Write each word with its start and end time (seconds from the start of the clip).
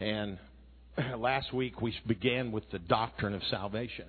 And 0.00 0.38
last 1.18 1.52
week 1.52 1.82
we 1.82 1.94
began 2.06 2.52
with 2.52 2.64
the 2.70 2.78
doctrine 2.78 3.34
of 3.34 3.42
salvation, 3.50 4.06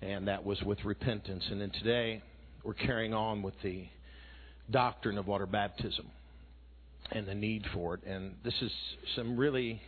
and 0.00 0.28
that 0.28 0.44
was 0.44 0.60
with 0.62 0.82
repentance. 0.84 1.44
And 1.50 1.60
then 1.60 1.70
today 1.70 2.22
we're 2.64 2.74
carrying 2.74 3.12
on 3.12 3.42
with 3.42 3.54
the 3.62 3.86
doctrine 4.70 5.18
of 5.18 5.26
water 5.26 5.46
baptism 5.46 6.06
and 7.10 7.26
the 7.26 7.34
need 7.34 7.66
for 7.74 7.94
it. 7.94 8.04
And 8.06 8.34
this 8.44 8.54
is 8.62 8.70
some 9.14 9.36
really 9.36 9.82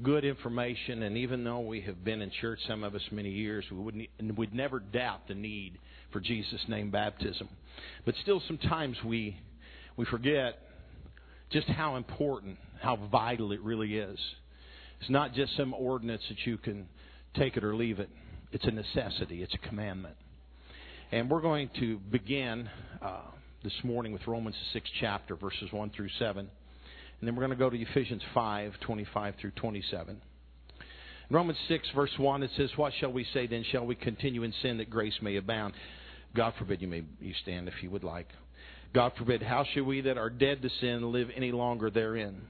good 0.00 0.24
information. 0.24 1.02
And 1.02 1.16
even 1.16 1.42
though 1.42 1.60
we 1.60 1.80
have 1.80 2.04
been 2.04 2.22
in 2.22 2.30
church, 2.40 2.60
some 2.68 2.84
of 2.84 2.94
us 2.94 3.02
many 3.10 3.30
years, 3.30 3.64
we 3.70 3.78
wouldn't, 3.78 4.08
we'd 4.36 4.54
never 4.54 4.78
doubt 4.78 5.26
the 5.26 5.34
need 5.34 5.78
for 6.12 6.20
Jesus' 6.20 6.60
name 6.68 6.92
baptism. 6.92 7.48
But 8.04 8.14
still, 8.22 8.40
sometimes 8.46 8.96
we 9.04 9.36
we 9.96 10.04
forget 10.04 10.60
just 11.50 11.68
how 11.68 11.96
important, 11.96 12.58
how 12.80 12.96
vital 13.10 13.52
it 13.52 13.60
really 13.62 13.96
is. 13.96 14.18
It's 15.00 15.10
not 15.10 15.32
just 15.34 15.56
some 15.56 15.74
ordinance 15.74 16.22
that 16.28 16.38
you 16.44 16.58
can 16.58 16.88
take 17.34 17.56
it 17.56 17.64
or 17.64 17.74
leave 17.74 18.00
it. 18.00 18.10
It's 18.52 18.64
a 18.64 18.70
necessity. 18.70 19.42
It's 19.42 19.54
a 19.54 19.68
commandment. 19.68 20.16
And 21.10 21.30
we're 21.30 21.40
going 21.40 21.70
to 21.80 21.98
begin 21.98 22.68
uh, 23.00 23.20
this 23.62 23.72
morning 23.82 24.12
with 24.12 24.26
Romans 24.26 24.56
6 24.72 24.90
chapter, 25.00 25.36
verses 25.36 25.68
1 25.70 25.90
through 25.90 26.10
7. 26.18 26.38
And 26.38 27.26
then 27.26 27.34
we're 27.34 27.46
going 27.46 27.50
to 27.50 27.56
go 27.56 27.70
to 27.70 27.80
Ephesians 27.80 28.22
5, 28.34 28.74
25 28.80 29.34
through 29.40 29.50
27. 29.52 30.20
In 31.30 31.36
Romans 31.36 31.58
6, 31.68 31.88
verse 31.94 32.10
1, 32.16 32.42
it 32.42 32.50
says, 32.56 32.70
What 32.76 32.92
shall 33.00 33.12
we 33.12 33.26
say 33.32 33.46
then? 33.46 33.64
Shall 33.70 33.86
we 33.86 33.94
continue 33.94 34.42
in 34.42 34.52
sin 34.62 34.78
that 34.78 34.90
grace 34.90 35.14
may 35.20 35.36
abound? 35.36 35.74
God 36.34 36.54
forbid 36.58 36.82
you 36.82 36.88
may 36.88 37.04
you 37.20 37.34
stand 37.42 37.68
if 37.68 37.82
you 37.82 37.90
would 37.90 38.04
like. 38.04 38.28
God 38.94 39.12
forbid, 39.18 39.42
how 39.42 39.64
shall 39.72 39.84
we 39.84 40.00
that 40.02 40.18
are 40.18 40.30
dead 40.30 40.62
to 40.62 40.70
sin 40.80 41.12
live 41.12 41.28
any 41.36 41.52
longer 41.52 41.90
therein? 41.90 42.40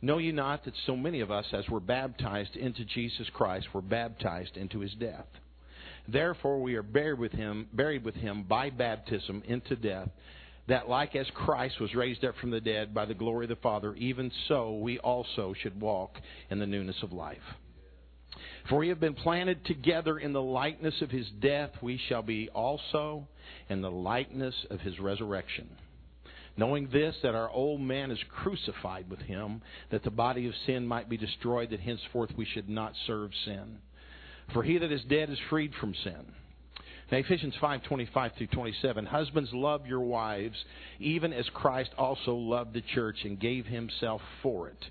Know 0.00 0.18
ye 0.18 0.32
not 0.32 0.64
that 0.64 0.74
so 0.86 0.96
many 0.96 1.20
of 1.20 1.30
us, 1.30 1.46
as 1.52 1.68
were 1.68 1.80
baptized 1.80 2.56
into 2.56 2.84
Jesus 2.84 3.26
Christ, 3.32 3.66
were 3.72 3.82
baptized 3.82 4.56
into 4.56 4.80
his 4.80 4.92
death? 4.94 5.26
Therefore 6.06 6.60
we 6.60 6.74
are 6.74 6.82
buried 6.82 7.18
with 7.18 7.32
him, 7.32 7.66
buried 7.72 8.04
with 8.04 8.14
him 8.14 8.42
by 8.42 8.70
baptism 8.70 9.42
into 9.46 9.74
death, 9.76 10.08
that 10.68 10.88
like 10.88 11.16
as 11.16 11.26
Christ 11.34 11.80
was 11.80 11.94
raised 11.94 12.24
up 12.24 12.34
from 12.36 12.50
the 12.50 12.60
dead 12.60 12.94
by 12.94 13.06
the 13.06 13.14
glory 13.14 13.46
of 13.46 13.50
the 13.50 13.56
Father, 13.56 13.94
even 13.94 14.30
so 14.48 14.76
we 14.76 14.98
also 14.98 15.54
should 15.62 15.80
walk 15.80 16.18
in 16.50 16.58
the 16.58 16.66
newness 16.66 17.02
of 17.02 17.12
life. 17.12 17.38
For 18.68 18.78
we 18.78 18.88
have 18.88 19.00
been 19.00 19.14
planted 19.14 19.64
together 19.66 20.18
in 20.18 20.32
the 20.32 20.42
likeness 20.42 21.02
of 21.02 21.10
his 21.10 21.28
death, 21.40 21.70
we 21.82 22.00
shall 22.08 22.22
be 22.22 22.48
also 22.48 23.28
in 23.68 23.82
the 23.82 23.90
likeness 23.90 24.54
of 24.70 24.80
his 24.80 24.98
resurrection. 24.98 25.68
Knowing 26.56 26.88
this, 26.90 27.14
that 27.22 27.34
our 27.34 27.50
old 27.50 27.80
man 27.80 28.10
is 28.10 28.18
crucified 28.30 29.10
with 29.10 29.20
him, 29.20 29.60
that 29.90 30.02
the 30.02 30.10
body 30.10 30.46
of 30.46 30.54
sin 30.66 30.86
might 30.86 31.08
be 31.08 31.16
destroyed, 31.16 31.70
that 31.70 31.80
henceforth 31.80 32.30
we 32.36 32.44
should 32.44 32.68
not 32.68 32.94
serve 33.06 33.30
sin. 33.44 33.78
For 34.52 34.62
he 34.62 34.78
that 34.78 34.92
is 34.92 35.02
dead 35.04 35.30
is 35.30 35.38
freed 35.50 35.72
from 35.74 35.94
sin. 35.94 36.24
Now, 37.10 37.18
Ephesians 37.18 37.54
5:25 37.56 38.34
through 38.36 38.46
27. 38.46 39.06
Husbands, 39.06 39.52
love 39.52 39.86
your 39.86 40.00
wives, 40.00 40.64
even 41.00 41.32
as 41.32 41.48
Christ 41.50 41.90
also 41.98 42.34
loved 42.34 42.72
the 42.72 42.80
church 42.80 43.24
and 43.24 43.38
gave 43.38 43.66
himself 43.66 44.22
for 44.42 44.68
it, 44.68 44.90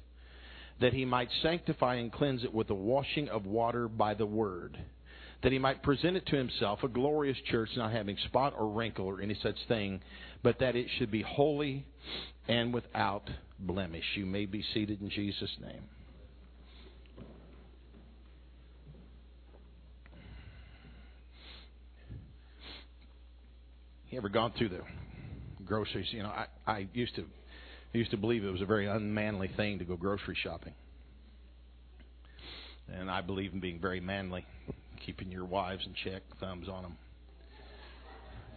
that 0.82 0.94
he 0.94 1.06
might 1.06 1.30
sanctify 1.42 1.96
and 1.96 2.12
cleanse 2.12 2.44
it 2.44 2.54
with 2.54 2.68
the 2.68 2.74
washing 2.74 3.30
of 3.30 3.46
water 3.46 3.88
by 3.88 4.14
the 4.14 4.26
word 4.26 4.78
that 5.44 5.52
he 5.52 5.60
might 5.60 5.84
present 5.84 6.16
it 6.16 6.26
to 6.26 6.38
himself 6.38 6.84
a 6.84 6.88
glorious 6.88 7.38
church, 7.52 7.70
not 7.76 7.92
having 7.92 8.18
spot 8.26 8.54
or 8.58 8.70
wrinkle 8.70 9.06
or 9.06 9.22
any 9.22 9.38
such 9.44 9.58
thing, 9.68 10.02
but 10.42 10.58
that 10.60 10.76
it 10.76 10.88
should 10.98 11.12
be 11.12 11.22
holy 11.22 11.86
and 12.48 12.74
without 12.74 13.30
blemish. 13.60 14.06
You 14.16 14.26
may 14.26 14.46
be 14.46 14.64
seated 14.74 15.02
in 15.02 15.10
Jesus' 15.10 15.56
name. 15.62 15.84
You 24.10 24.18
ever 24.18 24.30
gone 24.30 24.54
through 24.58 24.70
the 24.70 24.82
groceries? 25.66 26.08
You 26.12 26.24
know, 26.24 26.30
I, 26.30 26.46
I 26.68 26.88
used 26.94 27.16
to 27.16 27.26
I 27.94 27.98
used 27.98 28.12
to 28.12 28.18
believe 28.18 28.44
it 28.44 28.52
was 28.52 28.62
a 28.62 28.66
very 28.66 28.88
unmanly 28.88 29.50
thing 29.56 29.78
to 29.80 29.86
go 29.86 29.96
grocery 29.96 30.36
shopping. 30.42 30.74
And 32.92 33.10
I 33.10 33.22
believe 33.22 33.54
in 33.54 33.60
being 33.60 33.80
very 33.80 34.00
manly 34.00 34.46
keeping 35.06 35.32
your 35.32 35.46
wives 35.46 35.86
in 35.86 35.94
check, 36.04 36.24
thumbs 36.40 36.68
on 36.68 36.84
them, 36.84 36.98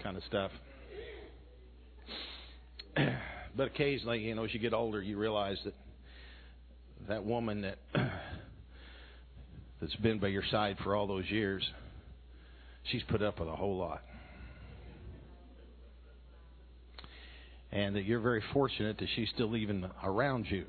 kind 0.03 0.17
of 0.17 0.23
stuff. 0.25 0.51
but 3.57 3.67
occasionally, 3.67 4.21
you 4.21 4.35
know, 4.35 4.45
as 4.45 4.55
you 4.55 4.61
get 4.61 4.73
older, 4.73 5.03
you 5.03 5.19
realize 5.19 5.59
that 5.65 5.75
that 7.09 7.25
woman 7.25 7.61
that 7.63 7.79
that's 9.81 9.97
been 9.97 10.19
by 10.19 10.29
your 10.29 10.45
side 10.51 10.79
for 10.83 10.97
all 10.97 11.07
those 11.07 11.31
years, 11.31 11.63
she's 12.91 13.03
put 13.09 13.23
up 13.23 13.39
with 13.39 13.49
a 13.49 13.57
whole 13.57 13.77
lot. 13.77 14.03
And 17.77 17.95
that 17.95 18.07
you're 18.07 18.21
very 18.21 18.43
fortunate 18.55 18.97
that 18.99 19.09
she's 19.15 19.29
still 19.35 19.55
even 19.55 19.87
around 20.03 20.47
you. 20.49 20.65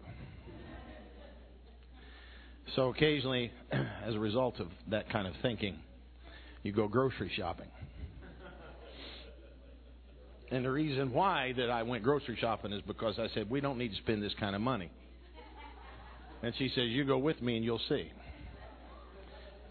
So 2.75 2.89
occasionally, 2.89 3.49
as 3.71 4.13
a 4.13 4.19
result 4.19 4.59
of 4.59 4.67
that 4.89 5.09
kind 5.09 5.25
of 5.25 5.33
thinking, 5.41 5.77
you 6.63 6.73
go 6.73 6.89
grocery 6.89 7.31
shopping. 7.33 7.69
And 10.51 10.65
the 10.65 10.71
reason 10.71 11.13
why 11.13 11.53
that 11.55 11.69
I 11.69 11.83
went 11.83 12.03
grocery 12.03 12.37
shopping 12.41 12.73
is 12.73 12.81
because 12.85 13.17
I 13.19 13.29
said, 13.33 13.49
we 13.49 13.61
don't 13.61 13.77
need 13.77 13.91
to 13.91 13.97
spend 13.97 14.21
this 14.21 14.33
kind 14.37 14.53
of 14.53 14.61
money. 14.61 14.91
And 16.43 16.53
she 16.57 16.67
says, 16.75 16.89
you 16.89 17.05
go 17.05 17.17
with 17.17 17.41
me 17.41 17.55
and 17.55 17.63
you'll 17.63 17.81
see. 17.87 18.11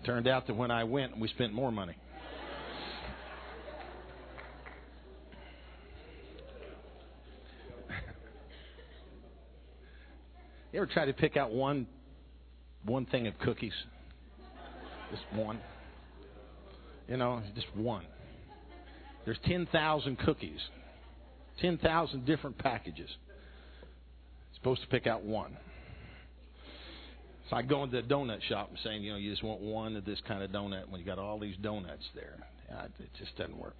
Turned 0.07 0.27
out 0.27 0.47
that 0.47 0.57
when 0.57 0.71
I 0.71 0.85
went, 0.85 1.19
we 1.19 1.29
spent 1.29 1.53
more 1.53 1.71
money. 1.71 1.97
You 10.77 10.83
ever 10.83 10.93
try 10.93 11.07
to 11.07 11.15
pick 11.15 11.39
out 11.39 11.53
one 11.53 11.87
one 12.85 13.07
thing 13.07 13.27
of 13.27 13.39
cookies. 13.39 13.73
Just 15.11 15.23
one. 15.33 15.59
You 17.09 17.17
know, 17.17 17.43
just 17.55 17.67
one. 17.75 18.05
There's 19.25 19.39
10,000 19.47 20.19
cookies, 20.19 20.61
10,000 21.61 22.27
different 22.27 22.59
packages. 22.59 23.09
supposed 24.55 24.83
to 24.83 24.89
pick 24.89 25.07
out 25.07 25.25
one. 25.25 25.57
It's 27.43 27.53
like 27.53 27.69
going 27.69 27.91
to 27.91 28.03
the 28.03 28.07
donut 28.07 28.43
shop 28.43 28.69
and 28.69 28.79
saying, 28.85 29.03
you 29.03 29.13
know, 29.13 29.19
you 29.19 29.31
just 29.31 29.43
want 29.43 29.63
one 29.63 29.97
of 29.97 30.05
this 30.05 30.19
kind 30.29 30.43
of 30.43 30.51
donut 30.51 30.91
when 30.91 31.01
you 31.01 31.07
got 31.07 31.19
all 31.19 31.41
these 31.41 31.57
donuts 31.63 32.05
there. 32.15 32.37
It 33.01 33.09
just 33.19 33.35
doesn't 33.39 33.57
work. 33.57 33.75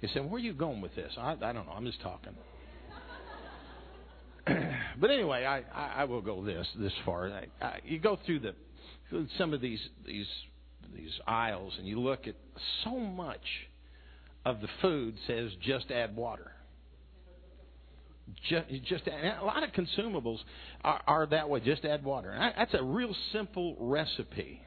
He 0.00 0.08
said, 0.08 0.24
where 0.24 0.34
are 0.34 0.38
you 0.40 0.52
going 0.52 0.80
with 0.80 0.96
this? 0.96 1.12
I, 1.16 1.32
I 1.32 1.52
don't 1.52 1.64
know. 1.66 1.72
I'm 1.74 1.86
just 1.86 2.02
talking. 2.02 2.34
but 5.00 5.10
anyway, 5.10 5.44
I, 5.44 5.58
I, 5.58 5.92
I 5.98 6.04
will 6.04 6.20
go 6.20 6.44
this 6.44 6.66
this 6.78 6.92
far. 7.04 7.28
I, 7.28 7.46
I, 7.64 7.78
you 7.84 7.98
go 7.98 8.18
through 8.26 8.40
the 8.40 8.54
some 9.38 9.52
of 9.52 9.60
these 9.60 9.80
these 10.06 10.26
these 10.94 11.12
aisles, 11.26 11.74
and 11.78 11.86
you 11.86 12.00
look 12.00 12.26
at 12.26 12.34
so 12.84 12.98
much 12.98 13.44
of 14.44 14.60
the 14.60 14.68
food 14.80 15.14
says 15.26 15.50
just 15.62 15.90
add 15.90 16.16
water. 16.16 16.52
Just, 18.48 18.66
just 18.84 19.06
a 19.06 19.44
lot 19.44 19.62
of 19.62 19.70
consumables 19.70 20.38
are, 20.82 21.02
are 21.06 21.26
that 21.26 21.48
way. 21.48 21.60
Just 21.60 21.84
add 21.84 22.04
water. 22.04 22.30
And 22.30 22.54
that's 22.56 22.74
a 22.74 22.82
real 22.82 23.14
simple 23.32 23.76
recipe, 23.78 24.60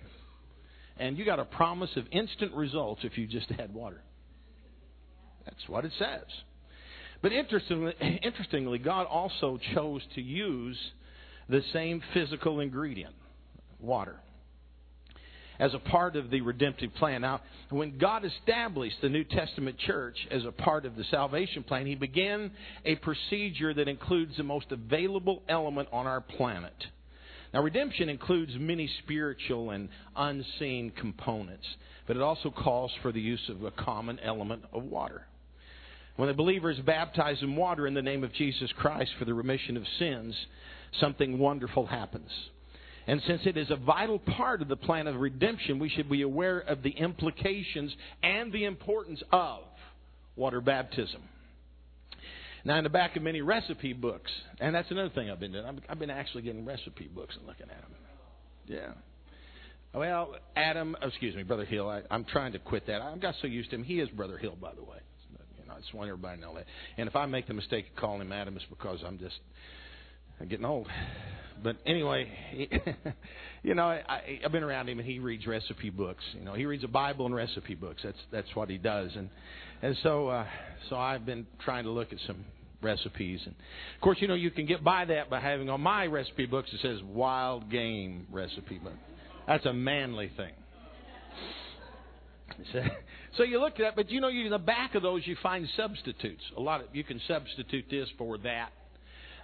and 0.98 1.18
you 1.18 1.26
got 1.26 1.40
a 1.40 1.46
promise 1.46 1.90
of 1.96 2.06
instant 2.12 2.54
results 2.54 3.02
if 3.04 3.18
you 3.18 3.28
just 3.28 3.52
add 3.60 3.74
water. 3.74 4.02
That's 5.46 5.68
what 5.68 5.86
it 5.86 5.92
says. 6.00 6.24
But 7.26 7.34
interestingly, 7.34 7.92
interestingly, 8.22 8.78
God 8.78 9.08
also 9.08 9.60
chose 9.74 10.04
to 10.14 10.22
use 10.22 10.78
the 11.50 11.64
same 11.74 12.04
physical 12.14 12.60
ingredient, 12.60 13.16
water, 13.80 14.18
as 15.58 15.74
a 15.74 15.80
part 15.80 16.18
of 16.18 16.30
the 16.30 16.42
redemptive 16.42 16.94
plan. 16.94 17.22
Now, 17.22 17.42
when 17.72 17.98
God 17.98 18.26
established 18.26 18.98
the 19.02 19.10
New 19.10 19.24
Testament 19.24 19.76
church 19.88 20.16
as 20.30 20.46
a 20.46 20.52
part 20.52 20.86
of 20.86 20.98
the 20.98 21.04
salvation 21.06 21.64
plan, 21.64 21.88
He 21.88 21.96
began 21.96 22.52
a 22.86 22.94
procedure 22.98 23.74
that 23.74 23.88
includes 23.88 24.38
the 24.38 24.44
most 24.44 24.68
available 24.72 25.42
element 25.50 25.90
on 25.92 26.06
our 26.06 26.22
planet. 26.22 26.76
Now, 27.56 27.64
redemption 27.64 28.08
includes 28.08 28.52
many 28.56 28.88
spiritual 29.00 29.72
and 29.72 29.90
unseen 30.16 30.92
components, 30.92 31.66
but 32.06 32.18
it 32.18 32.22
also 32.22 32.52
calls 32.52 32.92
for 33.02 33.12
the 33.12 33.20
use 33.20 33.50
of 33.50 33.64
a 33.64 33.72
common 33.72 34.20
element 34.20 34.62
of 34.72 34.84
water. 34.84 35.26
When 36.16 36.30
a 36.30 36.34
believer 36.34 36.70
is 36.70 36.80
baptized 36.80 37.44
in 37.44 37.56
water 37.56 37.88
in 37.88 37.94
the 37.94 38.02
name 38.02 38.24
of 38.24 38.34
Jesus 38.34 38.72
Christ 38.78 39.12
for 39.20 39.26
the 39.26 39.34
remission 39.34 39.76
of 39.76 39.84
sins, 40.00 40.36
something 41.00 41.38
wonderful 41.38 41.86
happens. 41.86 42.30
And 43.08 43.22
since 43.28 43.42
it 43.46 43.58
is 43.58 43.70
a 43.70 43.76
vital 43.76 44.20
part 44.20 44.62
of 44.62 44.68
the 44.68 44.76
plan 44.76 45.08
of 45.08 45.16
redemption, 45.18 45.78
we 45.78 45.90
should 45.90 46.10
be 46.10 46.24
aware 46.24 46.60
of 46.60 46.82
the 46.82 46.90
implications 46.90 47.94
and 48.24 48.52
the 48.52 48.66
importance 48.66 49.22
of 49.32 49.60
water 50.36 50.62
baptism. 50.62 51.22
Now, 52.64 52.78
in 52.80 52.84
the 52.84 52.90
back 52.90 53.16
of 53.16 53.22
many 53.22 53.42
recipe 53.42 53.94
books, 53.94 54.32
and 54.60 54.74
that's 54.74 54.90
another 54.90 55.10
thing 55.10 55.30
I've 55.30 55.40
been 55.40 55.52
doing. 55.52 55.82
I've, 55.88 56.00
been 56.00 56.10
actually 56.10 56.42
getting 56.42 56.66
recipe 56.66 57.08
books 57.14 57.36
and 57.38 57.46
looking 57.46 57.68
at 57.70 57.82
them. 57.82 57.92
Yeah. 58.66 58.92
Well, 59.94 60.36
Adam, 60.56 60.98
oh, 61.00 61.08
excuse 61.08 61.36
me, 61.36 61.44
Brother 61.44 61.64
Hill. 61.64 61.88
I, 61.88 62.02
I'm 62.10 62.26
trying 62.26 62.54
to 62.54 62.60
quit 62.60 62.88
that. 62.88 63.04
I 63.04 63.16
got 63.18 63.36
so 63.40 63.48
used 63.48 63.70
to 63.70 63.76
him. 63.76 63.84
He 63.84 64.00
is 64.00 64.10
Brother 64.10 64.38
Hill, 64.40 64.58
by 64.60 64.74
the 64.74 64.82
way. 64.82 64.98
You 65.66 65.72
know, 65.72 65.78
I 65.78 65.80
just 65.80 65.94
want 65.96 66.10
everybody 66.10 66.38
to 66.38 66.42
know 66.42 66.54
that. 66.56 66.66
And 66.98 67.10
if 67.10 67.16
I 67.16 67.26
make 67.26 67.48
the 67.48 67.56
mistake 67.56 67.88
of 67.90 68.00
calling 68.00 68.22
him 68.22 68.32
Adam, 68.32 68.56
it's 68.56 68.66
because 68.70 69.00
I'm 69.06 69.18
just 69.18 69.36
I'm 70.40 70.48
getting 70.48 70.66
old. 70.66 70.88
But 71.64 71.78
anyway, 71.88 72.30
he, 72.52 72.70
you 73.64 73.74
know, 73.74 73.86
I, 73.86 74.40
I've 74.44 74.52
been 74.52 74.64
around 74.64 74.90
him, 74.90 75.00
and 75.00 75.08
he 75.08 75.20
reads 75.20 75.48
recipe 75.48 75.90
books. 75.90 76.24
You 76.34 76.46
know, 76.46 76.54
he 76.54 76.66
reads 76.66 76.84
a 76.84 76.88
Bible 76.88 77.26
and 77.26 77.34
recipe 77.34 77.74
books. 77.74 78.02
That's 78.04 78.18
that's 78.32 78.56
what 78.56 78.70
he 78.70 78.78
does, 78.78 79.10
and 79.16 79.30
and 79.82 79.98
so 80.04 80.28
uh, 80.28 80.46
so 80.90 80.98
I've 80.98 81.26
been 81.26 81.48
trying 81.64 81.86
to 81.86 81.92
look 81.92 82.14
at 82.14 82.20
some 82.28 82.46
recipes, 82.84 83.40
and 83.46 83.56
of 83.96 84.02
course, 84.02 84.18
you 84.20 84.28
know, 84.28 84.36
you 84.36 84.52
can 84.52 84.68
get 84.68 84.84
by 84.84 85.06
that 85.06 85.32
by 85.32 85.40
having 85.40 85.70
on 85.70 85.82
my 85.82 86.06
recipe 86.06 86.46
books 86.46 86.70
it 86.74 86.82
says 86.82 87.00
wild 87.04 87.72
game 87.72 88.28
recipe 88.32 88.78
book. 88.78 88.94
That's 89.48 89.66
a 89.66 89.74
manly 89.74 90.32
thing. 90.38 90.52
So, 93.38 93.44
you 93.44 93.60
look 93.60 93.74
at 93.74 93.80
that, 93.80 93.96
but 93.96 94.10
you 94.10 94.22
know, 94.22 94.30
in 94.30 94.50
the 94.50 94.58
back 94.58 94.96
of 94.96 95.02
those 95.02 95.26
you 95.26 95.36
find 95.44 95.68
substitutes. 95.76 96.42
A 96.58 96.62
lot 96.62 96.82
of 96.82 96.88
you 96.94 97.04
can 97.04 97.22
substitute 97.28 97.86
this 97.90 98.08
for 98.18 98.38
that. 98.40 98.70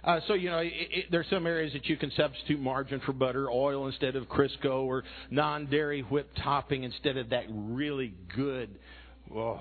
Uh, 0.04 0.18
so 0.26 0.34
you 0.34 0.50
know, 0.50 0.58
it, 0.58 0.72
it, 0.74 1.04
there's 1.10 1.28
some 1.30 1.46
areas 1.46 1.72
that 1.74 1.86
you 1.86 1.96
can 1.96 2.10
substitute 2.16 2.58
margarine 2.58 3.00
for 3.06 3.12
butter, 3.12 3.48
oil 3.50 3.86
instead 3.86 4.16
of 4.16 4.24
Crisco, 4.24 4.82
or 4.84 5.04
non-dairy 5.30 6.02
whipped 6.02 6.36
topping 6.42 6.82
instead 6.82 7.16
of 7.16 7.30
that 7.30 7.44
really 7.48 8.14
good. 8.34 8.70
Oh, 9.34 9.60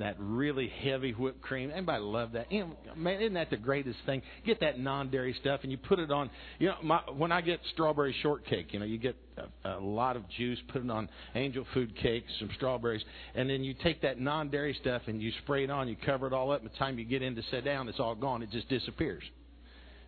that 0.00 0.16
really 0.18 0.68
heavy 0.82 1.12
whipped 1.12 1.40
cream. 1.40 1.70
Anybody 1.72 2.02
love 2.02 2.32
that. 2.32 2.50
Man, 2.50 3.20
isn't 3.20 3.34
that 3.34 3.50
the 3.50 3.56
greatest 3.56 3.98
thing? 4.06 4.22
Get 4.44 4.60
that 4.60 4.78
non-dairy 4.78 5.34
stuff 5.40 5.60
and 5.62 5.70
you 5.70 5.78
put 5.78 5.98
it 5.98 6.10
on. 6.10 6.30
You 6.58 6.68
know, 6.68 6.74
my, 6.82 7.00
when 7.16 7.32
I 7.32 7.40
get 7.40 7.60
strawberry 7.72 8.14
shortcake, 8.22 8.72
you 8.72 8.78
know, 8.78 8.84
you 8.84 8.98
get 8.98 9.16
a, 9.64 9.78
a 9.78 9.80
lot 9.80 10.16
of 10.16 10.28
juice, 10.30 10.58
put 10.68 10.84
it 10.84 10.90
on 10.90 11.08
angel 11.34 11.64
food 11.72 11.96
cake, 11.96 12.24
some 12.38 12.50
strawberries, 12.56 13.02
and 13.34 13.48
then 13.48 13.62
you 13.62 13.74
take 13.74 14.02
that 14.02 14.20
non-dairy 14.20 14.76
stuff 14.80 15.02
and 15.06 15.22
you 15.22 15.32
spray 15.42 15.64
it 15.64 15.70
on. 15.70 15.88
You 15.88 15.96
cover 16.04 16.26
it 16.26 16.32
all 16.32 16.50
up. 16.52 16.62
By 16.62 16.68
the 16.68 16.76
time 16.76 16.98
you 16.98 17.04
get 17.04 17.22
in 17.22 17.36
to 17.36 17.42
sit 17.50 17.64
down, 17.64 17.88
it's 17.88 18.00
all 18.00 18.14
gone. 18.14 18.42
It 18.42 18.50
just 18.50 18.68
disappears. 18.68 19.22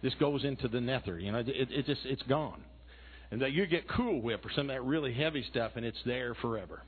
This 0.02 0.14
goes 0.14 0.44
into 0.44 0.68
the 0.68 0.80
nether. 0.80 1.18
You 1.18 1.32
know, 1.32 1.38
it, 1.38 1.48
it 1.48 1.86
just 1.86 2.00
it's 2.04 2.22
gone. 2.24 2.62
And 3.30 3.40
that 3.40 3.52
you 3.52 3.66
get 3.66 3.88
Cool 3.88 4.20
Whip 4.20 4.44
or 4.44 4.50
some 4.54 4.68
of 4.68 4.74
that 4.74 4.82
really 4.82 5.14
heavy 5.14 5.44
stuff, 5.50 5.72
and 5.76 5.86
it's 5.86 5.98
there 6.04 6.34
forever. 6.34 6.82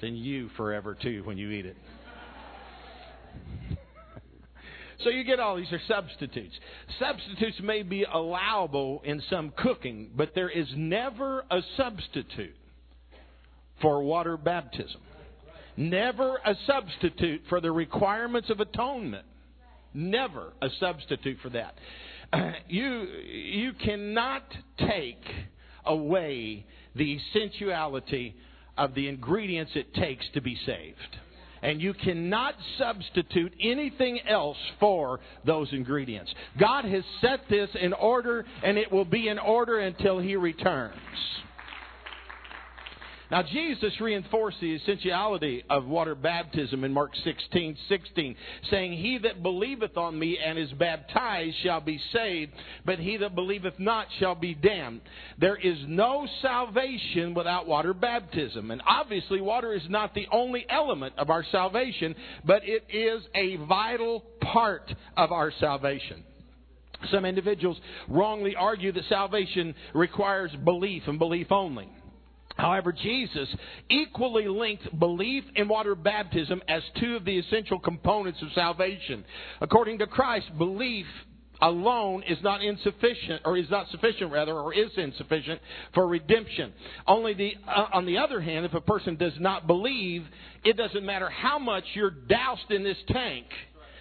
Then 0.00 0.16
you 0.16 0.48
forever 0.56 0.96
too 1.00 1.22
when 1.24 1.36
you 1.36 1.50
eat 1.50 1.66
it. 1.66 1.76
So 5.04 5.10
you 5.10 5.24
get 5.24 5.40
all 5.40 5.56
these 5.56 5.72
are 5.72 5.80
substitutes. 5.88 6.54
Substitutes 6.98 7.60
may 7.62 7.82
be 7.82 8.04
allowable 8.04 9.02
in 9.04 9.22
some 9.28 9.52
cooking, 9.56 10.10
but 10.14 10.34
there 10.34 10.48
is 10.48 10.68
never 10.76 11.44
a 11.50 11.60
substitute 11.76 12.54
for 13.80 14.02
water 14.02 14.36
baptism. 14.36 15.00
Never 15.76 16.36
a 16.44 16.54
substitute 16.66 17.42
for 17.48 17.60
the 17.60 17.72
requirements 17.72 18.50
of 18.50 18.60
atonement. 18.60 19.24
Never 19.94 20.52
a 20.60 20.68
substitute 20.78 21.38
for 21.42 21.50
that. 21.50 21.74
You, 22.68 23.06
you 23.30 23.72
cannot 23.74 24.44
take 24.78 25.22
away 25.84 26.64
the 26.96 27.18
essentiality 27.18 28.34
of 28.78 28.94
the 28.94 29.08
ingredients 29.08 29.72
it 29.74 29.92
takes 29.92 30.24
to 30.32 30.40
be 30.40 30.58
saved 30.64 31.18
and 31.62 31.80
you 31.80 31.94
cannot 31.94 32.54
substitute 32.78 33.52
anything 33.62 34.20
else 34.28 34.56
for 34.80 35.20
those 35.46 35.68
ingredients. 35.72 36.32
God 36.58 36.84
has 36.84 37.04
set 37.20 37.40
this 37.48 37.70
in 37.80 37.92
order, 37.92 38.44
and 38.64 38.76
it 38.76 38.90
will 38.90 39.04
be 39.04 39.28
in 39.28 39.38
order 39.38 39.78
until 39.78 40.18
He 40.18 40.36
returns. 40.36 40.96
Now, 43.32 43.42
Jesus 43.42 43.98
reinforced 43.98 44.58
the 44.60 44.74
essentiality 44.74 45.64
of 45.70 45.86
water 45.86 46.14
baptism 46.14 46.84
in 46.84 46.92
Mark 46.92 47.12
16 47.24 47.78
16, 47.88 48.36
saying, 48.70 48.92
He 48.92 49.16
that 49.22 49.42
believeth 49.42 49.96
on 49.96 50.18
me 50.18 50.36
and 50.36 50.58
is 50.58 50.70
baptized 50.72 51.56
shall 51.62 51.80
be 51.80 51.98
saved, 52.12 52.52
but 52.84 52.98
he 52.98 53.16
that 53.16 53.34
believeth 53.34 53.78
not 53.78 54.06
shall 54.20 54.34
be 54.34 54.52
damned. 54.52 55.00
There 55.38 55.56
is 55.56 55.78
no 55.88 56.28
salvation 56.42 57.32
without 57.32 57.66
water 57.66 57.94
baptism. 57.94 58.70
And 58.70 58.82
obviously, 58.86 59.40
water 59.40 59.72
is 59.72 59.88
not 59.88 60.12
the 60.12 60.26
only 60.30 60.66
element 60.68 61.14
of 61.16 61.30
our 61.30 61.46
salvation, 61.50 62.14
but 62.44 62.60
it 62.64 62.84
is 62.94 63.22
a 63.34 63.56
vital 63.64 64.24
part 64.42 64.94
of 65.16 65.32
our 65.32 65.50
salvation. 65.58 66.22
Some 67.10 67.24
individuals 67.24 67.78
wrongly 68.08 68.56
argue 68.56 68.92
that 68.92 69.04
salvation 69.08 69.74
requires 69.94 70.50
belief 70.64 71.04
and 71.06 71.18
belief 71.18 71.50
only. 71.50 71.88
However, 72.56 72.92
Jesus 72.92 73.48
equally 73.90 74.48
linked 74.48 74.98
belief 74.98 75.44
in 75.54 75.68
water 75.68 75.94
baptism 75.94 76.62
as 76.68 76.82
two 77.00 77.16
of 77.16 77.24
the 77.24 77.38
essential 77.38 77.78
components 77.78 78.40
of 78.42 78.48
salvation. 78.54 79.24
According 79.60 79.98
to 79.98 80.06
Christ, 80.06 80.46
belief 80.58 81.06
alone 81.62 82.24
is 82.28 82.38
not 82.42 82.62
insufficient 82.62 83.40
or 83.44 83.56
is 83.56 83.70
not 83.70 83.88
sufficient 83.90 84.32
rather 84.32 84.52
or 84.52 84.74
is 84.74 84.90
insufficient 84.96 85.60
for 85.94 86.08
redemption 86.08 86.72
only 87.06 87.34
the 87.34 87.52
uh, 87.68 87.86
on 87.92 88.04
the 88.04 88.18
other 88.18 88.40
hand 88.40 88.66
if 88.66 88.74
a 88.74 88.80
person 88.80 89.14
does 89.14 89.32
not 89.38 89.68
believe 89.68 90.24
it 90.64 90.76
doesn't 90.76 91.06
matter 91.06 91.30
how 91.30 91.60
much 91.60 91.84
you're 91.94 92.10
doused 92.10 92.68
in 92.70 92.82
this 92.82 92.96
tank 93.06 93.46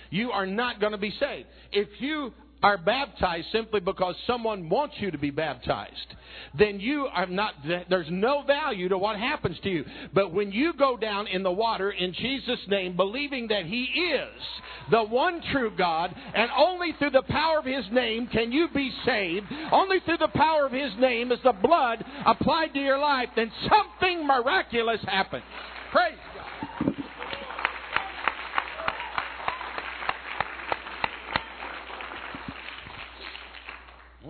you 0.10 0.32
are 0.32 0.48
not 0.48 0.80
going 0.80 0.92
to 0.92 0.98
be 0.98 1.14
saved 1.20 1.48
if 1.72 1.88
you 2.00 2.34
are 2.64 2.78
baptized 2.78 3.48
simply 3.52 3.80
because 3.80 4.16
someone 4.28 4.70
wants 4.70 4.96
you 5.00 5.12
to 5.12 5.18
be 5.18 5.32
baptized, 5.32 6.16
then 6.58 6.80
you 6.80 7.08
are 7.12 7.26
not, 7.26 7.54
there's 7.90 8.08
no 8.10 8.44
value 8.44 8.90
to 8.90 8.98
what 8.98 9.18
happens 9.18 9.58
to 9.64 9.70
you. 9.70 9.86
But 10.14 10.34
when 10.34 10.52
you 10.52 10.74
go 10.74 10.98
down 10.98 11.28
in 11.28 11.44
the 11.44 11.52
water 11.52 11.92
in 11.92 12.14
Jesus' 12.14 12.60
name, 12.68 12.96
believing 12.96 13.48
that 13.48 13.66
He 13.66 13.84
is 13.84 14.42
the 14.90 15.04
one 15.04 15.42
true 15.52 15.72
God, 15.78 16.14
and 16.36 16.50
only 16.56 16.94
through 17.00 17.12
the 17.12 17.24
power 17.24 17.60
of 17.60 17.66
His 17.66 17.86
name 17.92 18.28
can 18.28 18.52
you 18.52 18.68
be 18.74 18.92
saved, 19.06 19.48
only 19.72 20.00
through 20.06 20.18
the 20.18 20.28
power 20.28 20.66
of 20.66 20.72
His 20.72 20.92
name 21.00 21.32
is 21.32 21.40
the 21.44 21.54
blood 21.54 22.04
applied 22.26 22.74
to 22.74 22.80
your 22.80 23.00
life, 23.00 23.30
then 23.36 23.52
something 23.70 24.26
miraculous 24.26 25.02
happens. 25.06 25.44
Praise 25.92 26.18
God. 26.36 26.96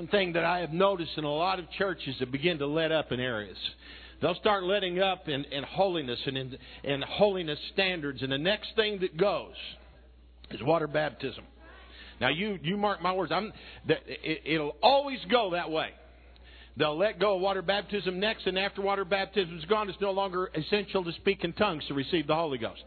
One 0.01 0.07
thing 0.07 0.33
that 0.33 0.43
I 0.43 0.61
have 0.61 0.73
noticed 0.73 1.11
in 1.15 1.25
a 1.25 1.31
lot 1.31 1.59
of 1.59 1.69
churches 1.77 2.15
that 2.19 2.31
begin 2.31 2.57
to 2.57 2.65
let 2.65 2.91
up 2.91 3.11
in 3.11 3.19
areas. 3.19 3.55
They'll 4.19 4.33
start 4.33 4.63
letting 4.63 4.99
up 4.99 5.29
in, 5.29 5.43
in 5.45 5.61
holiness 5.61 6.17
and 6.25 6.35
in, 6.35 6.57
in 6.83 7.03
holiness 7.03 7.59
standards, 7.73 8.23
and 8.23 8.31
the 8.31 8.37
next 8.39 8.69
thing 8.75 9.01
that 9.01 9.15
goes 9.15 9.53
is 10.49 10.59
water 10.63 10.87
baptism. 10.87 11.43
Now, 12.19 12.29
you, 12.29 12.57
you 12.63 12.77
mark 12.77 12.99
my 13.03 13.13
words, 13.13 13.31
I'm, 13.31 13.53
it, 13.87 14.41
it'll 14.43 14.75
always 14.81 15.19
go 15.29 15.51
that 15.51 15.69
way. 15.69 15.89
They'll 16.77 16.97
let 16.97 17.19
go 17.19 17.35
of 17.35 17.41
water 17.41 17.61
baptism 17.61 18.19
next, 18.19 18.47
and 18.47 18.57
after 18.57 18.81
water 18.81 19.05
baptism 19.05 19.55
is 19.59 19.65
gone, 19.65 19.87
it's 19.87 20.01
no 20.01 20.09
longer 20.09 20.49
essential 20.55 21.03
to 21.03 21.11
speak 21.11 21.43
in 21.43 21.53
tongues 21.53 21.83
to 21.89 21.93
receive 21.93 22.25
the 22.25 22.33
Holy 22.33 22.57
Ghost. 22.57 22.85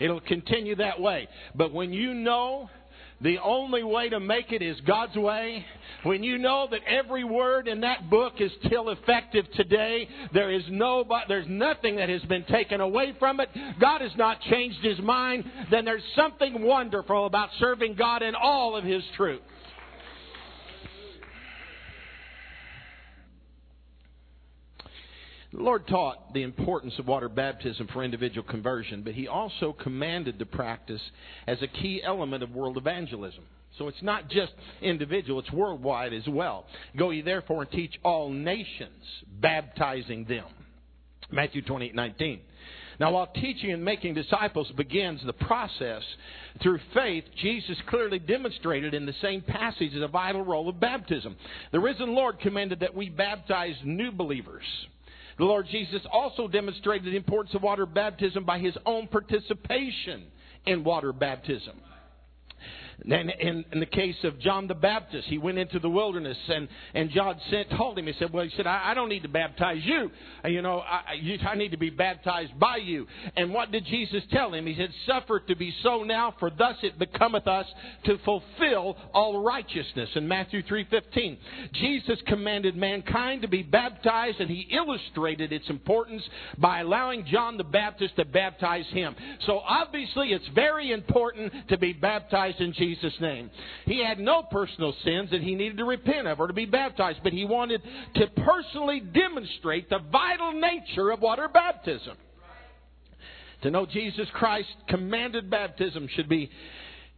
It'll 0.00 0.20
continue 0.20 0.76
that 0.76 1.00
way. 1.00 1.28
But 1.54 1.72
when 1.72 1.94
you 1.94 2.12
know 2.12 2.68
the 3.22 3.38
only 3.38 3.82
way 3.82 4.08
to 4.08 4.18
make 4.18 4.50
it 4.50 4.62
is 4.62 4.80
God's 4.86 5.16
way. 5.16 5.64
When 6.04 6.22
you 6.22 6.38
know 6.38 6.66
that 6.70 6.80
every 6.86 7.24
word 7.24 7.68
in 7.68 7.82
that 7.82 8.08
book 8.08 8.34
is 8.40 8.50
still 8.64 8.88
effective 8.88 9.44
today, 9.52 10.08
there 10.32 10.50
is 10.50 10.62
no, 10.70 11.04
there's 11.28 11.46
nothing 11.48 11.96
that 11.96 12.08
has 12.08 12.22
been 12.22 12.44
taken 12.44 12.80
away 12.80 13.14
from 13.18 13.40
it. 13.40 13.50
God 13.78 14.00
has 14.00 14.12
not 14.16 14.40
changed 14.42 14.78
His 14.82 14.98
mind. 15.00 15.44
Then 15.70 15.84
there's 15.84 16.02
something 16.16 16.62
wonderful 16.62 17.26
about 17.26 17.50
serving 17.58 17.94
God 17.94 18.22
in 18.22 18.34
all 18.34 18.76
of 18.76 18.84
His 18.84 19.02
truth. 19.16 19.42
The 25.52 25.62
Lord 25.62 25.86
taught 25.88 26.32
the 26.32 26.42
importance 26.42 26.94
of 26.98 27.08
water 27.08 27.28
baptism 27.28 27.88
for 27.92 28.04
individual 28.04 28.46
conversion, 28.46 29.02
but 29.02 29.14
He 29.14 29.26
also 29.26 29.72
commanded 29.72 30.38
the 30.38 30.46
practice 30.46 31.00
as 31.46 31.60
a 31.60 31.66
key 31.66 32.02
element 32.04 32.42
of 32.42 32.52
world 32.52 32.76
evangelism. 32.76 33.44
So 33.78 33.88
it's 33.88 34.02
not 34.02 34.28
just 34.28 34.52
individual, 34.80 35.40
it's 35.40 35.52
worldwide 35.52 36.12
as 36.12 36.26
well. 36.28 36.66
Go 36.96 37.10
ye 37.10 37.22
therefore 37.22 37.62
and 37.62 37.70
teach 37.70 37.94
all 38.04 38.30
nations, 38.30 39.04
baptizing 39.40 40.24
them. 40.24 40.46
Matthew 41.32 41.62
28 41.62 41.94
19. 41.94 42.40
Now, 43.00 43.12
while 43.12 43.28
teaching 43.28 43.72
and 43.72 43.82
making 43.82 44.12
disciples 44.12 44.70
begins 44.76 45.22
the 45.24 45.32
process 45.32 46.02
through 46.62 46.80
faith, 46.92 47.24
Jesus 47.40 47.78
clearly 47.88 48.18
demonstrated 48.18 48.92
in 48.92 49.06
the 49.06 49.14
same 49.22 49.40
passage 49.40 49.92
the 49.94 50.06
vital 50.06 50.42
role 50.42 50.68
of 50.68 50.78
baptism. 50.78 51.34
The 51.72 51.80
risen 51.80 52.14
Lord 52.14 52.40
commanded 52.40 52.80
that 52.80 52.94
we 52.94 53.08
baptize 53.08 53.76
new 53.84 54.12
believers. 54.12 54.64
The 55.40 55.46
Lord 55.46 55.68
Jesus 55.70 56.02
also 56.12 56.48
demonstrated 56.48 57.10
the 57.10 57.16
importance 57.16 57.54
of 57.54 57.62
water 57.62 57.86
baptism 57.86 58.44
by 58.44 58.58
his 58.58 58.76
own 58.84 59.06
participation 59.06 60.26
in 60.66 60.84
water 60.84 61.14
baptism. 61.14 61.80
And 63.08 63.30
in, 63.30 63.64
in 63.72 63.80
the 63.80 63.86
case 63.86 64.16
of 64.24 64.38
John 64.40 64.66
the 64.66 64.74
Baptist, 64.74 65.26
he 65.28 65.38
went 65.38 65.58
into 65.58 65.78
the 65.78 65.88
wilderness 65.88 66.36
and, 66.48 66.68
and 66.94 67.10
John 67.10 67.40
sent, 67.50 67.70
told 67.70 67.98
him, 67.98 68.06
he 68.06 68.12
said, 68.18 68.32
well, 68.32 68.44
he 68.44 68.50
said, 68.56 68.66
I, 68.66 68.90
I 68.90 68.94
don't 68.94 69.08
need 69.08 69.22
to 69.22 69.28
baptize 69.28 69.80
you. 69.82 70.10
You 70.44 70.62
know, 70.62 70.80
I, 70.80 71.14
you, 71.20 71.38
I 71.46 71.54
need 71.54 71.70
to 71.70 71.78
be 71.78 71.90
baptized 71.90 72.58
by 72.58 72.76
you. 72.76 73.06
And 73.36 73.54
what 73.54 73.72
did 73.72 73.86
Jesus 73.86 74.22
tell 74.30 74.52
him? 74.52 74.66
He 74.66 74.76
said, 74.76 74.90
suffer 75.06 75.40
to 75.40 75.56
be 75.56 75.72
so 75.82 76.02
now, 76.02 76.34
for 76.38 76.50
thus 76.50 76.76
it 76.82 76.98
becometh 76.98 77.46
us 77.46 77.66
to 78.04 78.18
fulfill 78.24 78.96
all 79.14 79.42
righteousness. 79.42 80.10
In 80.14 80.28
Matthew 80.28 80.62
3.15, 80.62 81.38
Jesus 81.72 82.18
commanded 82.26 82.76
mankind 82.76 83.42
to 83.42 83.48
be 83.48 83.62
baptized 83.62 84.40
and 84.40 84.50
he 84.50 84.68
illustrated 84.72 85.52
its 85.52 85.68
importance 85.70 86.22
by 86.58 86.80
allowing 86.80 87.24
John 87.26 87.56
the 87.56 87.64
Baptist 87.64 88.16
to 88.16 88.24
baptize 88.24 88.86
him. 88.90 89.14
So 89.46 89.60
obviously 89.60 90.28
it's 90.28 90.48
very 90.54 90.92
important 90.92 91.52
to 91.68 91.78
be 91.78 91.92
baptized 91.92 92.60
in 92.60 92.72
Jesus 92.74 92.89
Jesus' 92.94 93.14
name. 93.20 93.50
He 93.86 94.04
had 94.04 94.18
no 94.18 94.42
personal 94.42 94.94
sins 95.04 95.30
that 95.30 95.42
he 95.42 95.54
needed 95.54 95.78
to 95.78 95.84
repent 95.84 96.26
of 96.26 96.40
or 96.40 96.46
to 96.46 96.52
be 96.52 96.66
baptized, 96.66 97.20
but 97.22 97.32
he 97.32 97.44
wanted 97.44 97.82
to 98.16 98.26
personally 98.44 99.00
demonstrate 99.00 99.88
the 99.88 99.98
vital 100.10 100.52
nature 100.52 101.10
of 101.10 101.20
water 101.20 101.48
baptism. 101.52 102.16
To 103.62 103.70
know 103.70 103.86
Jesus 103.86 104.26
Christ 104.32 104.68
commanded 104.88 105.50
baptism 105.50 106.08
should 106.16 106.28
be 106.28 106.50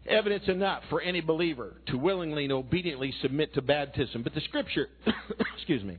evidence 0.06 0.44
enough 0.48 0.82
for 0.90 1.00
any 1.00 1.20
believer 1.20 1.76
to 1.86 1.96
willingly 1.96 2.44
and 2.44 2.52
obediently 2.52 3.14
submit 3.22 3.54
to 3.54 3.62
baptism. 3.62 4.22
But 4.22 4.34
the 4.34 4.40
scripture, 4.42 4.88
excuse 5.56 5.84
me, 5.84 5.98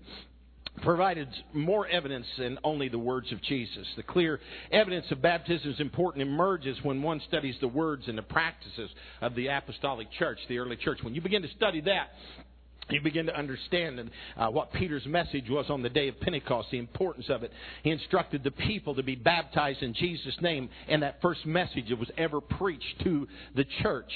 provided 0.82 1.28
more 1.54 1.88
evidence 1.88 2.26
than 2.38 2.58
only 2.64 2.90
the 2.90 3.00
words 3.00 3.32
of 3.32 3.42
Jesus. 3.42 3.88
The 3.96 4.04
clear 4.04 4.40
evidence 4.72 5.06
of 5.12 5.22
baptism's 5.22 5.76
is 5.76 5.80
important 5.80 6.22
emerges 6.22 6.78
when 6.84 7.02
one 7.02 7.22
studies 7.28 7.56
the 7.62 7.68
words 7.68 8.08
and 8.08 8.18
the 8.18 8.24
practices 8.24 8.90
of 9.22 9.36
the 9.36 9.48
apostolic 9.48 10.12
church, 10.12 10.40
the 10.50 10.58
early 10.58 10.76
church. 10.76 11.00
When 11.02 11.16
you 11.16 11.22
begin 11.22 11.42
to 11.44 11.50
study 11.50 11.82
that, 11.82 12.10
you 12.90 13.02
begin 13.02 13.28
to 13.28 13.38
understand 13.38 14.12
uh, 14.36 14.48
what 14.48 14.74
Peter's 14.74 15.06
message 15.06 15.50
was 15.50 15.66
on 15.70 15.82
the 15.82 15.90
day 15.90 16.10
of 16.10 16.20
Pentecost, 16.20 16.70
the 16.72 16.78
importance 16.78 17.28
of 17.30 17.44
it. 17.44 17.52
He 17.84 17.92
instructed 17.92 18.44
the 18.44 18.52
people 18.52 18.96
to 18.96 19.04
be 19.04 19.16
baptized 19.16 19.82
in 19.82 19.94
Jesus' 19.94 20.36
name, 20.42 20.70
and 20.88 21.02
that 21.02 21.22
first 21.22 21.46
message 21.46 21.90
that 21.90 22.00
was 22.00 22.12
ever 22.18 22.42
preached 22.42 23.02
to 23.04 23.28
the 23.56 23.66
church. 23.82 24.12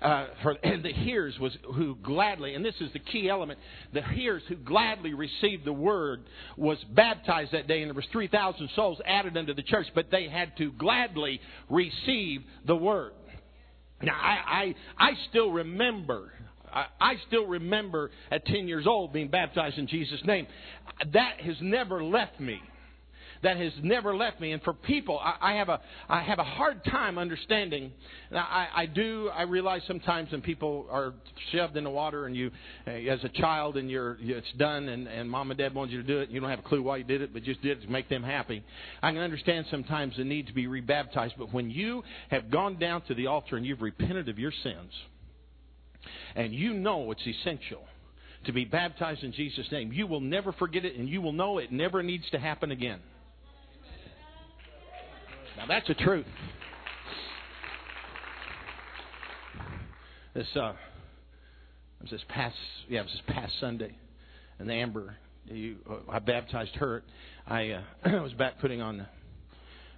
Uh, 0.00 0.26
for, 0.42 0.52
and 0.62 0.82
the 0.82 0.92
hearers 0.92 1.38
was 1.38 1.56
who 1.74 1.96
gladly, 1.96 2.54
and 2.54 2.64
this 2.64 2.74
is 2.80 2.92
the 2.92 2.98
key 2.98 3.28
element, 3.28 3.58
the 3.92 4.02
hearers 4.02 4.42
who 4.48 4.56
gladly 4.56 5.12
received 5.12 5.64
the 5.64 5.72
word 5.72 6.22
was 6.56 6.78
baptized 6.94 7.52
that 7.52 7.68
day, 7.68 7.82
and 7.82 7.90
there 7.90 7.94
was 7.94 8.06
3,000 8.12 8.70
souls 8.74 8.98
added 9.06 9.36
unto 9.36 9.54
the 9.54 9.62
church, 9.62 9.86
but 9.94 10.10
they 10.10 10.28
had 10.28 10.56
to 10.56 10.72
gladly 10.72 11.40
receive 11.68 12.42
the 12.66 12.76
word. 12.76 13.12
Now, 14.02 14.14
I, 14.14 14.74
I, 14.98 15.08
I 15.10 15.10
still 15.30 15.50
remember 15.50 16.30
I, 16.76 16.86
I 17.00 17.14
still 17.26 17.46
remember 17.46 18.10
at 18.30 18.44
10 18.44 18.68
years 18.68 18.86
old 18.86 19.12
being 19.12 19.28
baptized 19.28 19.78
in 19.78 19.86
Jesus' 19.86 20.20
name. 20.24 20.46
That 21.12 21.40
has 21.40 21.56
never 21.60 22.04
left 22.04 22.38
me 22.38 22.60
that 23.42 23.58
has 23.58 23.72
never 23.82 24.16
left 24.16 24.40
me. 24.40 24.52
And 24.52 24.62
for 24.62 24.72
people, 24.72 25.18
I, 25.18 25.36
I 25.40 25.56
have 25.56 25.68
a 25.68 25.80
I 26.08 26.22
have 26.22 26.38
a 26.38 26.44
hard 26.44 26.84
time 26.84 27.18
understanding. 27.18 27.92
I, 28.32 28.68
I 28.74 28.86
do. 28.86 29.28
I 29.28 29.42
realize 29.42 29.82
sometimes 29.86 30.32
when 30.32 30.42
people 30.42 30.86
are 30.90 31.14
shoved 31.52 31.76
in 31.76 31.84
the 31.84 31.90
water 31.90 32.26
and 32.26 32.34
you, 32.34 32.50
uh, 32.86 32.90
as 32.90 33.22
a 33.24 33.28
child, 33.28 33.76
and 33.76 33.90
you're 33.90 34.16
it's 34.20 34.50
done, 34.56 34.88
and 34.88 35.06
and 35.06 35.30
mom 35.30 35.50
and 35.50 35.58
dad 35.58 35.74
want 35.74 35.90
you 35.90 36.00
to 36.00 36.06
do 36.06 36.18
it, 36.20 36.24
and 36.24 36.32
you 36.32 36.40
don't 36.40 36.50
have 36.50 36.60
a 36.60 36.68
clue 36.68 36.82
why 36.82 36.96
you 36.96 37.04
did 37.04 37.22
it, 37.22 37.32
but 37.32 37.42
just 37.42 37.62
did 37.62 37.78
it 37.78 37.82
to 37.82 37.90
make 37.90 38.08
them 38.08 38.22
happy. 38.22 38.64
I 39.02 39.12
can 39.12 39.20
understand 39.20 39.66
sometimes 39.70 40.16
the 40.16 40.24
need 40.24 40.46
to 40.46 40.54
be 40.54 40.66
rebaptized, 40.66 41.34
but 41.38 41.52
when 41.52 41.70
you 41.70 42.02
have 42.30 42.50
gone 42.50 42.78
down 42.78 43.02
to 43.02 43.14
the 43.14 43.26
altar 43.26 43.56
and 43.56 43.66
you've 43.66 43.82
repented 43.82 44.28
of 44.28 44.38
your 44.38 44.52
sins 44.62 44.92
and 46.34 46.54
you 46.54 46.74
know 46.74 47.10
it's 47.10 47.26
essential 47.26 47.82
to 48.44 48.52
be 48.52 48.64
baptized 48.64 49.22
in 49.22 49.32
Jesus' 49.32 49.66
name, 49.72 49.92
you 49.92 50.06
will 50.06 50.20
never 50.20 50.52
forget 50.52 50.84
it 50.84 50.96
and 50.96 51.08
you 51.08 51.20
will 51.20 51.32
know 51.32 51.58
it 51.58 51.72
never 51.72 52.02
needs 52.02 52.28
to 52.30 52.38
happen 52.38 52.70
again. 52.70 53.00
Now 55.56 55.66
that's 55.66 55.88
the 55.88 55.94
truth. 55.94 56.26
This 60.34 60.46
uh, 60.54 60.74
was 62.02 62.10
this 62.10 62.20
past 62.28 62.54
yeah, 62.88 63.00
it 63.00 63.04
was 63.04 63.12
this 63.12 63.22
past 63.34 63.52
Sunday, 63.58 63.96
and 64.58 64.70
Amber, 64.70 65.16
you, 65.46 65.76
uh, 65.88 66.12
I 66.12 66.18
baptized 66.18 66.74
her. 66.76 67.02
I 67.46 67.70
uh, 67.70 67.82
was 68.22 68.34
back 68.34 68.60
putting 68.60 68.82
on 68.82 68.98
the, 68.98 69.06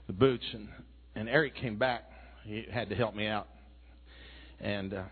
the 0.07 0.13
boots, 0.13 0.45
and 0.53 0.69
and 1.17 1.29
Eric 1.29 1.57
came 1.57 1.77
back. 1.77 2.05
He 2.45 2.65
had 2.73 2.89
to 2.91 2.95
help 2.95 3.17
me 3.17 3.27
out, 3.27 3.49
and 4.61 4.95
uh, 4.95 5.03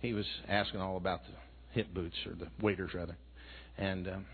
he 0.00 0.12
was 0.12 0.26
asking 0.48 0.80
all 0.80 0.96
about 0.96 1.20
the 1.24 1.34
hip 1.72 1.92
boots 1.92 2.16
or 2.26 2.34
the 2.34 2.48
waders 2.60 2.92
rather. 2.94 3.16
And 3.76 4.08
um, 4.08 4.26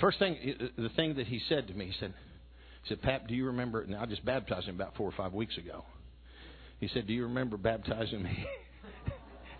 first 0.00 0.18
thing, 0.18 0.54
the 0.76 0.90
thing 0.90 1.16
that 1.16 1.26
he 1.26 1.40
said 1.48 1.68
to 1.68 1.74
me, 1.74 1.86
he 1.86 1.94
said, 1.98 2.14
he 2.82 2.88
said, 2.88 3.02
Pat, 3.02 3.26
do 3.26 3.34
you 3.34 3.46
remember? 3.46 3.82
And 3.82 3.94
I 3.94 4.06
just 4.06 4.24
baptized 4.24 4.66
him 4.66 4.74
about 4.74 4.96
four 4.96 5.08
or 5.08 5.14
five 5.16 5.32
weeks 5.32 5.56
ago. 5.56 5.84
He 6.80 6.88
said, 6.88 7.06
Do 7.06 7.12
you 7.12 7.24
remember 7.24 7.56
baptizing 7.56 8.24
me? 8.24 8.44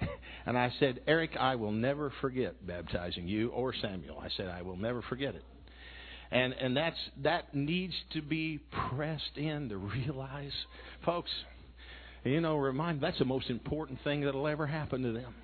and 0.47 0.59
I 0.59 0.73
said, 0.81 1.01
Eric, 1.07 1.37
I 1.39 1.55
will 1.55 1.71
never 1.71 2.13
forget 2.21 2.67
baptizing 2.67 3.29
you 3.29 3.51
or 3.51 3.73
Samuel. 3.81 4.19
I 4.19 4.29
said, 4.37 4.49
I 4.49 4.63
will 4.63 4.77
never 4.77 5.03
forget 5.03 5.37
it. 5.37 5.45
And 6.33 6.53
and 6.55 6.77
that's 6.77 6.97
that 7.23 7.55
needs 7.55 7.95
to 8.15 8.23
be 8.23 8.59
pressed 8.91 9.37
in 9.37 9.69
to 9.69 9.77
realize, 9.77 10.53
folks, 11.05 11.31
you 12.25 12.41
know, 12.41 12.57
remind 12.57 13.01
that's 13.01 13.19
the 13.19 13.25
most 13.25 13.51
important 13.51 13.99
thing 14.05 14.23
that'll 14.23 14.47
ever 14.47 14.67
happen 14.67 15.03
to 15.03 15.13
them. 15.13 15.35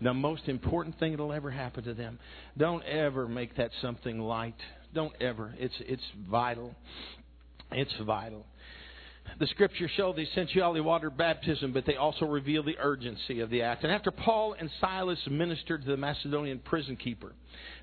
The 0.00 0.12
most 0.12 0.42
important 0.48 0.98
thing 0.98 1.12
that'll 1.12 1.32
ever 1.32 1.50
happen 1.50 1.84
to 1.84 1.94
them. 1.94 2.18
Don't 2.58 2.84
ever 2.84 3.26
make 3.26 3.56
that 3.56 3.70
something 3.80 4.18
light. 4.18 4.56
Don't 4.94 5.14
ever. 5.20 5.54
It's 5.58 5.74
it's 5.80 6.02
vital. 6.28 6.74
It's 7.72 7.92
vital. 8.04 8.44
The 9.40 9.46
scriptures 9.48 9.90
show 9.96 10.12
the 10.12 10.22
essentiality 10.22 10.80
of 10.80 10.86
water 10.86 11.10
baptism, 11.10 11.72
but 11.72 11.84
they 11.84 11.96
also 11.96 12.26
reveal 12.26 12.62
the 12.62 12.76
urgency 12.78 13.40
of 13.40 13.50
the 13.50 13.62
act. 13.62 13.82
And 13.82 13.92
after 13.92 14.10
Paul 14.10 14.54
and 14.58 14.70
Silas 14.80 15.18
ministered 15.28 15.82
to 15.82 15.90
the 15.90 15.96
Macedonian 15.96 16.60
prison 16.60 16.96
keeper, 16.96 17.32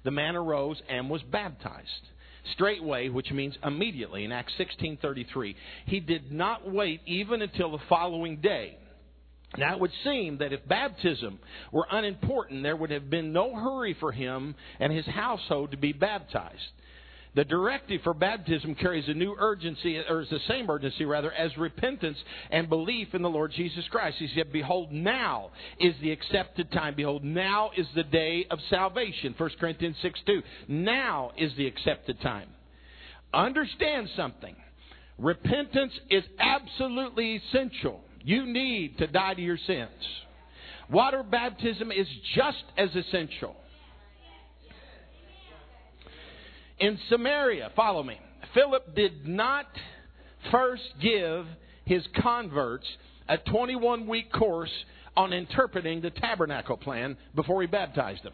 the 0.04 0.12
man 0.12 0.36
arose 0.36 0.82
and 0.88 1.10
was 1.10 1.22
baptized 1.24 2.08
straightway, 2.54 3.10
which 3.10 3.32
means 3.32 3.56
immediately 3.64 4.26
in 4.26 4.32
Acts 4.32 4.54
16:33. 4.58 5.56
He 5.86 6.00
did 6.00 6.32
not 6.32 6.70
wait 6.70 7.02
even 7.06 7.42
until 7.42 7.72
the 7.72 7.84
following 7.90 8.38
day. 8.38 8.78
Now 9.58 9.76
it 9.76 9.80
would 9.80 9.94
seem 10.04 10.40
that 10.40 10.52
if 10.52 10.68
baptism 10.68 11.40
were 11.72 11.86
unimportant, 11.92 12.64
there 12.64 12.76
would 12.76 12.90
have 12.90 13.10
been 13.10 13.34
no 13.34 13.54
hurry 13.54 13.94
for 14.00 14.12
him 14.12 14.56
and 14.80 14.92
his 14.92 15.06
household 15.06 15.72
to 15.72 15.78
be 15.78 15.94
baptized. 15.94 16.72
The 17.36 17.44
directive 17.44 18.02
for 18.04 18.14
baptism 18.14 18.76
carries 18.76 19.08
a 19.08 19.14
new 19.14 19.36
urgency, 19.40 19.98
or 20.08 20.22
is 20.22 20.30
the 20.30 20.40
same 20.48 20.70
urgency 20.70 21.04
rather, 21.04 21.32
as 21.32 21.56
repentance 21.58 22.18
and 22.52 22.70
belief 22.70 23.16
in 23.16 23.24
the 23.24 23.30
Lord 23.30 23.52
Jesus 23.56 23.86
Christ. 23.90 24.18
He 24.20 24.30
said, 24.36 24.52
Behold, 24.52 24.92
now 24.92 25.50
is 25.80 25.96
the 26.02 26.12
accepted 26.12 26.72
time. 26.72 26.94
Behold, 26.96 27.24
now 27.24 27.72
is 27.76 27.88
the 27.96 28.04
day 28.04 28.46
of 28.52 28.60
salvation. 28.70 29.34
1 29.36 29.50
Corinthians 29.60 29.96
6 30.04 30.20
2. 30.28 30.42
Now 30.68 31.32
is 31.36 31.52
the 31.58 31.66
accepted 31.66 32.22
time. 32.22 32.50
Understand 33.34 34.10
something. 34.16 34.56
Repentance 35.18 35.94
is 36.12 36.24
absolutely 36.40 37.38
essential. 37.38 38.02
You 38.24 38.46
need 38.46 39.00
to 39.00 39.08
die 39.08 39.34
to 39.34 39.42
your 39.42 39.58
sins. 39.66 39.90
Water 40.90 41.24
baptism 41.24 41.92
is 41.92 42.08
just 42.36 42.64
as 42.78 42.90
essential. 42.96 43.56
In 46.84 47.00
Samaria, 47.08 47.72
follow 47.78 48.04
me, 48.04 48.20
Philip 48.54 48.94
did 48.94 49.26
not 49.26 49.68
first 50.52 50.84
give 51.02 51.46
his 51.86 52.04
converts 52.22 52.86
a 53.30 53.38
21 53.38 54.06
week 54.06 54.30
course 54.34 54.72
on 55.16 55.32
interpreting 55.32 56.02
the 56.02 56.10
tabernacle 56.10 56.76
plan 56.76 57.16
before 57.36 57.62
he 57.62 57.68
baptized 57.68 58.24
them. 58.24 58.34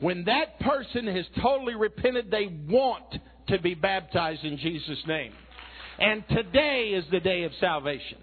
When 0.00 0.24
that 0.24 0.58
person 0.58 1.06
has 1.06 1.24
totally 1.40 1.76
repented, 1.76 2.32
they 2.32 2.48
want 2.68 3.04
to 3.46 3.60
be 3.60 3.74
baptized 3.74 4.42
in 4.42 4.58
Jesus' 4.58 4.98
name. 5.06 5.32
And 6.00 6.24
today 6.28 6.94
is 6.96 7.04
the 7.12 7.20
day 7.20 7.44
of 7.44 7.52
salvation. 7.60 8.18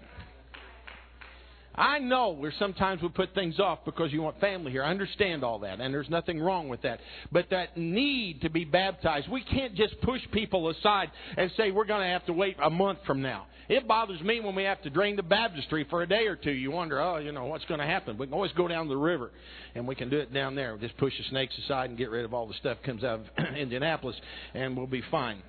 I 1.80 1.98
know 1.98 2.32
where 2.32 2.52
sometimes 2.58 3.00
we 3.00 3.08
put 3.08 3.32
things 3.34 3.58
off 3.58 3.78
because 3.86 4.12
you 4.12 4.20
want 4.20 4.38
family 4.38 4.70
here. 4.70 4.84
I 4.84 4.90
understand 4.90 5.42
all 5.42 5.60
that, 5.60 5.80
and 5.80 5.94
there's 5.94 6.10
nothing 6.10 6.38
wrong 6.38 6.68
with 6.68 6.82
that. 6.82 7.00
But 7.32 7.48
that 7.50 7.74
need 7.74 8.42
to 8.42 8.50
be 8.50 8.66
baptized, 8.66 9.30
we 9.30 9.42
can't 9.42 9.74
just 9.74 9.98
push 10.02 10.20
people 10.30 10.68
aside 10.68 11.10
and 11.38 11.50
say 11.56 11.70
we're 11.70 11.86
going 11.86 12.02
to 12.02 12.08
have 12.08 12.26
to 12.26 12.34
wait 12.34 12.58
a 12.62 12.68
month 12.68 12.98
from 13.06 13.22
now. 13.22 13.46
It 13.70 13.88
bothers 13.88 14.20
me 14.20 14.40
when 14.40 14.54
we 14.54 14.64
have 14.64 14.82
to 14.82 14.90
drain 14.90 15.16
the 15.16 15.22
baptistry 15.22 15.86
for 15.88 16.02
a 16.02 16.06
day 16.06 16.26
or 16.26 16.36
two. 16.36 16.50
You 16.50 16.70
wonder, 16.70 17.00
oh, 17.00 17.16
you 17.16 17.32
know, 17.32 17.46
what's 17.46 17.64
going 17.64 17.80
to 17.80 17.86
happen? 17.86 18.18
We 18.18 18.26
can 18.26 18.34
always 18.34 18.52
go 18.52 18.68
down 18.68 18.88
the 18.88 18.96
river, 18.96 19.30
and 19.74 19.88
we 19.88 19.94
can 19.94 20.10
do 20.10 20.18
it 20.18 20.34
down 20.34 20.54
there. 20.54 20.76
Just 20.76 20.98
push 20.98 21.16
the 21.16 21.24
snakes 21.30 21.56
aside 21.64 21.88
and 21.88 21.98
get 21.98 22.10
rid 22.10 22.26
of 22.26 22.34
all 22.34 22.46
the 22.46 22.54
stuff 22.54 22.76
that 22.76 22.84
comes 22.84 23.04
out 23.04 23.20
of 23.20 23.54
Indianapolis, 23.56 24.16
and 24.52 24.76
we'll 24.76 24.86
be 24.86 25.02
fine. 25.10 25.42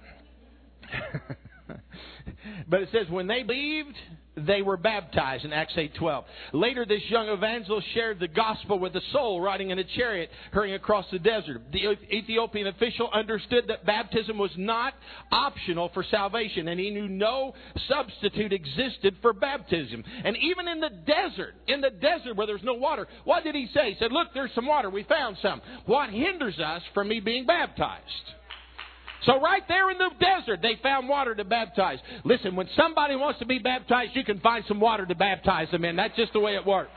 but 2.68 2.82
it 2.82 2.90
says 2.92 3.10
when 3.10 3.28
they 3.28 3.44
believed, 3.44 3.96
they 4.38 4.62
were 4.62 4.78
baptized 4.78 5.44
in 5.44 5.51
Acts 5.51 5.75
8:12. 5.75 6.24
Later, 6.54 6.86
this 6.86 7.01
young 7.10 7.28
evangelist 7.28 7.88
shared 7.94 8.20
the 8.20 8.30
gospel 8.30 8.80
with 8.80 8.96
a 8.96 9.01
soul 9.12 9.42
riding 9.42 9.72
in 9.72 9.80
a 9.80 9.84
chariot 9.84 10.30
hurrying 10.51 10.75
across 10.75 11.06
the 11.12 11.20
desert. 11.20 11.62
The 11.72 11.98
Ethiopian 12.13 12.68
official 12.68 13.10
understood 13.12 13.68
that 13.68 13.86
baptism 13.86 14.38
was 14.38 14.51
not 14.58 14.94
optional 15.32 15.90
for 15.90 16.04
salvation, 16.04 16.70
and 16.70 16.80
he 16.80 16.92
knew 16.92 17.10
no 17.10 17.54
substitute 17.88 18.54
existed 18.54 19.18
for 19.22 19.34
baptism. 19.34 20.04
And 20.24 20.38
even 20.38 20.68
in 20.68 20.80
the 20.80 20.90
desert, 20.90 21.56
in 21.68 21.82
the 21.82 21.92
desert 21.92 22.36
where 22.36 22.48
there's 22.48 22.63
no 22.63 22.75
water, 22.75 23.08
what 23.25 23.44
did 23.44 23.56
he 23.56 23.68
say? 23.74 23.92
He 23.92 24.00
said, 24.00 24.13
"Look, 24.13 24.34
there's 24.34 24.54
some 24.54 24.66
water. 24.66 24.90
We 24.90 25.04
found 25.04 25.38
some. 25.40 25.62
What 25.86 26.10
hinders 26.10 26.60
us 26.60 26.84
from 26.94 27.10
me 27.10 27.20
being 27.20 27.46
baptized?" 27.46 28.34
So 29.25 29.40
right 29.40 29.62
there 29.68 29.92
in 29.92 29.98
the 30.00 30.10
desert, 30.20 30.62
they 30.62 30.80
found 30.82 31.08
water 31.08 31.36
to 31.36 31.44
baptize. 31.44 32.00
Listen, 32.24 32.56
when 32.56 32.68
somebody 32.75 33.16
wants 33.16 33.40
to 33.40 33.46
be 33.46 33.60
baptized, 33.60 34.16
you 34.16 34.24
can 34.24 34.40
find 34.40 34.63
some 34.68 34.80
water 34.80 35.06
to 35.06 35.16
baptize 35.16 35.70
them 35.72 35.86
in. 35.86 35.96
That's 35.96 36.16
just 36.16 36.34
the 36.34 36.40
way 36.40 36.56
it 36.56 36.66
works. 36.66 36.90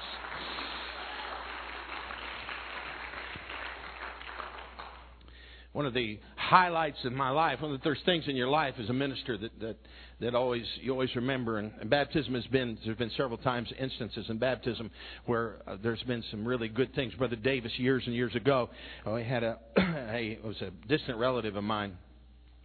One 5.72 5.86
of 5.86 5.92
the 5.92 6.20
highlights 6.36 6.98
of 7.04 7.12
my 7.12 7.30
life, 7.30 7.60
one 7.60 7.72
of 7.72 7.80
the 7.80 7.82
first 7.82 8.04
things 8.04 8.24
in 8.28 8.36
your 8.36 8.46
life 8.46 8.74
as 8.80 8.88
a 8.88 8.92
minister 8.92 9.36
that, 9.36 9.60
that, 9.60 9.76
that 10.20 10.34
always 10.34 10.64
you 10.80 10.92
always 10.92 11.14
remember, 11.16 11.58
and, 11.58 11.72
and 11.80 11.90
baptism 11.90 12.32
has 12.34 12.46
been 12.46 12.78
there 12.84 12.92
have 12.92 12.98
been 12.98 13.10
several 13.16 13.38
times 13.38 13.68
instances 13.76 14.24
in 14.28 14.38
baptism 14.38 14.88
where 15.26 15.56
uh, 15.66 15.76
there's 15.82 16.02
been 16.04 16.22
some 16.30 16.46
really 16.46 16.68
good 16.68 16.94
things. 16.94 17.12
Brother 17.14 17.34
Davis 17.34 17.72
years 17.76 18.04
and 18.06 18.14
years 18.14 18.36
ago, 18.36 18.70
uh, 19.04 19.16
he 19.16 19.24
had 19.24 19.42
a, 19.42 19.58
a 19.78 20.38
was 20.44 20.54
a 20.62 20.70
distant 20.86 21.18
relative 21.18 21.56
of 21.56 21.64
mine 21.64 21.98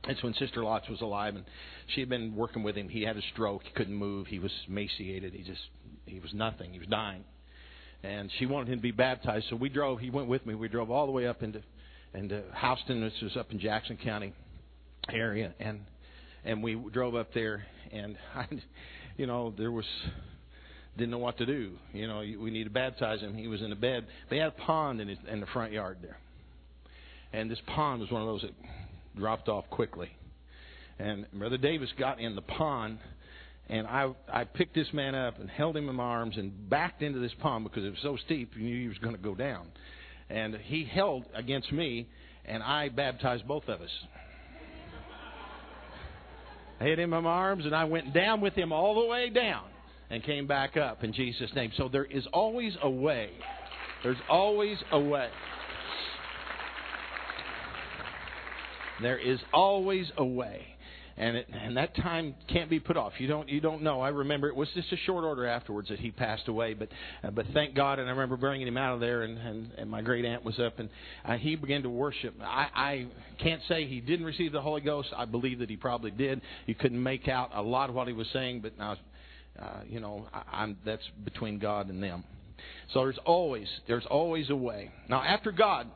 it's 0.08 0.24
when 0.24 0.34
Sister 0.36 0.64
Lots 0.64 0.88
was 0.88 1.02
alive, 1.02 1.36
and 1.36 1.46
she 1.94 2.00
had 2.00 2.10
been 2.10 2.36
working 2.36 2.64
with 2.64 2.76
him. 2.76 2.88
He 2.88 3.04
had 3.04 3.18
a 3.18 3.22
stroke. 3.34 3.64
He 3.64 3.72
couldn't 3.72 3.96
move. 3.96 4.28
He 4.28 4.40
was 4.40 4.52
emaciated. 4.68 5.34
He 5.34 5.44
just, 5.44 5.62
he 6.06 6.20
was 6.20 6.34
nothing. 6.34 6.72
He 6.72 6.80
was 6.80 6.88
dying. 6.88 7.24
And 8.02 8.32
she 8.40 8.46
wanted 8.46 8.70
him 8.70 8.80
to 8.80 8.82
be 8.82 8.92
baptized. 8.92 9.48
So 9.50 9.58
we 9.58 9.68
drove, 9.68 10.00
he 10.00 10.10
went 10.10 10.30
with 10.30 10.46
me. 10.46 10.56
We 10.56 10.70
drove 10.70 10.90
all 10.90 11.06
the 11.06 11.12
way 11.12 11.28
up 11.28 11.44
into, 11.44 11.62
into 12.14 12.42
Houston, 12.62 13.04
which 13.04 13.22
is 13.22 13.36
up 13.36 13.52
in 13.52 13.60
Jackson 13.60 13.98
County 14.02 14.34
area. 15.12 15.54
And, 15.60 15.82
and 16.46 16.64
we 16.64 16.76
drove 16.94 17.16
up 17.16 17.34
there, 17.34 17.66
and 17.92 18.16
I, 18.34 18.48
you 19.18 19.28
know, 19.28 19.54
there 19.58 19.72
was, 19.72 19.86
didn't 20.98 21.12
know 21.12 21.18
what 21.18 21.38
to 21.40 21.46
do. 21.46 21.74
You 21.92 22.08
know, 22.08 22.20
we 22.20 22.52
needed 22.52 22.70
to 22.70 22.74
baptize 22.74 23.20
him. 23.20 23.36
He 23.36 23.48
was 23.48 23.62
in 23.62 23.72
a 23.74 23.76
bed. 23.76 24.08
They 24.30 24.38
had 24.38 24.48
a 24.48 24.52
pond 24.52 25.02
in, 25.02 25.10
his, 25.10 25.18
in 25.30 25.42
the 25.42 25.48
front 25.48 25.74
yard 25.74 25.98
there. 26.02 26.18
And 27.34 27.52
this 27.52 27.60
pond 27.68 28.00
was 28.00 28.10
one 28.10 28.22
of 28.22 28.28
those 28.28 28.42
that 28.42 28.54
dropped 29.20 29.50
off 29.50 29.70
quickly. 29.70 30.10
And 30.98 31.26
Brother 31.34 31.58
Davis 31.58 31.90
got 31.98 32.20
in 32.20 32.36
the 32.36 32.42
pond, 32.42 33.00
and 33.68 33.88
I 33.88 34.12
I 34.32 34.44
picked 34.44 34.76
this 34.76 34.92
man 34.94 35.16
up 35.16 35.40
and 35.40 35.50
held 35.50 35.78
him 35.78 35.88
in 35.88 35.96
my 35.96 36.04
arms 36.04 36.36
and 36.38 36.70
backed 36.70 37.02
into 37.02 37.20
this 37.20 37.32
pond 37.40 37.64
because 37.64 37.86
it 37.86 37.90
was 37.90 38.00
so 38.02 38.18
steep, 38.26 38.52
you 38.56 38.64
knew 38.64 38.82
he 38.82 38.88
was 38.88 38.98
going 38.98 39.16
to 39.16 39.22
go 39.22 39.36
down. 39.36 39.68
And 40.30 40.56
he 40.64 40.84
held 40.84 41.26
against 41.34 41.72
me, 41.72 42.08
and 42.46 42.62
I 42.62 42.90
baptized 42.90 43.48
both 43.48 43.68
of 43.68 43.82
us. 43.82 43.90
I 46.80 46.84
hit 46.86 47.00
him 47.00 47.14
in 47.14 47.24
my 47.24 47.30
arms, 47.30 47.66
and 47.66 47.76
I 47.76 47.86
went 47.86 48.14
down 48.14 48.42
with 48.42 48.54
him 48.54 48.72
all 48.72 49.02
the 49.02 49.08
way 49.08 49.30
down 49.30 49.64
and 50.10 50.24
came 50.24 50.48
back 50.48 50.76
up 50.76 51.04
in 51.04 51.14
Jesus' 51.14 51.52
name. 51.56 51.72
So 51.78 51.88
there 51.88 52.06
is 52.06 52.26
always 52.34 52.74
a 52.82 52.90
way. 52.90 53.32
There's 54.04 54.18
always 54.30 54.78
a 54.92 55.00
way. 55.00 55.30
There 59.02 59.18
is 59.18 59.40
always 59.54 60.12
a 60.18 60.26
way. 60.26 60.66
And, 61.18 61.36
it, 61.36 61.48
and 61.52 61.76
that 61.76 61.98
time 61.98 62.34
can't 62.48 62.70
be 62.70 62.80
put 62.80 62.96
off. 62.96 63.12
You 63.18 63.28
don't 63.28 63.50
you 63.50 63.60
don't 63.60 63.84
know. 63.84 64.00
I 64.00 64.08
remember 64.08 64.48
it 64.48 64.56
was 64.56 64.70
just 64.74 64.90
a 64.94 64.98
short 65.06 65.26
order 65.26 65.46
afterwards 65.46 65.90
that 65.90 66.00
he 66.00 66.12
passed 66.12 66.48
away, 66.48 66.74
but 66.74 66.88
uh, 67.26 67.32
but 67.32 67.46
thank 67.54 67.76
God. 67.76 68.00
And 68.00 68.08
I 68.08 68.12
remember 68.12 68.38
bringing 68.38 68.66
him 68.66 68.78
out 68.78 68.94
of 68.94 69.02
there, 69.02 69.24
and 69.24 69.38
and, 69.38 69.70
and 69.78 69.90
my 69.90 70.02
great 70.02 70.24
aunt 70.24 70.46
was 70.46 70.58
up, 70.60 70.80
and 70.80 70.90
uh, 71.26 71.36
he 71.36 71.58
began 71.58 71.84
to 71.84 71.90
worship. 71.90 72.36
I, 72.42 72.70
I 72.74 73.08
can't 73.44 73.62
say 73.68 73.86
he 73.86 74.00
didn't 74.00 74.26
receive 74.26 74.54
the 74.54 74.62
Holy 74.62 74.80
Ghost. 74.80 75.10
I 75.14 75.26
believe 75.26 75.60
that 75.60 75.70
he 75.70 75.76
probably 75.76 76.12
did. 76.12 76.40
You 76.68 76.76
couldn't 76.76 77.04
make 77.04 77.28
out 77.28 77.50
a 77.54 77.62
lot 77.62 77.90
of 77.90 77.96
what 77.96 78.08
he 78.08 78.14
was 78.14 78.28
saying, 78.32 78.62
but 78.62 78.78
now, 78.78 78.96
uh, 79.62 79.82
you 79.90 80.00
know, 80.00 80.26
I, 80.34 80.44
I'm 80.54 80.78
that's 80.86 81.04
between 81.26 81.60
God 81.60 81.90
and 81.90 82.02
them. 82.02 82.24
So 82.94 83.02
there's 83.02 83.20
always 83.26 83.68
there's 83.88 84.06
always 84.06 84.50
a 84.50 84.56
way. 84.56 84.90
Now 85.10 85.22
after 85.22 85.52
God 85.52 85.88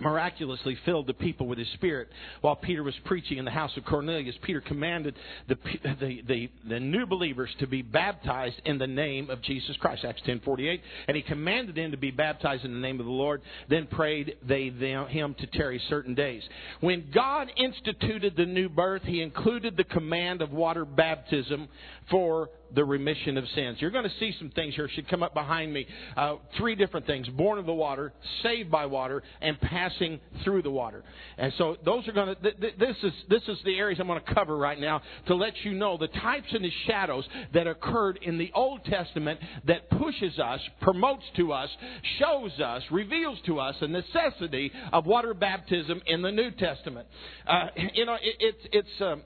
miraculously 0.00 0.76
filled 0.84 1.06
the 1.06 1.14
people 1.14 1.46
with 1.46 1.58
his 1.58 1.68
spirit 1.74 2.08
while 2.40 2.56
Peter 2.56 2.82
was 2.82 2.94
preaching 3.04 3.38
in 3.38 3.44
the 3.44 3.50
house 3.50 3.70
of 3.76 3.84
Cornelius. 3.84 4.34
Peter 4.42 4.60
commanded 4.60 5.14
the, 5.48 5.56
the, 6.00 6.20
the, 6.26 6.50
the, 6.68 6.80
new 6.80 7.06
believers 7.06 7.50
to 7.60 7.66
be 7.66 7.82
baptized 7.82 8.60
in 8.64 8.78
the 8.78 8.86
name 8.86 9.30
of 9.30 9.40
Jesus 9.42 9.76
Christ. 9.76 10.04
Acts 10.04 10.22
10.48. 10.26 10.80
And 11.06 11.16
he 11.16 11.22
commanded 11.22 11.76
them 11.76 11.92
to 11.92 11.96
be 11.96 12.10
baptized 12.10 12.64
in 12.64 12.72
the 12.72 12.80
name 12.80 12.98
of 12.98 13.06
the 13.06 13.12
Lord. 13.12 13.42
Then 13.68 13.86
prayed 13.86 14.36
they 14.46 14.70
them, 14.70 15.06
him 15.06 15.34
to 15.38 15.46
tarry 15.46 15.80
certain 15.88 16.14
days. 16.14 16.42
When 16.80 17.10
God 17.14 17.50
instituted 17.56 18.36
the 18.36 18.46
new 18.46 18.68
birth, 18.68 19.02
he 19.02 19.22
included 19.22 19.76
the 19.76 19.84
command 19.84 20.42
of 20.42 20.50
water 20.50 20.84
baptism 20.84 21.68
for 22.10 22.50
the 22.74 22.84
remission 22.84 23.36
of 23.36 23.44
sins. 23.54 23.78
You're 23.80 23.90
going 23.90 24.04
to 24.04 24.18
see 24.18 24.34
some 24.38 24.50
things 24.50 24.74
here. 24.74 24.88
Should 24.88 25.08
come 25.08 25.22
up 25.22 25.34
behind 25.34 25.72
me. 25.72 25.86
Uh, 26.16 26.36
three 26.56 26.74
different 26.74 27.06
things: 27.06 27.28
born 27.28 27.58
of 27.58 27.66
the 27.66 27.72
water, 27.74 28.12
saved 28.42 28.70
by 28.70 28.86
water, 28.86 29.22
and 29.40 29.60
passing 29.60 30.20
through 30.42 30.62
the 30.62 30.70
water. 30.70 31.02
And 31.38 31.52
so 31.58 31.76
those 31.84 32.06
are 32.08 32.12
going 32.12 32.34
to. 32.34 32.42
Th- 32.42 32.60
th- 32.60 32.74
this 32.78 32.96
is 33.02 33.12
this 33.28 33.42
is 33.48 33.58
the 33.64 33.76
areas 33.78 33.98
I'm 34.00 34.06
going 34.06 34.22
to 34.22 34.34
cover 34.34 34.56
right 34.56 34.78
now 34.78 35.02
to 35.26 35.34
let 35.34 35.52
you 35.64 35.72
know 35.72 35.96
the 35.96 36.08
types 36.08 36.48
and 36.52 36.64
the 36.64 36.72
shadows 36.86 37.24
that 37.52 37.66
occurred 37.66 38.18
in 38.22 38.38
the 38.38 38.50
Old 38.54 38.84
Testament 38.84 39.40
that 39.66 39.90
pushes 39.90 40.38
us, 40.38 40.60
promotes 40.80 41.24
to 41.36 41.52
us, 41.52 41.70
shows 42.18 42.58
us, 42.60 42.82
reveals 42.90 43.38
to 43.46 43.58
us 43.60 43.74
the 43.80 43.88
necessity 43.88 44.70
of 44.92 45.06
water 45.06 45.34
baptism 45.34 46.02
in 46.06 46.22
the 46.22 46.32
New 46.32 46.50
Testament. 46.50 47.06
Uh, 47.46 47.66
you 47.94 48.04
know, 48.04 48.14
it, 48.14 48.36
it's 48.40 48.68
it's. 48.72 49.00
Um, 49.00 49.22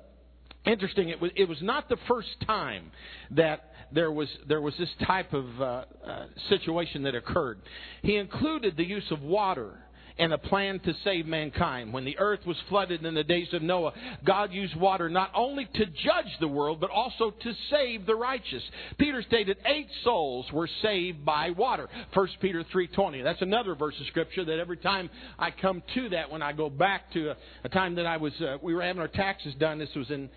interesting. 0.69 1.09
It 1.09 1.21
was 1.21 1.31
it 1.37 1.49
was 1.49 1.59
not 1.63 1.89
the 1.89 1.99
first 2.07 2.29
time 2.47 2.91
that 3.33 3.73
there 3.93 4.13
was 4.13 4.29
there 4.47 4.61
was 4.61 4.75
this 4.79 4.91
type 5.07 5.33
of 5.33 5.61
uh, 5.61 5.65
uh, 5.65 6.27
situation 6.49 7.03
that 7.05 7.15
occurred. 7.15 7.61
He 8.03 8.17
included 8.17 8.77
the 8.77 8.85
use 8.85 9.11
of 9.11 9.23
water 9.23 9.79
and 10.19 10.33
a 10.33 10.39
plan 10.39 10.81
to 10.81 10.93
save 11.05 11.27
mankind. 11.27 11.93
When 11.93 12.05
the 12.05 12.19
earth 12.19 12.41
was 12.45 12.57
flooded 12.69 13.05
in 13.05 13.15
the 13.15 13.25
days 13.25 13.49
of 13.53 13.63
Noah, 13.63 13.93
God 14.25 14.53
used 14.53 14.75
water 14.77 15.09
not 15.09 15.31
only 15.35 15.67
to 15.75 15.87
judge 15.87 16.33
the 16.41 16.49
world, 16.49 16.81
but 16.81 16.91
also 16.91 17.31
to 17.31 17.53
save 17.71 18.05
the 18.05 18.17
righteous. 18.17 18.63
Peter 18.99 19.23
stated 19.23 19.59
eight 19.65 19.89
souls 20.03 20.47
were 20.53 20.69
saved 20.83 21.25
by 21.25 21.51
water. 21.51 21.89
1 22.15 22.29
Peter 22.41 22.65
3.20. 22.75 23.23
That's 23.23 23.43
another 23.43 23.75
verse 23.75 23.95
of 24.01 24.07
Scripture 24.09 24.45
that 24.45 24.59
every 24.59 24.77
time 24.77 25.09
I 25.39 25.51
come 25.51 25.83
to 25.95 26.09
that, 26.11 26.31
when 26.31 26.43
I 26.43 26.53
go 26.53 26.69
back 26.69 27.13
to 27.13 27.31
a, 27.31 27.37
a 27.65 27.69
time 27.69 27.95
that 27.97 28.07
I 28.07 28.17
was, 28.17 28.33
uh, 28.41 28.57
we 28.61 28.75
were 28.75 28.83
having 28.83 29.01
our 29.01 29.09
taxes 29.09 29.55
done, 29.59 29.79
this 29.79 29.95
was 29.95 30.11
in 30.11 30.29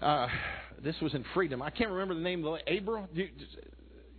uh, 0.00 0.28
this 0.82 0.94
was 1.00 1.14
in 1.14 1.24
Freedom. 1.34 1.62
I 1.62 1.70
can't 1.70 1.90
remember 1.90 2.14
the 2.14 2.20
name 2.20 2.44
of 2.44 2.58
the 2.58 2.72
April. 2.72 3.08
Do 3.14 3.22
you, 3.22 3.28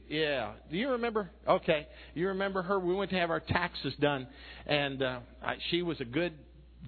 yeah. 0.10 0.54
Do 0.70 0.78
you 0.78 0.90
remember? 0.90 1.30
Okay. 1.48 1.88
You 2.16 2.30
remember 2.30 2.62
her? 2.64 2.80
We 2.80 2.96
went 2.96 3.12
to 3.12 3.18
have 3.18 3.30
our 3.30 3.40
taxes 3.40 3.94
done, 4.00 4.28
and 4.66 5.02
uh, 5.02 5.20
I, 5.44 5.56
she 5.70 5.84
was 5.84 6.02
a 6.02 6.06
good, 6.06 6.34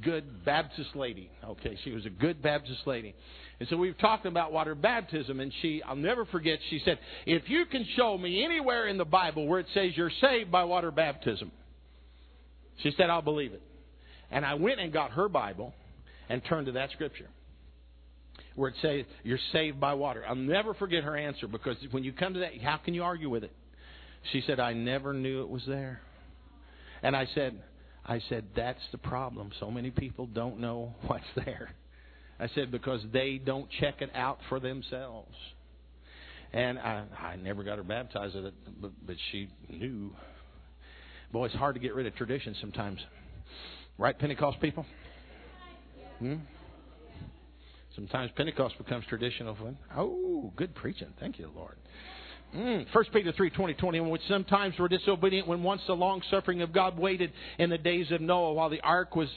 good 0.04 0.44
Baptist 0.44 0.96
lady. 0.96 1.30
Okay, 1.46 1.78
she 1.84 1.92
was 1.92 2.06
a 2.06 2.10
good 2.10 2.42
Baptist 2.42 2.82
lady. 2.86 3.16
And 3.60 3.70
so 3.70 3.78
we 3.78 3.90
were 3.90 3.98
talking 3.98 4.30
about 4.30 4.52
water 4.52 4.74
baptism, 4.74 5.40
and 5.40 5.54
she, 5.62 5.84
I'll 5.84 5.96
never 5.96 6.26
forget, 6.26 6.58
she 6.72 6.82
said, 6.84 6.98
If 7.28 7.44
you 7.48 7.66
can 7.66 7.86
show 7.96 8.18
me 8.18 8.44
anywhere 8.44 8.88
in 8.88 8.98
the 8.98 9.06
Bible 9.06 9.48
where 9.48 9.60
it 9.60 9.68
says 9.74 9.92
you're 9.96 10.12
saved 10.20 10.52
by 10.52 10.64
water 10.64 10.90
baptism, 10.90 11.52
she 12.82 12.92
said, 12.98 13.12
I'll 13.12 13.22
believe 13.22 13.54
it. 13.54 13.62
And 14.32 14.44
I 14.44 14.56
went 14.56 14.80
and 14.80 14.92
got 14.92 15.12
her 15.12 15.30
Bible 15.30 15.76
and 16.28 16.42
turned 16.44 16.66
to 16.66 16.72
that 16.72 16.90
scripture 16.92 17.28
where 18.56 18.70
it 18.70 18.76
says 18.82 19.06
you're 19.24 19.40
saved 19.52 19.80
by 19.80 19.94
water. 19.94 20.24
I'll 20.28 20.36
never 20.36 20.74
forget 20.74 21.04
her 21.04 21.16
answer 21.16 21.48
because 21.48 21.78
when 21.92 22.04
you 22.04 22.14
come 22.14 22.34
to 22.34 22.40
that, 22.42 22.52
how 22.62 22.78
can 22.78 22.94
you 22.94 23.04
argue 23.04 23.30
with 23.30 23.44
it? 23.44 23.52
She 24.32 24.44
said, 24.46 24.60
I 24.60 24.74
never 24.74 25.14
knew 25.14 25.42
it 25.42 25.50
was 25.50 25.64
there. 25.68 26.02
And 27.02 27.16
I 27.16 27.28
said, 27.34 27.62
I 28.06 28.22
said, 28.30 28.46
that's 28.56 28.82
the 28.92 28.98
problem. 28.98 29.52
So 29.60 29.72
many 29.72 29.92
people 29.92 30.28
don't 30.28 30.60
know 30.60 30.96
what's 31.08 31.24
there. 31.36 31.74
I 32.40 32.48
said, 32.56 32.72
because 32.72 33.02
they 33.14 33.40
don't 33.44 33.68
check 33.80 34.02
it 34.02 34.10
out 34.16 34.40
for 34.50 34.60
themselves. 34.60 35.36
And 36.54 36.80
I, 36.80 37.06
I 37.18 37.36
never 37.38 37.64
got 37.64 37.78
her 37.78 37.84
baptized, 37.84 38.36
but, 38.82 38.92
but 39.06 39.16
she 39.32 39.48
knew. 39.70 40.12
Boy, 41.32 41.46
it's 41.46 41.56
hard 41.56 41.76
to 41.76 41.80
get 41.80 41.96
rid 41.96 42.08
of 42.08 42.16
tradition 42.16 42.56
sometimes. 42.60 43.00
Right, 43.98 44.18
Pentecost 44.18 44.60
people? 44.60 44.86
Hmm? 46.20 46.36
Sometimes 47.96 48.32
Pentecost 48.36 48.78
becomes 48.78 49.06
traditional. 49.08 49.56
When, 49.56 49.78
Oh, 49.96 50.52
good 50.56 50.74
preaching. 50.76 51.14
Thank 51.20 51.40
you, 51.40 51.52
Lord. 51.56 51.76
Mm. 52.56 52.86
1 52.94 53.06
Peter 53.14 53.32
3 53.32 53.50
20, 53.50 53.74
21, 53.76 54.10
which 54.10 54.22
sometimes 54.28 54.78
were 54.78 54.90
disobedient 54.90 55.48
when 55.48 55.64
once 55.64 55.82
the 55.88 55.94
long 55.94 56.22
suffering 56.30 56.62
of 56.62 56.74
God 56.74 56.98
waited 56.98 57.32
in 57.60 57.70
the 57.70 57.78
days 57.78 58.12
of 58.12 58.20
Noah 58.20 58.54
while 58.54 58.70
the 58.70 58.82
ark 58.82 59.16
was 59.16 59.30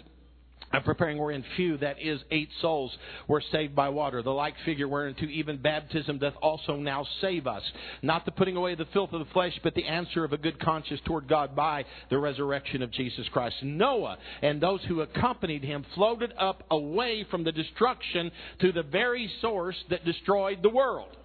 I'm 0.72 0.82
preparing 0.82 1.18
wherein 1.18 1.44
few, 1.56 1.76
that 1.78 2.02
is, 2.02 2.20
eight 2.30 2.48
souls, 2.60 2.90
were 3.28 3.42
saved 3.52 3.74
by 3.76 3.90
water. 3.90 4.22
The 4.22 4.30
like 4.30 4.54
figure 4.64 4.88
whereunto 4.88 5.26
even 5.26 5.58
baptism 5.58 6.18
doth 6.18 6.34
also 6.42 6.76
now 6.76 7.06
save 7.20 7.46
us. 7.46 7.62
Not 8.02 8.24
the 8.24 8.32
putting 8.32 8.56
away 8.56 8.74
the 8.74 8.86
filth 8.92 9.12
of 9.12 9.20
the 9.20 9.32
flesh, 9.32 9.58
but 9.62 9.74
the 9.74 9.86
answer 9.86 10.24
of 10.24 10.32
a 10.32 10.38
good 10.38 10.58
conscience 10.58 11.00
toward 11.04 11.28
God 11.28 11.54
by 11.54 11.84
the 12.10 12.18
resurrection 12.18 12.82
of 12.82 12.90
Jesus 12.90 13.28
Christ. 13.32 13.56
Noah 13.62 14.18
and 14.42 14.60
those 14.60 14.80
who 14.88 15.02
accompanied 15.02 15.62
him 15.62 15.84
floated 15.94 16.32
up 16.38 16.64
away 16.70 17.24
from 17.30 17.44
the 17.44 17.52
destruction 17.52 18.32
to 18.60 18.72
the 18.72 18.82
very 18.82 19.30
source 19.40 19.76
that 19.90 20.04
destroyed 20.04 20.62
the 20.62 20.70
world. 20.70 21.16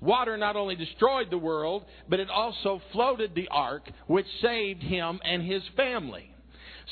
Water 0.00 0.36
not 0.36 0.56
only 0.56 0.74
destroyed 0.74 1.30
the 1.30 1.38
world, 1.38 1.84
but 2.08 2.20
it 2.20 2.28
also 2.28 2.82
floated 2.92 3.34
the 3.34 3.48
ark, 3.48 3.88
which 4.06 4.26
saved 4.42 4.82
him 4.82 5.20
and 5.24 5.42
his 5.42 5.62
family. 5.76 6.30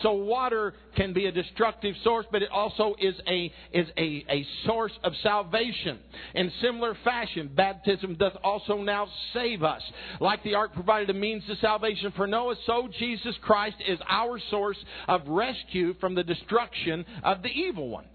So 0.03 0.13
water 0.13 0.75
can 0.97 1.13
be 1.13 1.27
a 1.27 1.33
destructive 1.33 1.95
source, 2.03 2.27
but 2.33 2.43
it 2.43 2.51
also 2.51 2.95
is 2.99 3.15
a 3.29 3.53
is 3.73 3.87
a, 3.97 4.25
a 4.29 4.47
source 4.67 4.93
of 5.05 5.13
salvation. 5.23 5.99
In 6.35 6.51
similar 6.61 6.97
fashion, 7.05 7.51
baptism 7.55 8.17
doth 8.17 8.35
also 8.43 8.79
now 8.79 9.07
save 9.33 9.63
us. 9.63 9.83
Like 10.21 10.43
the 10.43 10.55
ark 10.55 10.75
provided 10.75 11.11
a 11.11 11.15
means 11.15 11.45
to 11.47 11.57
salvation 11.57 12.13
for 12.17 12.27
Noah, 12.27 12.57
so 12.67 12.89
Jesus 12.99 13.37
Christ 13.43 13.77
is 13.87 13.99
our 14.09 14.41
source 14.51 14.79
of 15.07 15.23
rescue 15.29 15.95
from 16.01 16.15
the 16.15 16.25
destruction 16.25 17.05
of 17.23 17.43
the 17.43 17.51
evil 17.51 17.89
one. 17.89 18.07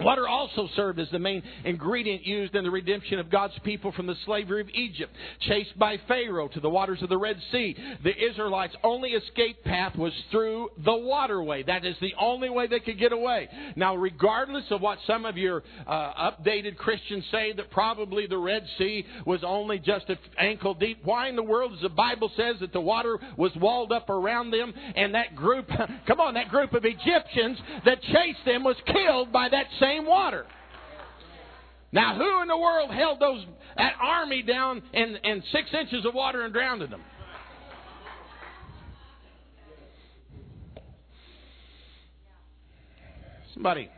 Water 0.00 0.28
also 0.28 0.68
served 0.76 0.98
as 0.98 1.08
the 1.10 1.18
main 1.18 1.42
ingredient 1.64 2.26
used 2.26 2.54
in 2.54 2.64
the 2.64 2.70
redemption 2.70 3.18
of 3.18 3.30
God's 3.30 3.58
people 3.64 3.92
from 3.92 4.06
the 4.06 4.14
slavery 4.26 4.60
of 4.60 4.68
Egypt. 4.70 5.14
Chased 5.40 5.78
by 5.78 5.98
Pharaoh 6.06 6.48
to 6.48 6.60
the 6.60 6.68
waters 6.68 7.02
of 7.02 7.08
the 7.08 7.16
Red 7.16 7.38
Sea, 7.50 7.74
the 8.04 8.14
Israelites' 8.30 8.76
only 8.84 9.10
escape 9.10 9.64
path 9.64 9.96
was 9.96 10.12
through 10.30 10.68
the 10.84 10.94
waterway. 10.94 11.62
That 11.62 11.86
is 11.86 11.96
the 12.00 12.12
only 12.20 12.50
way 12.50 12.66
they 12.66 12.80
could 12.80 12.98
get 12.98 13.12
away. 13.12 13.48
Now, 13.74 13.96
regardless 13.96 14.64
of 14.70 14.82
what 14.82 14.98
some 15.06 15.24
of 15.24 15.38
your 15.38 15.62
uh, 15.86 16.30
updated 16.30 16.76
Christians 16.76 17.24
say, 17.32 17.52
that 17.54 17.70
probably 17.70 18.26
the 18.26 18.38
Red 18.38 18.66
Sea 18.76 19.06
was 19.24 19.40
only 19.44 19.78
just 19.78 20.10
an 20.10 20.18
ankle 20.38 20.74
deep, 20.74 20.98
why 21.04 21.28
in 21.28 21.36
the 21.36 21.42
world 21.42 21.72
does 21.72 21.80
the 21.80 21.88
Bible 21.88 22.30
says 22.36 22.56
that 22.60 22.72
the 22.72 22.80
water 22.80 23.18
was 23.38 23.52
walled 23.56 23.92
up 23.92 24.10
around 24.10 24.50
them 24.50 24.74
and 24.94 25.14
that 25.14 25.34
group, 25.34 25.68
come 26.06 26.20
on, 26.20 26.34
that 26.34 26.50
group 26.50 26.74
of 26.74 26.84
Egyptians 26.84 27.58
that 27.86 28.02
chased 28.02 28.44
them 28.44 28.62
was 28.62 28.76
killed 28.86 29.32
by 29.32 29.48
that 29.48 29.66
same 29.80 29.85
same 29.86 30.06
water. 30.06 30.46
Now, 31.92 32.16
who 32.16 32.42
in 32.42 32.48
the 32.48 32.56
world 32.56 32.90
held 32.90 33.20
those 33.20 33.44
that 33.76 33.92
army 34.00 34.42
down 34.42 34.82
in, 34.92 35.16
in 35.22 35.42
six 35.52 35.68
inches 35.72 36.04
of 36.04 36.14
water 36.14 36.42
and 36.42 36.52
drowned 36.52 36.82
them? 36.82 37.02
Somebody, 43.54 43.88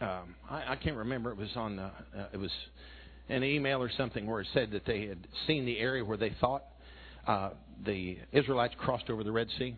um, 0.00 0.34
I, 0.48 0.72
I 0.72 0.76
can't 0.76 0.96
remember. 0.96 1.32
It 1.32 1.38
was 1.38 1.48
on. 1.56 1.76
The, 1.76 1.82
uh, 1.82 2.28
it 2.32 2.36
was 2.36 2.52
an 3.28 3.42
email 3.42 3.82
or 3.82 3.90
something 3.96 4.26
where 4.26 4.40
it 4.42 4.46
said 4.54 4.70
that 4.70 4.86
they 4.86 5.06
had 5.06 5.26
seen 5.46 5.64
the 5.66 5.78
area 5.78 6.04
where 6.04 6.16
they 6.16 6.32
thought 6.40 6.62
uh, 7.26 7.50
the 7.84 8.18
Israelites 8.32 8.74
crossed 8.78 9.10
over 9.10 9.24
the 9.24 9.32
Red 9.32 9.48
Sea, 9.58 9.74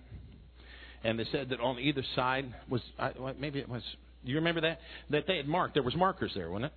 and 1.03 1.19
they 1.19 1.25
said 1.33 1.49
that 1.49 1.61
on 1.61 1.79
either 1.79 2.05
side 2.15 2.55
was 2.69 2.83
maybe 3.39 3.61
it 3.61 3.69
was 3.69 3.83
do 4.25 4.31
you 4.31 4.37
remember 4.37 4.61
that? 4.63 4.81
That 5.11 5.27
they 5.27 5.37
had 5.37 5.49
marked. 5.49 5.75
There 5.75 5.83
was 5.83 5.97
markers 5.97 6.33
there, 6.35 6.51
wasn't 6.51 6.67
it? 6.67 6.73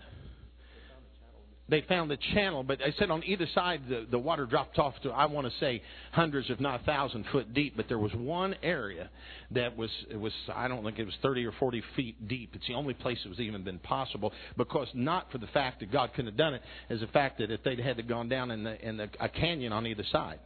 They 1.70 1.82
found 1.82 2.12
the 2.12 2.18
channel, 2.34 2.62
but 2.62 2.80
they 2.80 2.94
said 3.00 3.10
on 3.10 3.24
either 3.24 3.48
side 3.56 3.84
the, 3.88 4.06
the 4.12 4.20
water 4.20 4.46
dropped 4.46 4.78
off 4.80 4.96
to 5.04 5.12
I 5.12 5.28
want 5.28 5.48
to 5.48 5.54
say 5.60 5.82
hundreds, 6.12 6.50
if 6.50 6.60
not 6.60 6.82
a 6.82 6.84
thousand 6.84 7.26
foot 7.32 7.54
deep. 7.54 7.78
But 7.78 7.88
there 7.88 7.98
was 7.98 8.14
one 8.14 8.54
area 8.62 9.10
that 9.52 9.78
was 9.78 9.90
it 10.12 10.18
was 10.18 10.34
I 10.54 10.68
don't 10.68 10.84
think 10.84 11.00
it 11.00 11.06
was 11.06 11.16
thirty 11.22 11.46
or 11.46 11.54
forty 11.54 11.82
feet 11.96 12.28
deep. 12.28 12.52
It's 12.54 12.68
the 12.68 12.74
only 12.74 12.94
place 12.94 13.18
it 13.24 13.30
was 13.30 13.40
even 13.40 13.64
been 13.64 13.80
possible 13.80 14.34
because 14.58 14.90
not 14.94 15.32
for 15.32 15.38
the 15.38 15.48
fact 15.48 15.80
that 15.80 15.92
God 15.92 16.12
couldn't 16.14 16.32
have 16.32 16.38
done 16.38 16.54
it, 16.54 16.62
as 16.90 17.00
the 17.00 17.08
fact 17.08 17.38
that 17.38 17.50
if 17.50 17.64
they'd 17.64 17.80
had 17.80 17.96
to 17.96 18.04
gone 18.04 18.28
down 18.28 18.52
in 18.52 18.66
the 18.66 18.88
in 18.88 18.98
the, 18.98 19.10
a 19.22 19.30
canyon 19.30 19.72
on 19.72 19.88
either 19.88 20.04
side. 20.12 20.40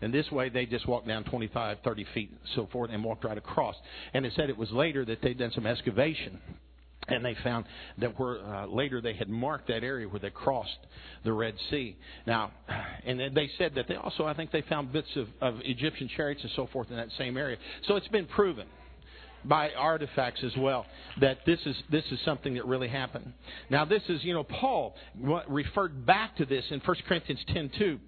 And 0.00 0.12
this 0.12 0.30
way, 0.30 0.48
they 0.48 0.66
just 0.66 0.86
walked 0.86 1.08
down 1.08 1.24
25, 1.24 1.78
30 1.82 2.06
feet, 2.14 2.30
and 2.30 2.38
so 2.54 2.68
forth, 2.72 2.90
and 2.92 3.02
walked 3.02 3.24
right 3.24 3.38
across. 3.38 3.74
And 4.14 4.24
it 4.24 4.32
said 4.36 4.50
it 4.50 4.56
was 4.56 4.70
later 4.70 5.04
that 5.04 5.22
they'd 5.22 5.38
done 5.38 5.52
some 5.54 5.66
excavation. 5.66 6.40
And 7.08 7.24
they 7.24 7.36
found 7.42 7.64
that 7.98 8.18
where 8.18 8.44
uh, 8.44 8.66
later 8.66 9.00
they 9.00 9.14
had 9.14 9.30
marked 9.30 9.68
that 9.68 9.82
area 9.82 10.06
where 10.06 10.20
they 10.20 10.30
crossed 10.30 10.78
the 11.24 11.32
Red 11.32 11.54
Sea. 11.70 11.96
Now, 12.26 12.52
and 13.06 13.18
they 13.34 13.50
said 13.56 13.74
that 13.76 13.88
they 13.88 13.94
also, 13.94 14.24
I 14.26 14.34
think, 14.34 14.50
they 14.50 14.62
found 14.62 14.92
bits 14.92 15.08
of, 15.16 15.28
of 15.40 15.60
Egyptian 15.62 16.08
chariots 16.14 16.42
and 16.42 16.52
so 16.54 16.68
forth 16.70 16.90
in 16.90 16.96
that 16.96 17.08
same 17.16 17.36
area. 17.36 17.56
So 17.86 17.96
it's 17.96 18.08
been 18.08 18.26
proven 18.26 18.66
by 19.44 19.70
artifacts 19.70 20.42
as 20.44 20.52
well 20.58 20.84
that 21.20 21.38
this 21.46 21.60
is 21.64 21.76
this 21.90 22.04
is 22.10 22.18
something 22.24 22.54
that 22.54 22.66
really 22.66 22.88
happened. 22.88 23.32
Now 23.70 23.84
this 23.84 24.02
is 24.08 24.22
you 24.24 24.34
know 24.34 24.44
Paul 24.44 24.94
referred 25.48 26.04
back 26.04 26.36
to 26.36 26.44
this 26.44 26.64
in 26.70 26.80
1 26.80 26.96
Corinthians 27.06 27.40
10:2 27.48 27.98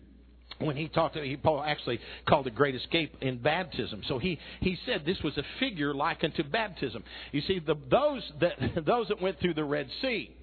when 0.59 0.77
he 0.77 0.89
talked, 0.89 1.15
to 1.15 1.23
he, 1.23 1.37
Paul 1.37 1.63
actually 1.63 2.01
called 2.29 2.47
the 2.47 2.51
great 2.51 2.75
escape 2.75 3.15
in 3.21 3.39
baptism. 3.39 4.03
So 4.09 4.19
he, 4.19 4.39
he 4.61 4.77
said 4.87 5.05
this 5.07 5.21
was 5.23 5.37
a 5.39 5.43
figure 5.59 5.95
like 5.95 6.23
unto 6.23 6.43
baptism. 6.43 7.03
You 7.33 7.41
see, 7.43 7.61
the, 7.61 7.77
those 7.91 8.23
that 8.41 8.85
those 8.87 9.09
that 9.09 9.21
went 9.21 9.41
through 9.41 9.55
the 9.55 9.65
Red 9.65 9.89
Sea 10.03 10.35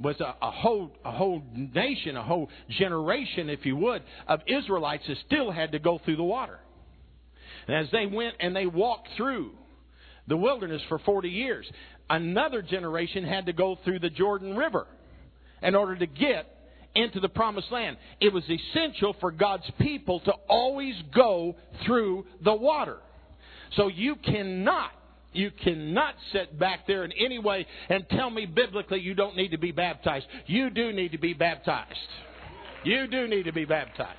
was 0.00 0.18
a, 0.20 0.34
a 0.40 0.50
whole 0.50 0.92
a 1.04 1.12
whole 1.12 1.42
nation, 1.54 2.16
a 2.16 2.22
whole 2.22 2.48
generation, 2.70 3.50
if 3.50 3.66
you 3.66 3.76
would, 3.76 4.02
of 4.26 4.40
Israelites 4.46 5.04
that 5.08 5.16
still 5.26 5.50
had 5.50 5.72
to 5.72 5.78
go 5.78 6.00
through 6.04 6.16
the 6.16 6.24
water. 6.24 6.58
And 7.66 7.76
as 7.76 7.90
they 7.92 8.06
went 8.06 8.36
and 8.40 8.56
they 8.56 8.66
walked 8.66 9.08
through 9.16 9.50
the 10.26 10.36
wilderness 10.36 10.82
for 10.88 10.98
forty 11.00 11.30
years, 11.30 11.70
another 12.08 12.62
generation 12.62 13.24
had 13.24 13.46
to 13.46 13.52
go 13.52 13.78
through 13.84 13.98
the 13.98 14.10
Jordan 14.10 14.56
River 14.56 14.86
in 15.62 15.74
order 15.74 15.96
to 15.96 16.06
get 16.06 16.46
into 16.94 17.20
the 17.20 17.28
promised 17.28 17.70
land. 17.70 17.96
It 18.20 18.32
was 18.32 18.44
essential 18.48 19.14
for 19.20 19.30
God's 19.30 19.70
people 19.80 20.20
to 20.20 20.32
always 20.48 20.94
go 21.14 21.56
through 21.86 22.26
the 22.42 22.54
water. 22.54 22.98
So 23.76 23.88
you 23.88 24.16
cannot 24.16 24.90
you 25.32 25.50
cannot 25.62 26.14
sit 26.32 26.58
back 26.58 26.86
there 26.86 27.04
in 27.04 27.12
any 27.12 27.38
way 27.38 27.66
and 27.90 28.08
tell 28.08 28.30
me 28.30 28.46
biblically 28.46 29.00
you 29.00 29.14
don't 29.14 29.36
need 29.36 29.50
to 29.50 29.58
be 29.58 29.72
baptized. 29.72 30.26
You 30.46 30.70
do 30.70 30.90
need 30.92 31.12
to 31.12 31.18
be 31.18 31.34
baptized. 31.34 31.94
You 32.82 33.06
do 33.06 33.28
need 33.28 33.44
to 33.44 33.52
be 33.52 33.66
baptized. 33.66 34.18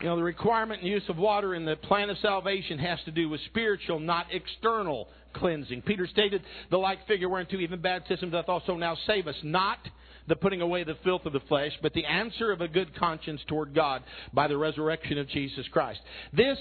You 0.00 0.10
know, 0.10 0.16
the 0.16 0.22
requirement 0.22 0.82
and 0.82 0.90
use 0.90 1.02
of 1.08 1.16
water 1.16 1.54
in 1.54 1.64
the 1.64 1.76
plan 1.76 2.10
of 2.10 2.18
salvation 2.18 2.78
has 2.78 2.98
to 3.06 3.10
do 3.10 3.30
with 3.30 3.40
spiritual, 3.46 4.00
not 4.00 4.26
external 4.30 5.08
cleansing. 5.32 5.82
Peter 5.82 6.06
stated 6.06 6.42
the 6.70 6.76
like 6.76 7.06
figure 7.06 7.28
whereunto 7.28 7.56
even 7.56 7.80
baptism 7.80 8.30
doth 8.30 8.48
also 8.48 8.76
now 8.76 8.96
save 9.06 9.26
us, 9.26 9.36
not 9.42 9.78
the 10.28 10.36
putting 10.36 10.60
away 10.60 10.84
the 10.84 10.96
filth 11.04 11.26
of 11.26 11.32
the 11.32 11.40
flesh, 11.40 11.72
but 11.82 11.92
the 11.92 12.04
answer 12.04 12.52
of 12.52 12.60
a 12.60 12.68
good 12.68 12.94
conscience 12.96 13.40
toward 13.46 13.74
God 13.74 14.02
by 14.32 14.48
the 14.48 14.56
resurrection 14.56 15.18
of 15.18 15.28
Jesus 15.28 15.66
Christ. 15.68 16.00
This 16.32 16.58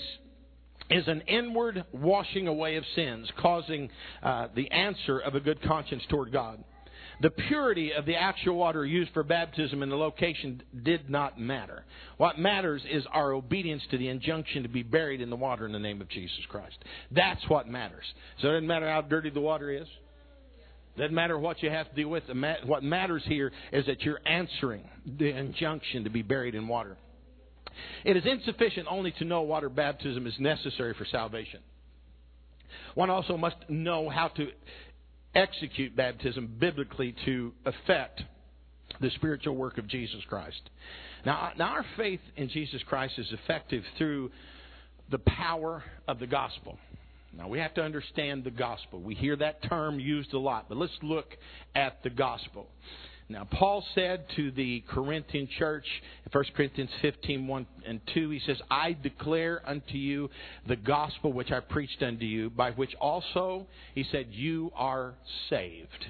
is 0.89 1.07
an 1.07 1.21
inward 1.21 1.85
washing 1.93 2.47
away 2.47 2.75
of 2.75 2.83
sins, 2.95 3.29
causing 3.39 3.89
uh, 4.21 4.47
the 4.55 4.69
answer 4.71 5.19
of 5.19 5.35
a 5.35 5.39
good 5.39 5.61
conscience 5.61 6.03
toward 6.09 6.31
God. 6.31 6.63
The 7.21 7.29
purity 7.29 7.93
of 7.93 8.05
the 8.05 8.15
actual 8.15 8.55
water 8.55 8.85
used 8.85 9.13
for 9.13 9.23
baptism 9.23 9.83
and 9.83 9.91
the 9.91 9.95
location 9.95 10.61
did 10.83 11.09
not 11.09 11.39
matter. 11.39 11.85
What 12.17 12.39
matters 12.39 12.81
is 12.89 13.05
our 13.13 13.33
obedience 13.33 13.83
to 13.91 13.97
the 13.97 14.09
injunction 14.09 14.63
to 14.63 14.69
be 14.69 14.83
buried 14.83 15.21
in 15.21 15.29
the 15.29 15.35
water 15.35 15.65
in 15.65 15.71
the 15.71 15.79
name 15.79 16.01
of 16.01 16.09
Jesus 16.09 16.39
Christ. 16.49 16.75
That's 17.11 17.47
what 17.47 17.67
matters. 17.67 18.03
So 18.41 18.49
it 18.49 18.53
doesn't 18.53 18.67
matter 18.67 18.89
how 18.89 19.01
dirty 19.01 19.29
the 19.29 19.39
water 19.39 19.69
is. 19.69 19.87
Doesn't 20.97 21.15
matter 21.15 21.39
what 21.39 21.63
you 21.63 21.69
have 21.69 21.89
to 21.89 21.95
deal 21.95 22.09
with. 22.09 22.23
What 22.65 22.83
matters 22.83 23.23
here 23.25 23.51
is 23.71 23.85
that 23.87 24.01
you're 24.01 24.21
answering 24.25 24.87
the 25.05 25.29
injunction 25.29 26.03
to 26.03 26.09
be 26.09 26.21
buried 26.21 26.55
in 26.55 26.67
water. 26.67 26.97
It 28.05 28.15
is 28.15 28.23
insufficient 28.25 28.87
only 28.89 29.11
to 29.13 29.25
know 29.25 29.41
water 29.41 29.69
baptism 29.69 30.27
is 30.27 30.35
necessary 30.39 30.93
for 30.93 31.05
salvation. 31.05 31.61
One 32.93 33.09
also 33.09 33.37
must 33.37 33.55
know 33.69 34.09
how 34.09 34.27
to 34.29 34.49
execute 35.33 35.95
baptism 35.95 36.57
biblically 36.59 37.15
to 37.25 37.53
effect 37.65 38.21
the 39.01 39.09
spiritual 39.15 39.55
work 39.55 39.79
of 39.79 39.87
Jesus 39.87 40.21
Christ. 40.29 40.61
Now, 41.25 41.53
now 41.57 41.69
our 41.69 41.85
faith 41.97 42.19
in 42.35 42.49
Jesus 42.49 42.81
Christ 42.87 43.15
is 43.17 43.31
effective 43.31 43.83
through 43.97 44.29
the 45.09 45.17
power 45.17 45.83
of 46.07 46.19
the 46.19 46.27
gospel. 46.27 46.77
Now, 47.35 47.47
we 47.47 47.59
have 47.59 47.73
to 47.75 47.81
understand 47.81 48.43
the 48.43 48.51
gospel. 48.51 49.01
We 49.01 49.15
hear 49.15 49.35
that 49.37 49.63
term 49.63 49.99
used 49.99 50.33
a 50.33 50.39
lot, 50.39 50.65
but 50.69 50.77
let's 50.77 50.93
look 51.01 51.35
at 51.75 52.03
the 52.03 52.11
gospel. 52.11 52.67
Now, 53.29 53.47
Paul 53.49 53.83
said 53.95 54.25
to 54.35 54.51
the 54.51 54.83
Corinthian 54.87 55.47
church, 55.57 55.85
in 56.25 56.31
1 56.31 56.45
Corinthians 56.55 56.91
15, 57.01 57.47
1 57.47 57.67
and 57.87 58.01
2, 58.13 58.29
he 58.29 58.39
says, 58.45 58.57
I 58.69 58.95
declare 59.01 59.61
unto 59.65 59.95
you 59.95 60.29
the 60.67 60.75
gospel 60.75 61.33
which 61.33 61.51
I 61.51 61.59
preached 61.61 62.03
unto 62.03 62.25
you, 62.25 62.49
by 62.49 62.71
which 62.71 62.93
also, 62.99 63.65
he 63.95 64.05
said, 64.11 64.27
you 64.29 64.71
are 64.75 65.15
saved. 65.49 66.05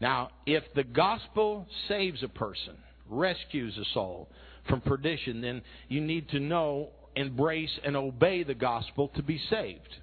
Now, 0.00 0.30
if 0.44 0.64
the 0.74 0.84
gospel 0.84 1.66
saves 1.88 2.22
a 2.22 2.28
person, 2.28 2.76
rescues 3.08 3.78
a 3.78 3.84
soul 3.94 4.28
from 4.68 4.80
perdition, 4.80 5.40
then 5.40 5.62
you 5.88 6.00
need 6.00 6.28
to 6.30 6.40
know, 6.40 6.90
embrace, 7.16 7.78
and 7.84 7.96
obey 7.96 8.42
the 8.42 8.54
gospel 8.54 9.08
to 9.16 9.22
be 9.22 9.40
saved. 9.48 9.96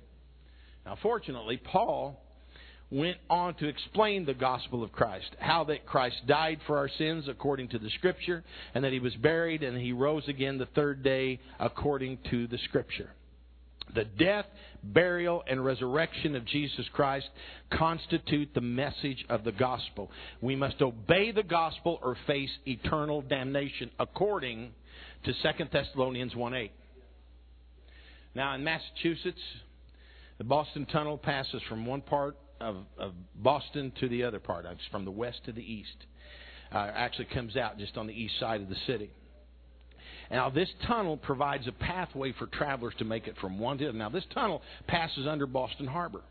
Now, 0.86 0.98
fortunately, 1.02 1.58
Paul 1.58 2.22
went 2.92 3.18
on 3.30 3.56
to 3.56 3.68
explain 3.68 4.26
the 4.26 4.34
gospel 4.34 4.84
of 4.84 4.92
Christ, 4.92 5.36
how 5.40 5.64
that 5.66 5.86
Christ 5.86 6.18
died 6.28 6.60
for 6.68 6.78
our 6.78 6.90
sins 6.98 7.26
according 7.28 7.70
to 7.70 7.80
the 7.80 7.90
scripture, 7.98 8.44
and 8.74 8.84
that 8.84 8.94
he 8.94 9.00
was 9.00 9.14
buried 9.16 9.64
and 9.64 9.78
he 9.78 9.92
rose 9.92 10.28
again 10.28 10.58
the 10.58 10.68
third 10.68 11.04
day 11.04 11.40
according 11.60 12.20
to 12.30 12.48
the 12.48 12.60
scripture. 12.66 13.10
The 13.94 14.06
death, 14.06 14.46
burial, 14.84 15.44
and 15.48 15.64
resurrection 15.64 16.36
of 16.36 16.46
Jesus 16.46 16.86
Christ 16.94 17.28
constitute 17.72 18.50
the 18.54 18.62
message 18.62 19.24
of 19.30 19.44
the 19.44 19.52
gospel. 19.52 20.12
We 20.42 20.56
must 20.56 20.82
obey 20.82 21.32
the 21.32 21.44
gospel 21.44 22.00
or 22.02 22.18
face 22.26 22.50
eternal 22.66 23.22
damnation 23.22 23.92
according 24.00 24.72
to 25.24 25.34
2 25.34 25.66
Thessalonians 25.72 26.36
1 26.36 26.54
8. 26.54 26.72
Now, 28.36 28.54
in 28.56 28.64
Massachusetts, 28.64 29.40
the 30.38 30.44
Boston 30.44 30.86
Tunnel 30.86 31.18
passes 31.18 31.62
from 31.70 31.86
one 31.86 32.02
part 32.02 32.38
of, 32.60 32.78
of 32.98 33.14
Boston 33.36 33.92
to 34.00 34.10
the 34.10 34.24
other 34.24 34.40
part. 34.40 34.66
It's 34.66 34.82
from 34.92 35.06
the 35.06 35.12
west 35.12 35.42
to 35.46 35.52
the 35.52 35.62
east. 35.62 36.06
Uh, 36.72 36.92
actually 36.94 37.26
comes 37.26 37.56
out 37.56 37.78
just 37.78 37.96
on 37.98 38.08
the 38.08 38.14
east 38.14 38.40
side 38.40 38.62
of 38.62 38.70
the 38.70 38.76
city. 38.88 39.12
Now, 40.32 40.50
this 40.50 40.70
tunnel 40.88 41.18
provides 41.18 41.68
a 41.68 41.72
pathway 41.72 42.34
for 42.34 42.48
travelers 42.48 42.94
to 42.98 43.06
make 43.06 43.28
it 43.28 43.36
from 43.40 43.60
one 43.60 43.78
to 43.78 43.84
the 43.84 43.90
other. 43.90 43.98
Now, 43.98 44.10
this 44.10 44.26
tunnel 44.34 44.62
passes 44.88 45.28
under 45.28 45.46
Boston 45.46 45.86
Harbor. 45.86 46.22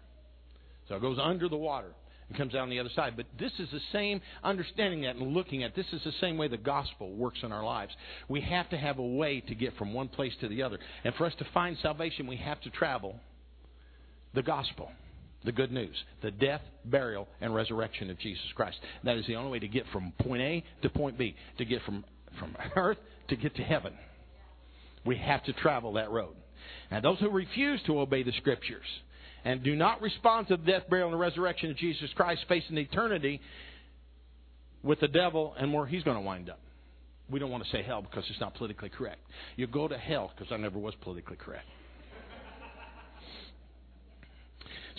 So 0.88 0.96
it 0.96 1.00
goes 1.00 1.18
under 1.22 1.48
the 1.48 1.56
water 1.56 1.92
and 2.28 2.36
comes 2.36 2.54
out 2.54 2.62
on 2.62 2.70
the 2.70 2.80
other 2.80 2.90
side. 2.94 3.14
But 3.16 3.26
this 3.38 3.52
is 3.58 3.68
the 3.70 3.80
same, 3.92 4.20
understanding 4.42 5.02
that 5.02 5.16
and 5.16 5.32
looking 5.32 5.62
at 5.62 5.76
this 5.76 5.86
is 5.92 6.02
the 6.04 6.12
same 6.20 6.36
way 6.36 6.48
the 6.48 6.56
gospel 6.56 7.12
works 7.12 7.38
in 7.42 7.52
our 7.52 7.64
lives. 7.64 7.92
We 8.28 8.40
have 8.42 8.68
to 8.70 8.76
have 8.76 8.98
a 8.98 9.06
way 9.06 9.40
to 9.40 9.54
get 9.54 9.76
from 9.76 9.94
one 9.94 10.08
place 10.08 10.32
to 10.40 10.48
the 10.48 10.62
other. 10.62 10.78
And 11.04 11.14
for 11.14 11.26
us 11.26 11.34
to 11.38 11.46
find 11.54 11.76
salvation, 11.80 12.26
we 12.26 12.36
have 12.36 12.60
to 12.62 12.70
travel 12.70 13.20
the 14.34 14.42
gospel 14.42 14.90
the 15.44 15.52
good 15.52 15.70
news 15.70 15.94
the 16.22 16.30
death, 16.30 16.62
burial, 16.86 17.28
and 17.40 17.54
resurrection 17.54 18.10
of 18.10 18.18
Jesus 18.18 18.44
Christ. 18.54 18.78
That 19.04 19.16
is 19.16 19.26
the 19.26 19.36
only 19.36 19.50
way 19.50 19.58
to 19.58 19.68
get 19.68 19.84
from 19.92 20.12
point 20.20 20.42
A 20.42 20.64
to 20.82 20.88
point 20.88 21.18
B, 21.18 21.36
to 21.58 21.64
get 21.64 21.82
from, 21.82 22.04
from 22.38 22.56
earth 22.76 22.98
to 23.28 23.36
get 23.36 23.54
to 23.56 23.62
heaven. 23.62 23.94
We 25.04 25.16
have 25.18 25.44
to 25.44 25.52
travel 25.52 25.94
that 25.94 26.10
road. 26.10 26.34
Now, 26.90 27.00
those 27.00 27.18
who 27.18 27.30
refuse 27.30 27.80
to 27.86 28.00
obey 28.00 28.22
the 28.22 28.32
Scriptures 28.38 28.86
and 29.44 29.62
do 29.62 29.76
not 29.76 30.00
respond 30.00 30.48
to 30.48 30.56
the 30.56 30.64
death, 30.64 30.84
burial, 30.88 31.10
and 31.10 31.20
resurrection 31.20 31.70
of 31.70 31.76
Jesus 31.76 32.08
Christ 32.14 32.42
face 32.48 32.64
an 32.70 32.78
eternity 32.78 33.40
with 34.82 35.00
the 35.00 35.08
devil 35.08 35.54
and 35.58 35.72
where 35.72 35.86
he's 35.86 36.02
going 36.02 36.16
to 36.16 36.22
wind 36.22 36.48
up. 36.48 36.60
We 37.30 37.38
don't 37.38 37.50
want 37.50 37.64
to 37.64 37.70
say 37.70 37.82
hell 37.82 38.02
because 38.02 38.24
it's 38.30 38.40
not 38.40 38.54
politically 38.54 38.90
correct. 38.90 39.20
You 39.56 39.66
go 39.66 39.88
to 39.88 39.96
hell 39.96 40.30
because 40.34 40.52
I 40.52 40.56
never 40.56 40.78
was 40.78 40.94
politically 41.02 41.36
correct. 41.36 41.66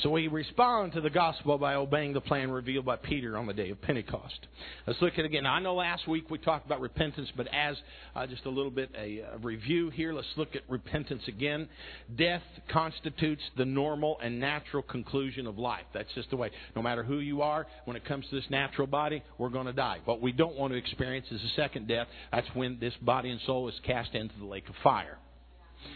So 0.04 0.10
we 0.10 0.28
respond 0.28 0.92
to 0.94 1.02
the 1.02 1.10
gospel 1.10 1.58
by 1.58 1.76
obeying 1.76 2.12
the 2.12 2.20
plan 2.20 2.52
revealed 2.52 2.86
by 2.86 2.98
Peter 2.98 3.38
on 3.38 3.48
the 3.48 3.54
day 3.54 3.70
of 3.70 3.82
Pentecost. 3.82 4.48
Let's 4.86 5.02
look 5.02 5.14
at 5.14 5.20
it 5.20 5.26
again. 5.26 5.46
I 5.46 5.62
know 5.62 5.74
last 5.74 6.06
week 6.06 6.30
we 6.30 6.38
talked 6.38 6.66
about 6.66 6.82
repentance, 6.82 7.30
but 7.38 7.48
as 7.54 7.78
uh, 8.14 8.28
just 8.28 8.46
a 8.46 8.50
little 8.50 8.72
bit 8.72 8.90
a, 8.98 9.20
a 9.20 9.38
review 9.38 9.90
here, 9.90 10.14
let's 10.14 10.28
look 10.36 10.54
at 10.54 10.64
repentance 10.68 11.22
again. 11.30 11.70
Death 12.18 12.42
constitutes 12.70 13.42
the 13.56 13.64
normal 13.64 14.20
and 14.22 14.38
natural 14.38 14.84
conclusion 14.84 15.48
of 15.48 15.58
life. 15.58 15.86
That's 15.94 16.14
just 16.14 16.30
the 16.30 16.36
way. 16.36 16.52
No 16.76 16.82
matter 16.82 17.04
who 17.04 17.20
you 17.20 17.42
are, 17.42 17.66
when 17.86 17.96
it 17.96 18.04
comes 18.04 18.26
to 18.30 18.36
this 18.36 18.50
natural 18.50 18.88
body, 18.88 19.24
we're 19.38 19.50
going 19.50 19.68
to 19.68 19.74
die. 19.74 20.00
What 20.04 20.22
we 20.22 20.34
don't 20.34 20.58
want 20.58 20.74
to 20.74 20.78
experience 20.78 21.28
is 21.32 21.42
a 21.42 21.56
second 21.56 21.88
death. 21.88 22.08
That's 22.34 22.48
when 22.54 22.80
this 22.80 22.94
body 23.02 23.30
and 23.30 23.40
soul 23.46 23.70
is 23.70 23.76
cast 23.86 24.14
into 24.14 24.38
the 24.40 24.46
lake 24.46 24.68
of 24.68 24.76
fire. 24.84 25.18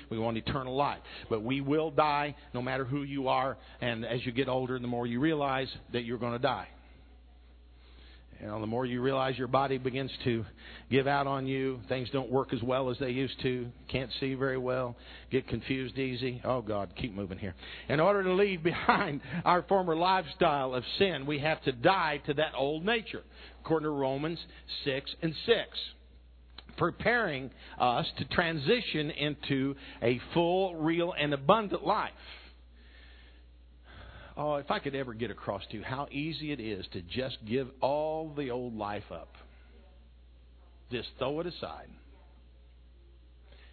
We 0.10 0.20
want 0.20 0.38
eternal 0.38 0.76
life. 0.76 1.00
But 1.30 1.44
we 1.44 1.62
will 1.62 1.92
die 1.92 2.36
no 2.54 2.62
matter 2.62 2.86
who 2.86 3.04
you 3.04 3.28
are. 3.28 3.58
And 3.82 4.06
as 4.06 4.26
you 4.26 4.32
get 4.32 4.48
older, 4.48 4.80
the 4.80 4.88
more 4.88 5.06
you 5.08 5.20
realize 5.20 5.68
that 5.94 6.04
you're 6.04 6.18
going 6.18 6.34
to 6.34 6.40
die. 6.40 6.68
You 8.40 8.48
know, 8.48 8.62
the 8.62 8.68
more 8.68 8.86
you 8.86 9.02
realize 9.02 9.38
your 9.38 9.50
body 9.50 9.78
begins 9.78 10.12
to 10.24 10.46
give 10.90 11.08
out 11.08 11.28
on 11.28 11.46
you, 11.46 11.82
things 11.90 12.10
don't 12.14 12.32
work 12.32 12.54
as 12.54 12.64
well 12.64 12.90
as 12.90 12.98
they 12.98 13.10
used 13.10 13.42
to, 13.42 13.68
can't 13.90 14.10
see 14.22 14.34
very 14.34 14.58
well, 14.58 14.96
get 15.30 15.46
confused 15.50 15.98
easy. 15.98 16.42
Oh, 16.46 16.62
God, 16.62 16.94
keep 16.96 17.14
moving 17.14 17.38
here. 17.38 17.54
In 17.90 18.00
order 18.00 18.24
to 18.24 18.34
leave 18.34 18.64
behind 18.64 19.20
our 19.46 19.64
former 19.64 19.94
lifestyle 19.94 20.74
of 20.74 20.86
sin, 20.98 21.26
we 21.26 21.40
have 21.40 21.62
to 21.64 21.74
die 21.74 22.22
to 22.28 22.34
that 22.36 22.54
old 22.58 22.86
nature, 22.86 23.24
according 23.60 23.88
to 23.88 23.92
Romans 23.92 24.40
6 24.86 25.16
and 25.22 25.36
6 25.46 25.68
preparing 26.78 27.52
us 27.80 28.06
to 28.18 28.26
transition 28.26 29.12
into 29.12 29.76
a 30.02 30.20
full, 30.34 30.76
real, 30.76 31.14
and 31.20 31.34
abundant 31.34 31.86
life. 31.86 32.12
Oh, 34.38 34.56
if 34.56 34.72
I 34.72 34.80
could 34.80 34.96
ever 34.96 35.14
get 35.14 35.32
across 35.32 35.64
to 35.72 35.78
you 35.78 35.84
how 35.84 36.08
easy 36.12 36.52
it 36.52 36.62
is 36.62 36.86
to 36.94 37.02
just 37.02 37.38
give 37.46 37.68
all 37.82 38.34
the 38.36 38.52
old 38.52 38.76
life 38.76 39.12
up, 39.12 39.34
just 40.92 41.10
throw 41.18 41.42
it 41.42 41.48
aside, 41.48 41.90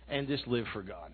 and 0.09 0.27
just 0.27 0.47
live 0.49 0.67
for 0.73 0.83
God. 0.83 1.13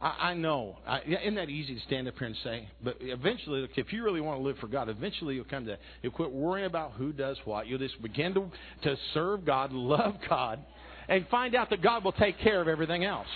I, 0.00 0.30
I 0.30 0.34
know. 0.34 0.76
I, 0.86 1.00
isn't 1.02 1.34
that 1.34 1.50
easy 1.50 1.74
to 1.74 1.80
stand 1.82 2.08
up 2.08 2.18
here 2.18 2.28
and 2.28 2.36
say? 2.42 2.68
But 2.82 2.96
eventually, 3.00 3.60
look, 3.60 3.70
if 3.76 3.92
you 3.92 4.02
really 4.02 4.20
want 4.20 4.40
to 4.40 4.42
live 4.42 4.56
for 4.58 4.66
God, 4.66 4.88
eventually 4.88 5.34
you'll 5.34 5.44
come 5.44 5.66
to 5.66 5.78
you'll 6.02 6.12
quit 6.12 6.32
worrying 6.32 6.66
about 6.66 6.92
who 6.92 7.12
does 7.12 7.36
what. 7.44 7.66
You'll 7.66 7.78
just 7.78 8.00
begin 8.02 8.34
to 8.34 8.50
to 8.82 8.96
serve 9.14 9.44
God, 9.44 9.72
love 9.72 10.14
God, 10.28 10.60
and 11.08 11.26
find 11.28 11.54
out 11.54 11.70
that 11.70 11.82
God 11.82 12.04
will 12.04 12.12
take 12.12 12.38
care 12.40 12.60
of 12.60 12.68
everything 12.68 13.04
else. 13.04 13.28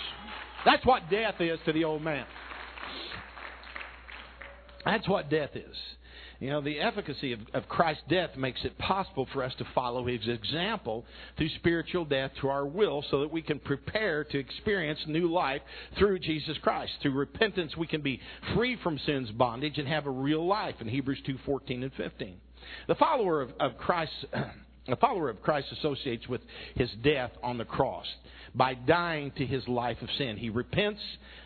That's 0.65 0.85
what 0.85 1.09
death 1.11 1.35
is 1.39 1.59
to 1.65 1.73
the 1.73 1.83
old 1.83 2.01
man. 2.01 2.25
That's 4.83 5.07
what 5.07 5.29
death 5.29 5.51
is. 5.55 5.75
You 6.45 6.51
know, 6.51 6.61
the 6.61 6.79
efficacy 6.79 7.33
of, 7.33 7.39
of 7.55 7.67
Christ's 7.67 8.03
death 8.07 8.37
makes 8.37 8.63
it 8.65 8.77
possible 8.77 9.27
for 9.33 9.41
us 9.41 9.51
to 9.57 9.65
follow 9.73 10.05
his 10.05 10.27
example 10.27 11.03
through 11.37 11.49
spiritual 11.55 12.05
death 12.05 12.29
to 12.41 12.49
our 12.49 12.67
will 12.67 13.03
so 13.09 13.21
that 13.21 13.31
we 13.31 13.41
can 13.41 13.57
prepare 13.57 14.23
to 14.25 14.37
experience 14.37 14.99
new 15.07 15.27
life 15.27 15.63
through 15.97 16.19
Jesus 16.19 16.55
Christ. 16.61 16.91
Through 17.01 17.13
repentance, 17.13 17.75
we 17.75 17.87
can 17.87 18.01
be 18.01 18.21
free 18.53 18.77
from 18.83 18.99
sin's 19.07 19.31
bondage 19.31 19.79
and 19.79 19.87
have 19.87 20.05
a 20.05 20.11
real 20.11 20.45
life 20.45 20.75
in 20.81 20.87
Hebrews 20.87 21.17
2 21.25 21.39
14 21.47 21.81
and 21.81 21.93
15. 21.93 22.35
The 22.87 22.95
follower 22.95 23.41
of, 23.41 23.49
of 23.59 23.79
Christ. 23.79 24.13
A 24.87 24.95
follower 24.97 25.31
of 25.31 25.41
Christ 25.41 25.65
associates 25.71 26.27
with 26.27 26.41
his 26.75 26.91
death 27.03 27.31
on 27.41 27.57
the 27.57 27.65
cross 27.65 28.05
by 28.53 28.75
dying 28.75 29.31
to 29.31 29.43
his 29.43 29.67
life 29.67 29.97
of 30.03 30.09
sin. 30.19 30.37
He 30.37 30.51
repents 30.51 31.01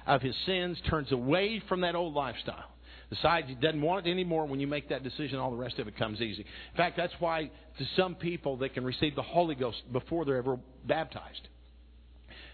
of 0.05 0.21
his 0.21 0.35
sins, 0.45 0.77
turns 0.89 1.13
away 1.13 1.63
from 1.69 1.79
that 1.79 1.95
old 1.95 2.15
lifestyle 2.15 2.65
decides 3.09 3.47
he 3.47 3.55
doesn't 3.55 3.81
want 3.81 4.05
it 4.05 4.11
anymore, 4.11 4.45
when 4.45 4.59
you 4.59 4.67
make 4.67 4.89
that 4.89 5.03
decision, 5.03 5.37
all 5.39 5.51
the 5.51 5.57
rest 5.57 5.79
of 5.79 5.87
it 5.87 5.97
comes 5.97 6.21
easy. 6.21 6.41
In 6.41 6.77
fact, 6.77 6.95
that's 6.97 7.13
why 7.19 7.49
to 7.77 7.85
some 7.95 8.15
people 8.15 8.57
they 8.57 8.69
can 8.69 8.83
receive 8.83 9.15
the 9.15 9.21
Holy 9.21 9.55
Ghost 9.55 9.77
before 9.91 10.25
they're 10.25 10.37
ever 10.37 10.59
baptized. 10.85 11.47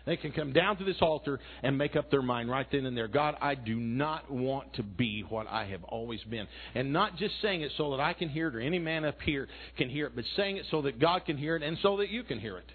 They 0.05 0.17
can 0.17 0.31
come 0.31 0.53
down 0.53 0.77
to 0.77 0.83
this 0.83 0.97
altar 1.01 1.39
and 1.63 1.77
make 1.77 1.95
up 1.95 2.11
their 2.11 2.21
mind 2.21 2.49
right 2.49 2.67
then 2.71 2.85
and 2.85 2.95
there. 2.95 3.07
God, 3.07 3.35
I 3.41 3.55
do 3.55 3.75
not 3.75 4.31
want 4.31 4.75
to 4.75 4.83
be 4.83 5.25
what 5.27 5.47
I 5.47 5.65
have 5.65 5.83
always 5.83 6.21
been. 6.29 6.47
And 6.75 6.93
not 6.93 7.17
just 7.17 7.33
saying 7.41 7.61
it 7.61 7.71
so 7.75 7.91
that 7.91 7.99
I 7.99 8.13
can 8.13 8.29
hear 8.29 8.47
it 8.49 8.55
or 8.55 8.59
any 8.59 8.77
man 8.77 9.03
up 9.03 9.19
here 9.21 9.47
can 9.77 9.89
hear 9.89 10.05
it, 10.05 10.15
but 10.15 10.25
saying 10.35 10.57
it 10.57 10.65
so 10.69 10.83
that 10.83 10.99
God 10.99 11.25
can 11.25 11.37
hear 11.37 11.55
it 11.55 11.63
and 11.63 11.77
so 11.81 11.97
that 11.97 12.09
you 12.09 12.23
can 12.23 12.39
hear 12.39 12.57
it. 12.57 12.71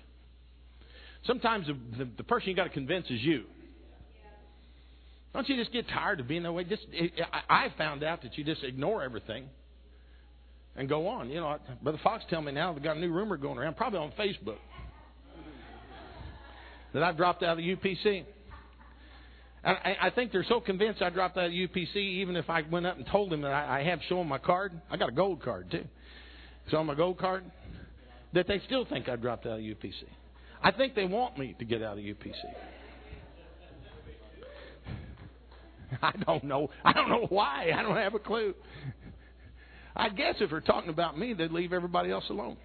Sometimes 1.24 1.66
the, 1.68 2.04
the, 2.04 2.10
the 2.16 2.24
person 2.24 2.48
you 2.48 2.56
got 2.56 2.64
to 2.64 2.70
convince 2.70 3.06
is 3.10 3.20
you. 3.20 3.44
Don't 5.32 5.48
you 5.48 5.56
just 5.56 5.72
get 5.72 5.88
tired 5.88 6.20
of 6.20 6.28
being 6.28 6.42
that 6.42 6.52
way? 6.52 6.64
Just 6.64 6.86
I 7.48 7.72
found 7.78 8.02
out 8.02 8.22
that 8.22 8.36
you 8.36 8.44
just 8.44 8.64
ignore 8.64 9.02
everything 9.02 9.44
and 10.76 10.88
go 10.88 11.06
on. 11.06 11.30
You 11.30 11.36
know, 11.36 11.58
Brother 11.82 12.00
Fox 12.02 12.24
tell 12.28 12.42
me 12.42 12.52
now 12.52 12.72
they've 12.72 12.82
got 12.82 12.96
a 12.96 13.00
new 13.00 13.12
rumor 13.12 13.36
going 13.36 13.58
around, 13.58 13.76
probably 13.76 14.00
on 14.00 14.12
Facebook, 14.18 14.58
that 16.92 17.02
I've 17.02 17.16
dropped 17.16 17.42
out 17.42 17.58
of 17.58 17.64
UPC. 17.64 18.24
And 19.62 19.76
I 20.00 20.10
think 20.14 20.32
they're 20.32 20.44
so 20.48 20.60
convinced 20.60 21.02
I 21.02 21.10
dropped 21.10 21.36
out 21.36 21.46
of 21.46 21.52
UPC, 21.52 21.94
even 21.94 22.34
if 22.34 22.48
I 22.48 22.62
went 22.62 22.86
up 22.86 22.96
and 22.96 23.06
told 23.06 23.30
them 23.30 23.42
that 23.42 23.52
I 23.52 23.82
have 23.84 24.00
shown 24.08 24.26
my 24.26 24.38
card. 24.38 24.72
I 24.90 24.96
got 24.96 25.10
a 25.10 25.12
gold 25.12 25.42
card 25.42 25.70
too. 25.70 25.84
So 26.70 26.78
on 26.78 26.86
my 26.86 26.94
gold 26.94 27.18
card, 27.18 27.44
that 28.32 28.48
they 28.48 28.60
still 28.66 28.84
think 28.84 29.08
I 29.08 29.16
dropped 29.16 29.44
out 29.46 29.58
of 29.58 29.60
UPC. 29.60 30.04
I 30.62 30.70
think 30.70 30.94
they 30.94 31.04
want 31.04 31.38
me 31.38 31.54
to 31.58 31.64
get 31.64 31.82
out 31.82 31.98
of 31.98 32.04
UPC. 32.04 32.34
I 36.03 36.12
don't 36.26 36.44
know. 36.44 36.70
I 36.85 36.92
don't 36.92 37.09
know 37.09 37.26
why. 37.29 37.70
I 37.74 37.83
don't 37.83 37.96
have 37.96 38.14
a 38.14 38.18
clue. 38.18 38.55
I 39.94 40.09
guess 40.09 40.37
if 40.40 40.50
they're 40.50 40.61
talking 40.61 40.90
about 40.90 41.18
me, 41.18 41.35
they'd 41.35 41.50
leave 41.50 41.72
everybody 41.72 42.11
else 42.11 42.24
alone. 42.31 42.57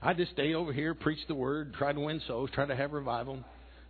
I 0.00 0.12
just 0.12 0.32
stay 0.32 0.54
over 0.54 0.72
here, 0.72 0.94
preach 0.94 1.18
the 1.28 1.34
word, 1.34 1.74
try 1.74 1.92
to 1.92 2.00
win 2.00 2.20
souls, 2.26 2.50
try 2.54 2.66
to 2.66 2.76
have 2.76 2.92
revival. 2.92 3.42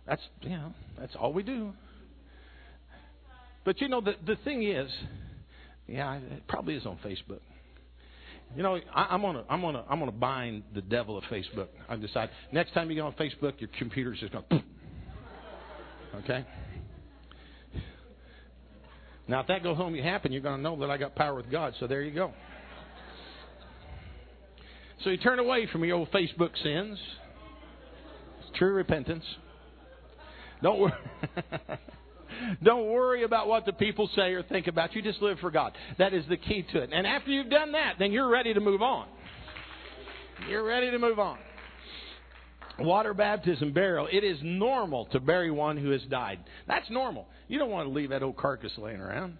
That's 0.07 0.21
you 0.41 0.51
know, 0.51 0.73
that's 0.97 1.13
all 1.19 1.33
we 1.33 1.43
do. 1.43 1.73
But 3.65 3.81
you 3.81 3.89
know, 3.89 3.99
the 4.01 4.15
the 4.25 4.37
thing 4.37 4.63
is, 4.63 4.89
yeah, 5.87 6.15
it 6.15 6.47
probably 6.47 6.75
is 6.75 6.85
on 6.85 6.97
Facebook. 7.03 7.41
You 8.55 8.63
know, 8.63 8.79
I, 8.93 9.07
I'm 9.09 9.21
gonna 9.21 9.43
I'm 9.49 9.61
gonna 9.61 9.83
I'm 9.89 9.99
gonna 9.99 10.11
bind 10.11 10.63
the 10.73 10.81
devil 10.81 11.17
of 11.17 11.23
Facebook. 11.25 11.67
I 11.89 11.97
decide 11.97 12.29
next 12.53 12.73
time 12.73 12.89
you 12.89 12.95
get 12.95 13.01
on 13.01 13.13
Facebook, 13.13 13.59
your 13.59 13.69
computer's 13.77 14.19
just 14.19 14.31
gonna. 14.31 14.45
Okay. 16.23 16.45
Now, 19.27 19.39
if 19.39 19.47
that 19.47 19.63
goes 19.63 19.77
home 19.77 19.95
you 19.95 20.03
happen, 20.03 20.31
you're 20.31 20.41
going 20.41 20.57
to 20.57 20.61
know 20.61 20.79
that 20.79 20.89
I 20.89 20.97
got 20.97 21.15
power 21.15 21.35
with 21.35 21.49
God. 21.49 21.73
So 21.79 21.87
there 21.87 22.03
you 22.03 22.13
go. 22.13 22.31
So 25.03 25.09
you 25.09 25.17
turn 25.17 25.39
away 25.39 25.67
from 25.71 25.83
your 25.83 25.97
old 25.97 26.11
Facebook 26.11 26.51
sins. 26.61 26.97
It's 28.41 28.57
true 28.57 28.73
repentance. 28.73 29.23
Don't 30.61 30.79
worry. 30.79 30.93
Don't 32.63 32.87
worry 32.87 33.23
about 33.23 33.47
what 33.47 33.65
the 33.65 33.73
people 33.73 34.09
say 34.15 34.33
or 34.33 34.43
think 34.43 34.67
about 34.67 34.95
you. 34.95 35.01
Just 35.01 35.21
live 35.21 35.39
for 35.39 35.51
God. 35.51 35.73
That 35.97 36.13
is 36.13 36.23
the 36.29 36.37
key 36.37 36.65
to 36.73 36.79
it. 36.79 36.89
And 36.91 37.05
after 37.05 37.31
you've 37.31 37.49
done 37.49 37.73
that, 37.73 37.95
then 37.99 38.11
you're 38.11 38.29
ready 38.29 38.53
to 38.53 38.59
move 38.59 38.81
on. 38.81 39.07
You're 40.49 40.63
ready 40.63 40.91
to 40.91 40.99
move 40.99 41.19
on. 41.19 41.37
Water 42.79 43.13
baptism, 43.13 43.71
burial. 43.71 44.07
It 44.11 44.23
is 44.23 44.37
normal 44.43 45.05
to 45.07 45.19
bury 45.19 45.49
one 45.49 45.77
who 45.77 45.91
has 45.91 46.01
died. 46.03 46.39
That's 46.67 46.89
normal. 46.89 47.27
You 47.47 47.57
don't 47.57 47.71
want 47.71 47.87
to 47.87 47.93
leave 47.93 48.09
that 48.09 48.21
old 48.21 48.37
carcass 48.37 48.71
laying 48.77 48.99
around. 48.99 49.37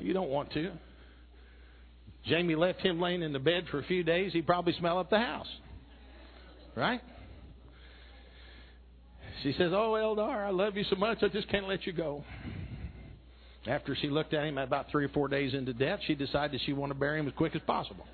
You 0.00 0.12
don't 0.12 0.30
want 0.30 0.52
to. 0.52 0.72
Jamie 2.26 2.56
left 2.56 2.80
him 2.80 3.00
laying 3.00 3.22
in 3.22 3.32
the 3.32 3.38
bed 3.38 3.66
for 3.70 3.78
a 3.78 3.84
few 3.84 4.02
days. 4.02 4.32
He'd 4.32 4.46
probably 4.46 4.72
smell 4.74 4.98
up 4.98 5.10
the 5.10 5.18
house. 5.18 5.46
Right? 6.74 7.00
She 9.42 9.52
says, 9.52 9.70
Oh, 9.72 9.92
Eldar, 9.92 10.46
I 10.46 10.50
love 10.50 10.76
you 10.76 10.84
so 10.90 10.96
much, 10.96 11.18
I 11.22 11.28
just 11.28 11.48
can't 11.48 11.68
let 11.68 11.86
you 11.86 11.92
go. 11.92 12.24
After 13.66 13.94
she 13.94 14.08
looked 14.08 14.34
at 14.34 14.44
him 14.44 14.58
about 14.58 14.90
three 14.90 15.04
or 15.04 15.08
four 15.08 15.28
days 15.28 15.54
into 15.54 15.72
death, 15.72 16.00
she 16.06 16.14
decided 16.14 16.60
she 16.64 16.72
wanted 16.72 16.94
to 16.94 17.00
bury 17.00 17.20
him 17.20 17.28
as 17.28 17.34
quick 17.34 17.54
as 17.54 17.62
possible. 17.66 18.06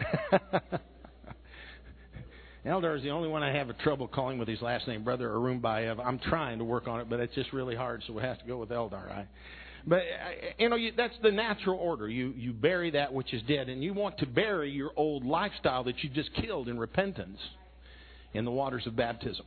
Eldar 2.66 2.96
is 2.96 3.02
the 3.02 3.10
only 3.10 3.28
one 3.28 3.42
I 3.42 3.52
have 3.52 3.70
a 3.70 3.72
trouble 3.74 4.06
calling 4.06 4.38
with 4.38 4.46
his 4.46 4.60
last 4.60 4.86
name, 4.86 5.02
Brother 5.02 5.28
Arumbayev. 5.30 5.98
I'm 6.04 6.18
trying 6.18 6.58
to 6.58 6.64
work 6.64 6.88
on 6.88 7.00
it, 7.00 7.08
but 7.08 7.18
it's 7.18 7.34
just 7.34 7.52
really 7.52 7.74
hard, 7.74 8.02
so 8.06 8.12
we 8.12 8.22
have 8.22 8.38
to 8.38 8.46
go 8.46 8.58
with 8.58 8.68
Eldar. 8.68 9.26
But 9.86 9.98
uh, 9.98 10.02
you 10.58 10.68
know 10.68 10.76
you, 10.76 10.92
that's 10.94 11.14
the 11.22 11.30
natural 11.30 11.78
order. 11.78 12.08
You 12.08 12.34
you 12.36 12.52
bury 12.52 12.90
that 12.90 13.12
which 13.12 13.32
is 13.32 13.42
dead, 13.42 13.68
and 13.68 13.82
you 13.82 13.94
want 13.94 14.18
to 14.18 14.26
bury 14.26 14.70
your 14.70 14.90
old 14.96 15.24
lifestyle 15.24 15.84
that 15.84 16.02
you 16.02 16.10
just 16.10 16.34
killed 16.34 16.68
in 16.68 16.78
repentance 16.78 17.38
in 18.34 18.44
the 18.44 18.50
waters 18.50 18.86
of 18.86 18.94
baptism. 18.94 19.46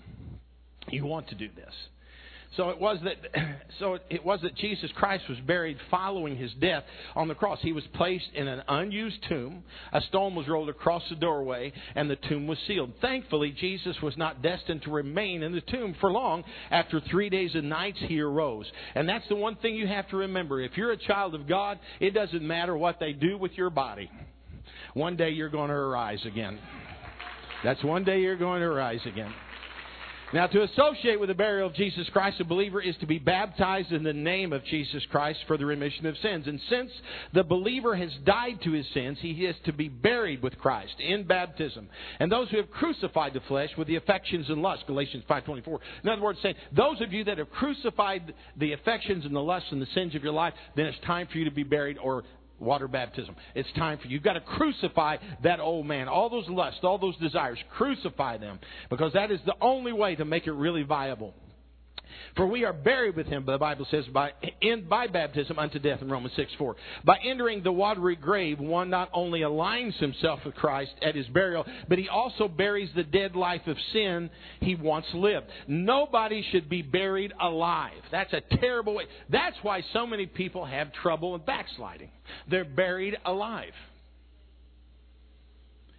You 0.89 1.06
want 1.06 1.30
to 1.30 1.36
do 1.36 1.50
this. 1.56 1.74
So 2.56 2.70
it 2.70 2.80
was 2.80 3.00
that 3.04 3.16
so 3.80 3.98
it 4.10 4.24
was 4.24 4.42
that 4.42 4.56
Jesus 4.56 4.92
Christ 4.96 5.24
was 5.28 5.39
buried 5.39 5.78
following 5.89 6.36
his 6.36 6.52
death 6.54 6.84
on 7.16 7.28
the 7.28 7.36
cross. 7.36 7.60
He 7.62 7.72
was 7.72 7.84
placed 7.94 8.28
in 8.36 8.48
an 8.48 8.62
unused 8.68 9.26
tomb. 9.28 9.63
A 9.92 10.02
stone 10.02 10.36
was 10.36 10.48
rolled 10.48 10.70
across 10.70 11.04
the 11.10 11.16
doorway 11.16 11.74
and 11.96 12.10
the 12.10 12.16
tomb 12.16 12.48
was 12.48 12.58
sealed. 12.68 12.92
Thankfully, 13.02 13.52
Jesus 13.52 13.96
was 14.02 14.16
not 14.18 14.42
destined 14.42 14.84
to 14.84 14.92
remain 14.92 15.42
in 15.42 15.54
the 15.54 15.62
tomb 15.62 15.96
for 16.00 16.12
long. 16.12 16.44
After 16.70 17.00
3 17.00 17.30
days 17.30 17.52
and 17.56 17.70
nights 17.70 18.00
he 18.00 18.20
arose. 18.20 18.72
And 18.96 19.10
that's 19.10 19.28
the 19.30 19.36
one 19.36 19.56
thing 19.56 19.76
you 19.76 19.88
have 19.88 20.08
to 20.10 20.18
remember. 20.18 20.62
If 20.62 20.78
you're 20.78 20.92
a 20.92 20.98
child 20.98 21.34
of 21.36 21.48
God, 21.48 21.80
it 22.00 22.12
doesn't 22.12 22.46
matter 22.46 22.78
what 22.78 23.00
they 23.00 23.13
do 23.13 23.38
with 23.38 23.54
your 23.54 23.70
body. 23.70 24.10
One 24.94 25.16
day 25.16 25.32
you're 25.32 25.50
going 25.50 25.70
to 25.70 25.76
arise 25.76 26.24
again. 26.26 26.60
That's 27.63 27.84
one 27.84 28.04
day 28.04 28.20
you're 28.20 28.38
going 28.38 28.62
to 28.62 28.68
arise 28.68 29.00
again. 29.06 29.34
Now, 30.34 30.48
to 30.48 30.63
associate 30.63 31.19
with 31.19 31.30
the 31.30 31.36
burial 31.36 31.67
of 31.67 31.76
Jesus 31.76 32.10
Christ, 32.12 32.39
a 32.39 32.43
believer 32.43 32.82
is 32.82 32.96
to 33.02 33.06
be 33.06 33.19
baptized 33.19 33.91
in 33.91 34.02
the 34.02 34.13
name 34.13 34.52
of 34.52 34.65
Jesus 34.65 35.04
Christ 35.12 35.38
for 35.46 35.60
the 35.60 35.65
remission 35.67 36.08
of 36.08 36.17
sins. 36.24 36.48
And 36.48 36.60
since 36.72 36.89
the 37.36 37.43
believer 37.43 37.96
has 37.96 38.10
died 38.26 38.60
to 38.63 38.72
his 38.72 38.88
sins, 38.96 39.19
he 39.22 39.46
is 39.46 39.56
to 39.65 39.74
be 39.74 39.89
buried 39.89 40.41
with 40.41 40.58
Christ 40.58 40.96
in 41.00 41.28
baptism. 41.28 41.88
And 42.19 42.32
those 42.32 42.50
who 42.50 42.58
have 42.58 42.72
crucified 42.72 43.36
the 43.36 43.41
flesh 43.41 43.69
with 43.78 43.88
the 43.88 43.98
affections 43.98 44.50
and 44.50 44.63
lusts, 44.63 44.86
Galatians 44.88 45.24
5.24. 45.30 45.80
In 46.04 46.10
other 46.10 46.22
words, 46.24 46.39
saying, 46.41 46.56
those 46.76 47.00
of 47.02 47.13
you 47.13 47.24
that 47.26 47.38
have 47.38 47.52
crucified 47.52 48.34
the 48.58 48.74
affections 48.74 49.26
and 49.26 49.36
the 49.36 49.39
lusts 49.39 49.69
and 49.72 49.80
the 49.80 49.88
sins 49.93 50.15
of 50.15 50.24
your 50.24 50.34
life, 50.34 50.56
then 50.76 50.88
it's 50.88 50.98
time 51.06 51.28
for 51.32 51.38
you 51.38 51.46
to 51.46 51.52
be 51.52 51.62
buried 51.62 52.00
or 52.00 52.24
water 52.63 52.88
baptism. 52.88 53.36
It's 53.56 53.71
time 53.73 53.97
for 53.97 54.08
you. 54.08 54.13
You've 54.13 54.23
got 54.23 54.34
to 54.34 54.41
crucify 54.41 55.17
that 55.43 55.60
old 55.60 55.86
man. 55.86 56.08
All 56.08 56.30
those 56.30 56.47
lusts, 56.49 56.80
all 56.84 56.97
those 56.97 57.17
desires, 57.17 57.58
crucify 57.76 58.38
them 58.38 58.60
because 58.89 59.13
that 59.13 59.32
is 59.32 59.39
the 59.45 59.56
only 59.62 59.93
way 59.93 60.15
to 60.15 60.26
make 60.26 60.47
it 60.47 60.54
really 60.54 60.84
viable. 60.84 61.34
For 62.36 62.48
we 62.48 62.66
are 62.66 62.74
buried 62.74 63.16
with 63.16 63.28
him, 63.28 63.46
the 63.46 63.58
Bible 63.58 63.86
says, 63.92 64.06
by, 64.12 64.32
in, 64.62 64.88
by 64.88 65.08
baptism 65.08 65.60
unto 65.60 65.78
death 65.78 66.02
in 66.02 66.10
Romans 66.10 66.34
6 66.36 66.52
4. 66.58 66.76
By 67.04 67.18
entering 67.24 67.62
the 67.62 67.72
watery 67.72 68.16
grave, 68.16 68.60
one 68.60 68.90
not 68.90 69.10
only 69.14 69.42
aligns 69.42 69.96
himself 70.00 70.40
with 70.46 70.56
Christ 70.56 70.94
at 71.04 71.16
his 71.16 71.28
burial, 71.28 71.66
but 71.88 72.00
he 72.00 72.10
also 72.10 72.48
buries 72.48 72.90
the 72.96 73.04
dead 73.04 73.36
life 73.36 73.68
of 73.68 73.78
sin 73.92 74.32
he 74.62 74.74
once 74.76 75.06
lived. 75.14 75.46
Nobody 75.68 76.44
should 76.52 76.70
be 76.70 76.82
buried 76.82 77.34
alive. 77.40 78.02
That's 78.12 78.34
a 78.34 78.42
terrible 78.58 78.96
way. 78.96 79.06
That's 79.30 79.58
why 79.62 79.84
so 79.94 80.08
many 80.08 80.26
people 80.26 80.66
have 80.66 80.92
trouble 80.94 81.36
in 81.36 81.42
backsliding. 81.42 82.10
They're 82.50 82.66
buried 82.66 83.16
alive. 83.26 83.74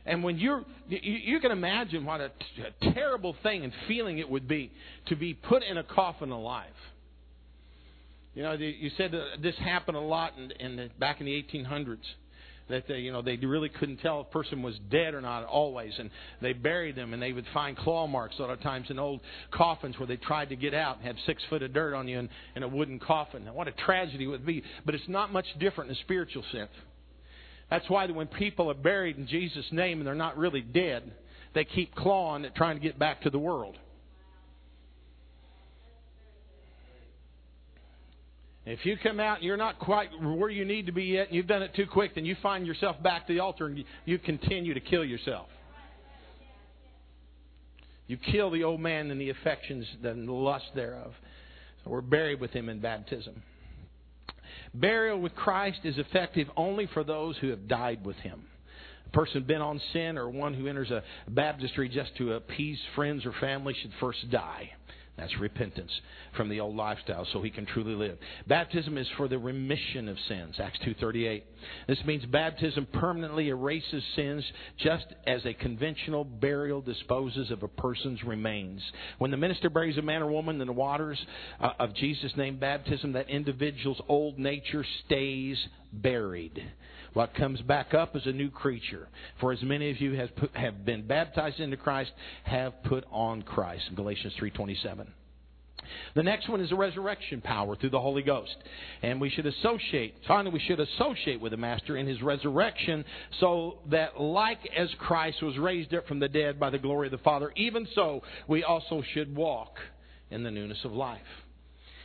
And 0.07 0.23
when 0.23 0.39
you're, 0.39 0.65
you, 0.89 1.41
can 1.41 1.51
imagine 1.51 2.05
what 2.05 2.21
a 2.21 2.31
terrible 2.93 3.35
thing 3.43 3.65
and 3.65 3.73
feeling 3.89 4.19
it 4.19 4.29
would 4.29 4.47
be 4.47 4.71
to 5.07 5.17
be 5.17 5.33
put 5.33 5.63
in 5.63 5.79
a 5.79 5.83
coffin 5.83 6.31
alive. 6.31 6.67
You 8.35 8.43
know, 8.43 8.53
you 8.53 8.91
said 8.97 9.15
this 9.43 9.55
happened 9.57 9.97
a 9.97 10.01
lot 10.01 10.33
in, 10.37 10.51
in 10.61 10.77
the, 10.77 10.91
back 10.99 11.21
in 11.21 11.27
the 11.27 11.33
1800s. 11.33 11.99
That 12.71 12.85
they, 12.89 12.95
you 12.95 13.13
know, 13.13 13.21
they 13.21 13.37
really 13.37 13.69
couldn't 13.69 13.99
tell 13.99 14.23
if 14.23 14.29
a 14.29 14.31
person 14.31 14.63
was 14.63 14.75
dead 14.91 15.13
or 15.13 15.21
not 15.21 15.45
always, 15.45 15.93
and 15.99 16.11
they 16.41 16.55
buried 16.55 16.97
them, 16.97 17.13
and 17.13 17.23
they 17.23 17.33
would 17.33 17.45
find 17.53 17.77
claw 17.77 18.07
marks 18.07 18.37
a 18.39 18.43
lot 18.43 18.51
of 18.51 18.63
times 18.63 18.87
in 18.89 18.99
old 18.99 19.21
coffins 19.51 19.99
where 19.99 20.07
they 20.07 20.17
tried 20.17 20.49
to 20.49 20.57
get 20.57 20.73
out 20.73 20.97
and 20.97 21.07
have 21.07 21.17
six 21.27 21.43
foot 21.51 21.63
of 21.63 21.75
dirt 21.75 21.95
on 21.95 22.09
you 22.09 22.19
in, 22.21 22.31
in 22.57 22.63
a 22.63 22.69
wooden 22.69 22.99
coffin. 22.99 23.45
Now, 23.45 23.53
what 23.53 23.69
a 23.69 23.73
tragedy 23.73 24.25
it 24.25 24.29
would 24.29 24.47
be! 24.47 24.63
But 24.87 24.95
it's 24.95 25.09
not 25.09 25.31
much 25.31 25.45
different 25.61 25.91
in 25.91 25.97
a 25.97 26.01
spiritual 26.01 26.43
sense. 26.53 26.71
That's 27.75 27.91
why 27.91 28.07
when 28.07 28.29
people 28.29 28.71
are 28.71 28.75
buried 28.75 29.19
in 29.19 29.27
Jesus' 29.27 29.67
name 29.73 29.99
and 29.99 30.07
they're 30.07 30.15
not 30.15 30.39
really 30.39 30.61
dead, 30.61 31.11
they 31.57 31.65
keep 31.65 31.93
clawing 31.97 32.45
at 32.45 32.55
trying 32.55 32.77
to 32.77 32.81
get 32.81 33.01
back 33.01 33.23
to 33.23 33.31
the 33.31 33.39
world. 33.41 33.77
If 38.65 38.87
you 38.87 38.97
come 39.03 39.19
out 39.19 39.39
and 39.39 39.45
you're 39.45 39.57
not 39.57 39.81
quite 39.81 40.11
where 40.23 40.51
you 40.51 40.65
need 40.65 40.87
to 40.87 40.93
be 40.93 41.03
yet, 41.03 41.27
and 41.27 41.35
you've 41.35 41.49
done 41.49 41.65
it 41.65 41.75
too 41.75 41.87
quick, 41.93 42.15
then 42.15 42.25
you 42.25 42.37
find 42.41 42.65
yourself 42.65 43.03
back 43.03 43.23
at 43.23 43.27
the 43.29 43.41
altar 43.41 43.67
and 43.67 43.85
you 44.05 44.19
continue 44.21 44.73
to 44.75 44.81
kill 44.81 45.05
yourself. 45.05 45.49
You 48.07 48.19
kill 48.19 48.53
the 48.53 48.63
old 48.63 48.79
man 48.79 49.11
and 49.11 49.21
the 49.21 49.31
affections 49.31 49.85
and 50.05 50.29
the 50.29 50.33
lust 50.33 50.67
thereof. 50.77 51.13
So 51.83 51.91
we're 51.91 52.03
buried 52.03 52.41
with 52.41 52.53
him 52.53 52.69
in 52.69 52.79
baptism. 52.79 53.43
Burial 54.75 55.21
with 55.21 55.35
Christ 55.35 55.81
is 55.85 55.99
effective 55.99 56.49
only 56.57 56.87
for 56.93 57.05
those 57.05 57.37
who 57.39 57.49
have 57.51 57.69
died 57.69 58.05
with 58.05 58.17
him. 58.17 58.45
A 59.07 59.11
person 59.11 59.45
bent 59.45 59.63
on 59.63 59.81
sin 59.93 60.19
or 60.19 60.29
one 60.29 60.55
who 60.55 60.67
enters 60.67 60.91
a 60.91 61.03
baptistry 61.29 61.89
just 61.89 62.17
to 62.17 62.33
appease 62.33 62.79
friends 62.97 63.25
or 63.25 63.33
family 63.41 63.75
should 63.81 63.93
first 64.01 64.31
die. 64.31 64.73
That's 65.17 65.39
repentance 65.39 65.93
from 66.37 66.49
the 66.49 66.59
old 66.59 66.75
lifestyle 66.75 67.25
so 67.33 67.41
he 67.41 67.51
can 67.51 67.67
truly 67.67 67.95
live. 67.95 68.19
Baptism 68.49 68.99
is 68.99 69.07
for 69.17 69.29
the 69.29 69.39
remission 69.39 70.09
of 70.09 70.19
sins. 70.27 70.57
Acts 70.59 70.81
2:38. 70.81 71.45
This 71.87 72.05
means 72.05 72.25
baptism 72.27 72.87
permanently 72.87 73.49
erases 73.49 74.03
sins 74.17 74.45
just 74.79 75.07
as 75.27 75.45
a 75.47 75.55
conventional 75.55 76.25
burial 76.25 76.81
disposes 76.81 77.53
of 77.53 77.63
a 77.63 77.69
person's 77.69 78.25
remains. 78.25 78.83
When 79.19 79.31
the 79.31 79.37
minister 79.37 79.71
buries 79.71 79.99
a 79.99 80.03
man 80.03 80.21
or 80.21 80.31
woman 80.31 80.61
in 80.61 80.67
the 80.67 80.73
waters 80.73 81.25
uh, 81.61 81.71
of 81.79 81.95
Jesus 81.95 82.37
name 82.37 82.57
baptism, 82.57 83.13
that 83.13 83.31
individual's 83.31 84.01
old 84.09 84.41
nature 84.41 84.85
stays 85.05 85.65
buried. 85.93 86.61
What 87.15 87.35
comes 87.35 87.61
back 87.63 87.95
up 87.95 88.15
is 88.17 88.27
a 88.27 88.33
new 88.33 88.51
creature. 88.51 89.09
For 89.41 89.53
as 89.53 89.63
many 89.63 89.91
of 89.91 90.01
you 90.01 90.15
have, 90.15 90.35
put, 90.37 90.55
have 90.57 90.85
been 90.85 91.07
baptized 91.07 91.61
into 91.61 91.77
Christ 91.77 92.11
have 92.43 92.83
put 92.85 93.05
on 93.11 93.43
Christ. 93.43 93.85
Galatians 93.95 94.35
3.27. 94.41 95.07
The 96.15 96.23
next 96.23 96.49
one 96.49 96.61
is 96.61 96.71
the 96.71 96.77
resurrection 96.77 97.41
power 97.41 97.77
through 97.77 97.91
the 97.91 98.01
Holy 98.01 98.23
Ghost. 98.23 98.57
And 99.03 99.21
we 99.21 99.31
should 99.31 99.47
associate, 99.47 100.17
finally, 100.27 100.53
we 100.53 100.61
should 100.61 100.81
associate 100.81 101.41
with 101.41 101.53
the 101.53 101.57
Master 101.57 101.97
in 101.97 102.07
his 102.07 102.21
resurrection 102.21 103.05
so 103.39 103.79
that, 103.91 104.21
like 104.21 104.61
as 104.77 104.89
Christ 104.99 105.43
was 105.43 105.57
raised 105.57 105.95
up 105.95 106.09
from 106.09 106.19
the 106.19 106.29
dead 106.29 106.59
by 106.59 106.71
the 106.71 106.79
glory 106.79 107.07
of 107.07 107.13
the 107.13 107.19
Father, 107.19 107.53
even 107.55 107.87
so 107.95 108.23
we 108.49 108.65
also 108.65 109.03
should 109.13 109.37
walk 109.37 109.77
in 110.31 110.43
the 110.43 110.51
newness 110.51 110.85
of 110.85 110.93
life. 110.93 111.21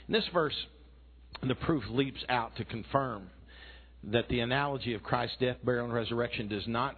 In 0.07 0.13
this 0.13 0.27
verse, 0.33 0.55
the 1.41 1.55
proof 1.55 1.83
leaps 1.89 2.23
out 2.27 2.55
to 2.57 2.65
confirm 2.65 3.29
that 4.05 4.27
the 4.29 4.39
analogy 4.39 4.93
of 4.93 5.03
Christ's 5.03 5.37
death, 5.39 5.57
burial, 5.63 5.85
and 5.85 5.93
resurrection 5.93 6.47
does 6.47 6.67
not 6.67 6.95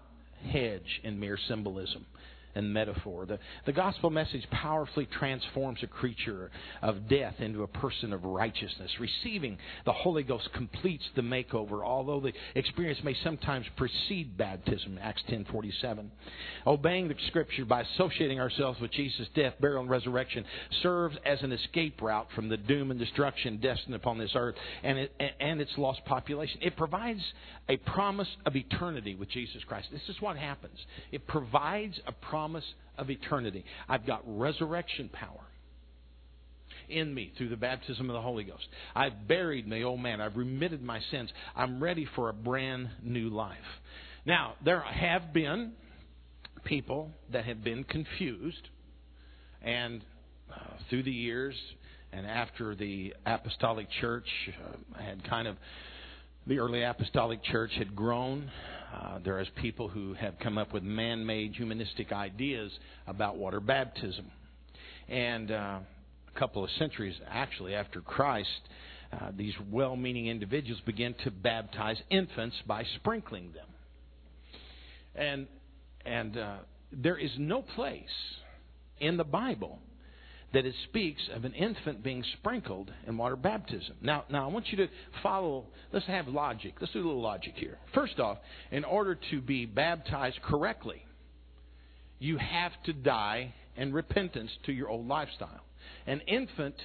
hedge 0.52 1.02
in 1.04 1.20
mere 1.20 1.38
symbolism. 1.48 2.06
And 2.56 2.74
metaphor. 2.74 3.26
The, 3.26 3.40
the 3.66 3.74
gospel 3.74 4.10
message 4.10 4.46
powerfully 4.52 5.08
transforms 5.20 5.80
a 5.84 5.88
creature 5.88 6.52
of 6.82 7.08
death 7.08 7.36
into 7.40 7.64
a 7.64 7.68
person 7.68 8.14
of 8.14 8.24
righteousness. 8.24 8.92
Receiving 9.00 9.58
the 9.86 9.94
Holy 9.94 10.24
Ghost 10.24 10.50
completes 10.54 11.04
the 11.16 11.22
makeover, 11.22 11.84
although 11.84 12.20
the 12.20 12.34
experience 12.56 13.00
may 13.04 13.16
sometimes 13.24 13.66
precede 13.76 14.38
baptism, 14.38 15.00
Acts 15.02 15.24
10:47. 15.30 16.10
Obeying 16.68 17.08
the 17.08 17.16
scripture 17.28 17.66
by 17.66 17.82
associating 17.82 18.40
ourselves 18.40 18.80
with 18.80 18.92
Jesus' 18.92 19.28
death, 19.36 19.54
burial, 19.60 19.82
and 19.82 19.90
resurrection 19.90 20.46
serves 20.82 21.16
as 21.26 21.42
an 21.42 21.52
escape 21.52 22.02
route 22.02 22.28
from 22.36 22.50
the 22.50 22.58
doom 22.58 22.92
and 22.92 23.00
destruction 23.00 23.58
destined 23.58 23.96
upon 23.96 24.18
this 24.18 24.32
earth 24.36 24.56
and, 24.84 24.98
it, 24.98 25.14
and 25.40 25.62
its 25.62 25.72
lost 25.78 26.04
population. 26.06 26.60
It 26.62 26.76
provides 26.76 27.22
a 27.70 27.78
promise 27.78 28.28
of 28.46 28.56
eternity 28.56 29.16
with 29.16 29.30
Jesus 29.30 29.64
Christ. 29.64 29.88
This 29.92 30.08
is 30.10 30.22
what 30.22 30.38
happens. 30.38 30.78
It 31.12 31.28
provides 31.28 32.00
a 32.06 32.12
promise 32.12 32.41
of 32.98 33.10
eternity. 33.10 33.66
I've 33.88 34.06
got 34.06 34.22
resurrection 34.26 35.10
power 35.12 35.42
in 36.90 37.14
me 37.14 37.32
through 37.38 37.50
the 37.50 37.58
baptism 37.58 38.10
of 38.10 38.14
the 38.14 38.22
Holy 38.22 38.44
Ghost. 38.44 38.68
I've 38.96 39.28
buried 39.28 39.68
my 39.68 39.84
old 39.84 40.00
man. 40.00 40.22
I've 40.22 40.36
remitted 40.36 40.82
my 40.84 41.00
sins. 41.12 41.30
I'm 41.56 41.82
ready 41.82 42.08
for 42.16 42.30
a 42.30 42.34
brand 42.34 42.90
new 43.04 43.30
life. 43.30 43.58
Now, 44.26 44.54
there 44.64 44.82
have 44.82 45.34
been 45.34 45.74
people 46.64 47.10
that 47.32 47.46
have 47.46 47.64
been 47.64 47.84
confused, 47.84 48.70
and 49.62 50.04
uh, 50.52 50.58
through 50.90 51.04
the 51.04 51.12
years, 51.12 51.56
and 52.12 52.28
after 52.28 52.76
the 52.76 53.14
apostolic 53.26 53.88
church 54.00 54.28
uh, 54.50 55.02
had 55.02 55.24
kind 55.30 55.48
of 55.48 55.56
the 56.48 56.60
early 56.60 56.84
apostolic 56.84 57.44
church 57.44 57.72
had 57.78 57.96
grown. 57.96 58.50
Uh, 58.94 59.20
there 59.24 59.40
is 59.40 59.48
people 59.62 59.88
who 59.88 60.14
have 60.14 60.38
come 60.40 60.58
up 60.58 60.74
with 60.74 60.84
man-made 60.84 61.56
humanistic 61.56 62.12
ideas 62.12 62.72
about 63.08 63.38
water 63.38 63.60
baptism, 63.60 64.26
and 65.08 65.52
uh, 65.52 65.80
a 66.36 66.40
couple 66.40 66.64
of 66.64 66.70
centuries 66.72 67.16
actually 67.30 67.74
after 67.74 68.02
Christ, 68.02 68.50
uh, 69.14 69.32
these 69.36 69.54
well-meaning 69.72 70.28
individuals 70.28 70.82
began 70.86 71.14
to 71.24 71.32
baptize 71.32 71.98
infants 72.10 72.56
by 72.68 72.84
sprinkling 72.96 73.54
them, 73.54 73.68
and 75.16 75.48
and 76.06 76.38
uh, 76.38 76.56
there 76.92 77.18
is 77.18 77.32
no 77.38 77.62
place 77.62 78.04
in 79.00 79.18
the 79.18 79.24
Bible 79.24 79.80
that 80.54 80.66
it 80.66 80.76
speaks 80.90 81.22
of 81.34 81.46
an 81.46 81.54
infant 81.54 82.04
being 82.04 82.24
sprinkled 82.40 82.92
in 83.08 83.18
water 83.18 83.36
baptism. 83.36 83.96
Now, 84.02 84.26
now 84.30 84.50
I 84.50 84.52
want 84.52 84.68
you 84.70 84.78
to 84.78 84.88
follow. 85.24 85.68
Let's 85.94 86.06
have 86.08 86.28
logic. 86.28 86.76
Let's 86.80 86.92
do 86.94 87.00
a 87.00 87.06
little 87.06 87.22
logic 87.22 87.54
here. 87.56 87.78
First 87.94 88.20
off, 88.20 88.38
in 88.72 88.84
order 88.84 89.18
to 89.32 89.42
be 89.42 89.66
baptized 89.66 90.42
correctly, 90.42 91.06
you 92.20 92.38
have 92.38 92.72
to 92.86 92.94
die 92.94 93.54
in 93.78 93.94
repentance 93.94 94.52
to 94.66 94.74
your 94.74 94.90
old 94.90 95.08
lifestyle. 95.08 95.62
An 96.06 96.20
infant 96.28 96.76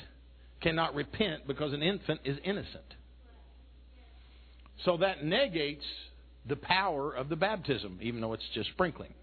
cannot 0.60 0.94
repent 0.94 1.46
because 1.46 1.72
an 1.72 1.82
infant 1.82 2.20
is 2.24 2.38
innocent. 2.44 2.94
So 4.84 4.98
that 4.98 5.24
negates 5.24 5.84
the 6.48 6.56
power 6.56 7.12
of 7.12 7.28
the 7.28 7.36
baptism, 7.36 7.98
even 8.00 8.20
though 8.20 8.32
it's 8.32 8.48
just 8.54 8.70
sprinkling. 8.70 9.14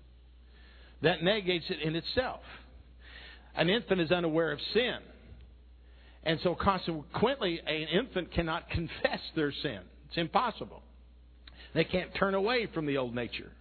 That 1.01 1.23
negates 1.23 1.65
it 1.69 1.81
in 1.81 1.95
itself. 1.95 2.41
An 3.55 3.69
infant 3.69 4.01
is 4.01 4.11
unaware 4.11 4.51
of 4.51 4.59
sin. 4.73 4.97
And 6.23 6.39
so, 6.43 6.55
consequently, 6.55 7.59
an 7.65 7.87
infant 7.99 8.31
cannot 8.31 8.69
confess 8.69 9.19
their 9.35 9.51
sin. 9.51 9.79
It's 10.07 10.17
impossible. 10.17 10.81
They 11.73 11.83
can't 11.83 12.13
turn 12.15 12.33
away 12.33 12.67
from 12.73 12.85
the 12.85 12.97
old 12.97 13.13
nature. 13.13 13.51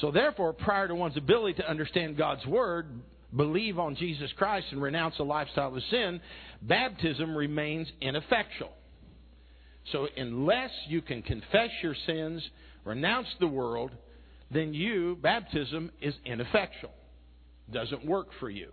So, 0.00 0.10
therefore, 0.10 0.52
prior 0.52 0.88
to 0.88 0.94
one's 0.94 1.16
ability 1.16 1.54
to 1.54 1.68
understand 1.68 2.16
God's 2.16 2.46
Word, 2.46 2.86
believe 3.34 3.78
on 3.78 3.96
Jesus 3.96 4.30
Christ, 4.36 4.66
and 4.70 4.80
renounce 4.80 5.18
a 5.18 5.24
lifestyle 5.24 5.74
of 5.74 5.82
sin, 5.90 6.20
baptism 6.62 7.36
remains 7.36 7.88
ineffectual. 8.00 8.72
So, 9.92 10.06
unless 10.16 10.70
you 10.88 11.02
can 11.02 11.22
confess 11.22 11.70
your 11.82 11.96
sins, 12.06 12.42
renounce 12.84 13.26
the 13.40 13.48
world, 13.48 13.90
then 14.52 14.74
you, 14.74 15.16
baptism, 15.20 15.90
is 16.00 16.14
ineffectual. 16.24 16.92
Doesn't 17.72 18.04
work 18.04 18.28
for 18.38 18.48
you. 18.48 18.70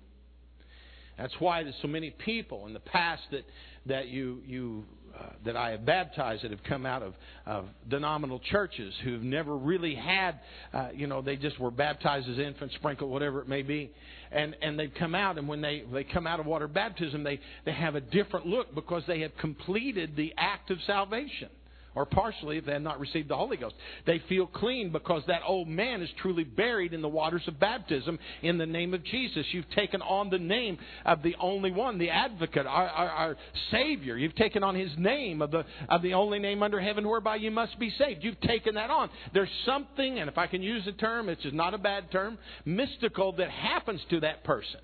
That's 1.18 1.34
why 1.40 1.64
there's 1.64 1.76
so 1.82 1.88
many 1.88 2.12
people 2.12 2.68
in 2.68 2.74
the 2.74 2.80
past 2.80 3.24
that 3.32 3.46
that 3.88 4.08
you 4.08 4.42
you 4.46 4.84
uh, 5.18 5.30
that 5.46 5.56
I 5.56 5.72
have 5.72 5.86
baptized 5.86 6.44
that 6.44 6.52
have 6.52 6.64
come 6.64 6.86
out 6.86 7.02
of, 7.02 7.16
of 7.46 7.66
denominational 7.90 8.40
churches 8.52 8.94
who've 9.04 9.24
never 9.24 9.58
really 9.58 9.96
had, 9.96 10.40
uh, 10.74 10.90
you 10.94 11.08
know, 11.08 11.24
they 11.24 11.36
just 11.38 11.60
were 11.60 11.72
baptized 11.72 12.30
as 12.30 12.38
infants, 12.38 12.76
sprinkled, 12.76 13.10
whatever 13.10 13.42
it 13.42 13.48
may 13.48 13.64
be, 13.64 13.92
and 14.32 14.56
and 14.62 14.78
they've 14.78 14.94
come 15.00 15.16
out, 15.16 15.38
and 15.38 15.48
when 15.48 15.62
they 15.62 15.84
they 15.92 16.04
come 16.04 16.28
out 16.28 16.40
of 16.40 16.46
water 16.46 16.68
baptism, 16.68 17.24
they 17.24 17.40
they 17.66 17.72
have 17.72 17.96
a 17.96 18.02
different 18.02 18.46
look 18.46 18.76
because 18.76 19.04
they 19.08 19.22
have 19.22 19.36
completed 19.38 20.16
the 20.16 20.34
act 20.38 20.70
of 20.70 20.78
salvation 20.86 21.50
or 21.98 22.06
partially 22.06 22.60
if 22.60 22.66
they 22.66 22.74
have 22.74 22.82
not 22.84 23.00
received 23.00 23.28
the 23.28 23.36
Holy 23.36 23.58
Ghost. 23.58 23.74
They 24.06 24.22
feel 24.30 24.46
clean 24.46 24.92
because 24.92 25.24
that 25.26 25.42
old 25.44 25.68
man 25.68 26.04
is 26.04 26.10
truly 26.22 26.44
buried 26.44 26.94
in 26.94 27.02
the 27.02 27.08
waters 27.08 27.42
of 27.48 27.60
baptism 27.60 28.20
in 28.44 28.60
the 28.60 28.68
name 28.68 28.94
of 28.94 29.04
Jesus. 29.04 29.48
You've 29.52 29.70
taken 29.72 30.04
on 30.04 30.30
the 30.30 30.38
name 30.38 30.78
of 31.08 31.24
the 31.24 31.36
only 31.40 31.72
one, 31.72 31.98
the 31.98 32.12
advocate, 32.12 32.68
our, 32.68 32.88
our, 32.88 33.10
our 33.10 33.38
Savior. 33.72 34.16
You've 34.16 34.36
taken 34.36 34.64
on 34.64 34.76
his 34.76 34.92
name 34.96 35.42
of 35.42 35.50
the, 35.50 35.66
of 35.90 36.04
the 36.04 36.14
only 36.14 36.38
name 36.38 36.62
under 36.62 36.80
heaven 36.80 37.08
whereby 37.08 37.38
you 37.38 37.50
must 37.50 37.80
be 37.80 37.92
saved. 37.98 38.24
You've 38.24 38.40
taken 38.42 38.76
that 38.76 38.92
on. 38.92 39.10
There's 39.34 39.50
something, 39.66 40.20
and 40.20 40.30
if 40.30 40.38
I 40.38 40.46
can 40.46 40.62
use 40.62 40.86
the 40.86 40.92
term, 40.92 41.30
it's 41.30 41.42
not 41.52 41.74
a 41.74 41.80
bad 41.80 42.12
term, 42.12 42.38
mystical 42.64 43.32
that 43.38 43.50
happens 43.50 44.02
to 44.12 44.20
that 44.20 44.44
person. 44.44 44.82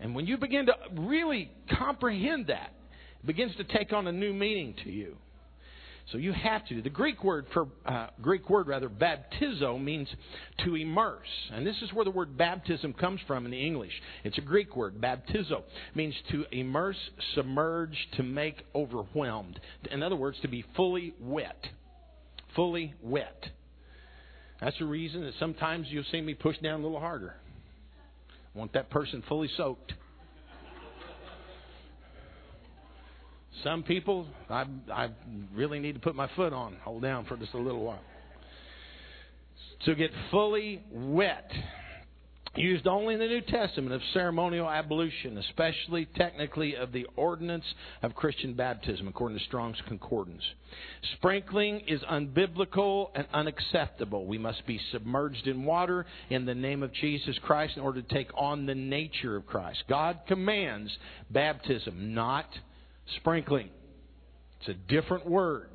And 0.00 0.14
when 0.14 0.26
you 0.26 0.38
begin 0.38 0.66
to 0.66 0.74
really 0.96 1.50
comprehend 1.78 2.46
that, 2.46 2.72
begins 3.26 3.54
to 3.56 3.64
take 3.64 3.92
on 3.92 4.06
a 4.06 4.12
new 4.12 4.32
meaning 4.32 4.74
to 4.84 4.90
you. 4.90 5.16
So 6.12 6.18
you 6.18 6.32
have 6.32 6.66
to. 6.68 6.82
The 6.82 6.90
Greek 6.90 7.24
word 7.24 7.46
for 7.54 7.66
uh, 7.86 8.08
Greek 8.20 8.50
word 8.50 8.66
rather 8.66 8.90
baptizo 8.90 9.82
means 9.82 10.08
to 10.64 10.74
immerse, 10.74 11.26
and 11.50 11.66
this 11.66 11.80
is 11.80 11.92
where 11.94 12.04
the 12.04 12.10
word 12.10 12.36
baptism 12.36 12.92
comes 12.92 13.20
from 13.26 13.46
in 13.46 13.50
the 13.50 13.66
English. 13.66 13.92
It's 14.22 14.36
a 14.36 14.42
Greek 14.42 14.76
word. 14.76 15.00
Baptizo 15.00 15.62
means 15.94 16.14
to 16.30 16.44
immerse, 16.52 16.98
submerge, 17.34 17.96
to 18.16 18.22
make 18.22 18.62
overwhelmed. 18.74 19.58
In 19.90 20.02
other 20.02 20.16
words, 20.16 20.36
to 20.42 20.48
be 20.48 20.64
fully 20.76 21.14
wet, 21.18 21.68
fully 22.54 22.92
wet. 23.02 23.48
That's 24.60 24.78
the 24.78 24.84
reason 24.84 25.22
that 25.22 25.34
sometimes 25.40 25.86
you'll 25.88 26.04
see 26.12 26.20
me 26.20 26.34
push 26.34 26.58
down 26.58 26.80
a 26.80 26.82
little 26.82 27.00
harder. 27.00 27.34
I 28.54 28.58
want 28.58 28.74
that 28.74 28.90
person 28.90 29.22
fully 29.26 29.48
soaked. 29.56 29.94
Some 33.62 33.82
people, 33.82 34.26
I, 34.50 34.64
I 34.92 35.08
really 35.54 35.78
need 35.78 35.94
to 35.94 36.00
put 36.00 36.14
my 36.14 36.28
foot 36.34 36.52
on, 36.52 36.76
hold 36.82 37.02
down 37.02 37.24
for 37.26 37.36
just 37.36 37.54
a 37.54 37.58
little 37.58 37.84
while. 37.84 38.02
To 39.84 39.94
get 39.94 40.10
fully 40.30 40.82
wet, 40.90 41.50
used 42.56 42.86
only 42.86 43.14
in 43.14 43.20
the 43.20 43.26
New 43.26 43.40
Testament 43.40 43.92
of 43.92 44.00
ceremonial 44.12 44.68
ablution, 44.68 45.38
especially 45.38 46.06
technically 46.16 46.76
of 46.76 46.92
the 46.92 47.06
ordinance 47.16 47.64
of 48.02 48.14
Christian 48.14 48.54
baptism, 48.54 49.08
according 49.08 49.38
to 49.38 49.44
Strong's 49.44 49.80
Concordance. 49.88 50.42
Sprinkling 51.16 51.82
is 51.88 52.00
unbiblical 52.02 53.10
and 53.14 53.26
unacceptable. 53.32 54.26
We 54.26 54.38
must 54.38 54.66
be 54.66 54.80
submerged 54.92 55.46
in 55.46 55.64
water 55.64 56.06
in 56.30 56.46
the 56.46 56.54
name 56.54 56.82
of 56.82 56.92
Jesus 56.92 57.36
Christ 57.42 57.76
in 57.76 57.82
order 57.82 58.02
to 58.02 58.14
take 58.14 58.30
on 58.36 58.66
the 58.66 58.74
nature 58.74 59.36
of 59.36 59.46
Christ. 59.46 59.84
God 59.88 60.20
commands 60.26 60.96
baptism, 61.30 62.14
not 62.14 62.46
sprinkling. 63.16 63.70
It's 64.60 64.68
a 64.68 64.74
different 64.74 65.26
word. 65.26 65.68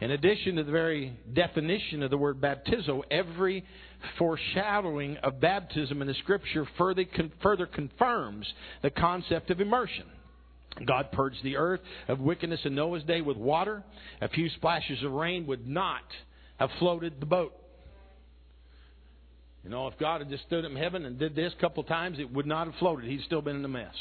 In 0.00 0.10
addition 0.10 0.56
to 0.56 0.64
the 0.64 0.72
very 0.72 1.16
definition 1.32 2.02
of 2.02 2.10
the 2.10 2.18
word 2.18 2.40
baptizo, 2.40 3.02
every 3.10 3.64
foreshadowing 4.18 5.16
of 5.18 5.40
baptism 5.40 6.02
in 6.02 6.08
the 6.08 6.14
Scripture 6.14 6.66
further, 6.76 7.04
further 7.42 7.66
confirms 7.66 8.46
the 8.82 8.90
concept 8.90 9.50
of 9.50 9.60
immersion. 9.60 10.06
God 10.84 11.12
purged 11.12 11.42
the 11.44 11.56
earth 11.56 11.80
of 12.08 12.18
wickedness 12.18 12.60
in 12.64 12.74
Noah's 12.74 13.04
day 13.04 13.20
with 13.20 13.36
water. 13.36 13.84
A 14.20 14.28
few 14.28 14.50
splashes 14.50 15.02
of 15.04 15.12
rain 15.12 15.46
would 15.46 15.66
not 15.66 16.02
have 16.58 16.70
floated 16.80 17.20
the 17.20 17.26
boat. 17.26 17.52
You 19.62 19.70
know, 19.70 19.86
if 19.86 19.98
God 19.98 20.20
had 20.20 20.28
just 20.28 20.44
stood 20.44 20.64
in 20.64 20.76
heaven 20.76 21.06
and 21.06 21.18
did 21.18 21.34
this 21.34 21.52
a 21.56 21.60
couple 21.60 21.82
times, 21.84 22.18
it 22.18 22.30
would 22.30 22.46
not 22.46 22.66
have 22.66 22.76
floated. 22.76 23.08
He'd 23.08 23.22
still 23.22 23.40
been 23.40 23.56
in 23.56 23.64
a 23.64 23.68
mess. 23.68 23.94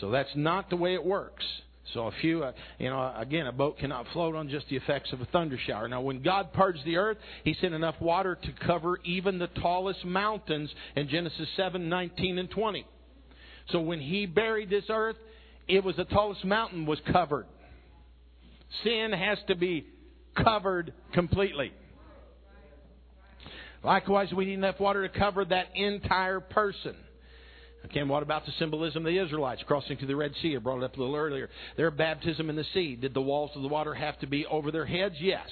So 0.00 0.10
that's 0.10 0.34
not 0.34 0.70
the 0.70 0.76
way 0.76 0.94
it 0.94 1.04
works. 1.04 1.44
So 1.92 2.08
if 2.08 2.14
you, 2.22 2.44
uh, 2.44 2.52
you 2.78 2.88
know, 2.88 3.12
again, 3.16 3.46
a 3.46 3.52
boat 3.52 3.78
cannot 3.78 4.06
float 4.12 4.34
on 4.34 4.48
just 4.48 4.68
the 4.68 4.76
effects 4.76 5.12
of 5.12 5.20
a 5.20 5.26
thunder 5.26 5.58
shower. 5.66 5.86
Now, 5.86 6.00
when 6.00 6.22
God 6.22 6.52
purged 6.52 6.84
the 6.84 6.96
earth, 6.96 7.18
He 7.44 7.54
sent 7.60 7.74
enough 7.74 7.96
water 8.00 8.36
to 8.42 8.66
cover 8.66 8.98
even 9.04 9.38
the 9.38 9.48
tallest 9.48 10.04
mountains 10.04 10.70
in 10.96 11.08
Genesis 11.08 11.48
7, 11.56 11.88
19, 11.88 12.38
and 12.38 12.50
20. 12.50 12.86
So 13.70 13.80
when 13.80 14.00
He 14.00 14.26
buried 14.26 14.70
this 14.70 14.84
earth, 14.88 15.16
it 15.68 15.84
was 15.84 15.96
the 15.96 16.04
tallest 16.06 16.44
mountain 16.44 16.86
was 16.86 16.98
covered. 17.12 17.46
Sin 18.82 19.12
has 19.12 19.38
to 19.48 19.54
be 19.54 19.86
covered 20.42 20.92
completely. 21.12 21.72
Likewise, 23.82 24.32
we 24.32 24.46
need 24.46 24.54
enough 24.54 24.80
water 24.80 25.06
to 25.06 25.18
cover 25.18 25.44
that 25.44 25.76
entire 25.76 26.40
person. 26.40 26.96
Again, 27.84 28.08
what 28.08 28.22
about 28.22 28.46
the 28.46 28.52
symbolism 28.58 29.04
of 29.04 29.12
the 29.12 29.22
Israelites 29.22 29.62
crossing 29.66 29.98
to 29.98 30.06
the 30.06 30.16
Red 30.16 30.32
Sea? 30.40 30.56
I 30.56 30.58
brought 30.58 30.78
it 30.78 30.84
up 30.84 30.96
a 30.96 31.00
little 31.00 31.16
earlier. 31.16 31.50
Their 31.76 31.90
baptism 31.90 32.48
in 32.48 32.56
the 32.56 32.64
sea. 32.72 32.96
Did 32.96 33.12
the 33.12 33.20
walls 33.20 33.50
of 33.54 33.60
the 33.60 33.68
water 33.68 33.92
have 33.92 34.18
to 34.20 34.26
be 34.26 34.46
over 34.46 34.70
their 34.70 34.86
heads? 34.86 35.16
Yes. 35.20 35.46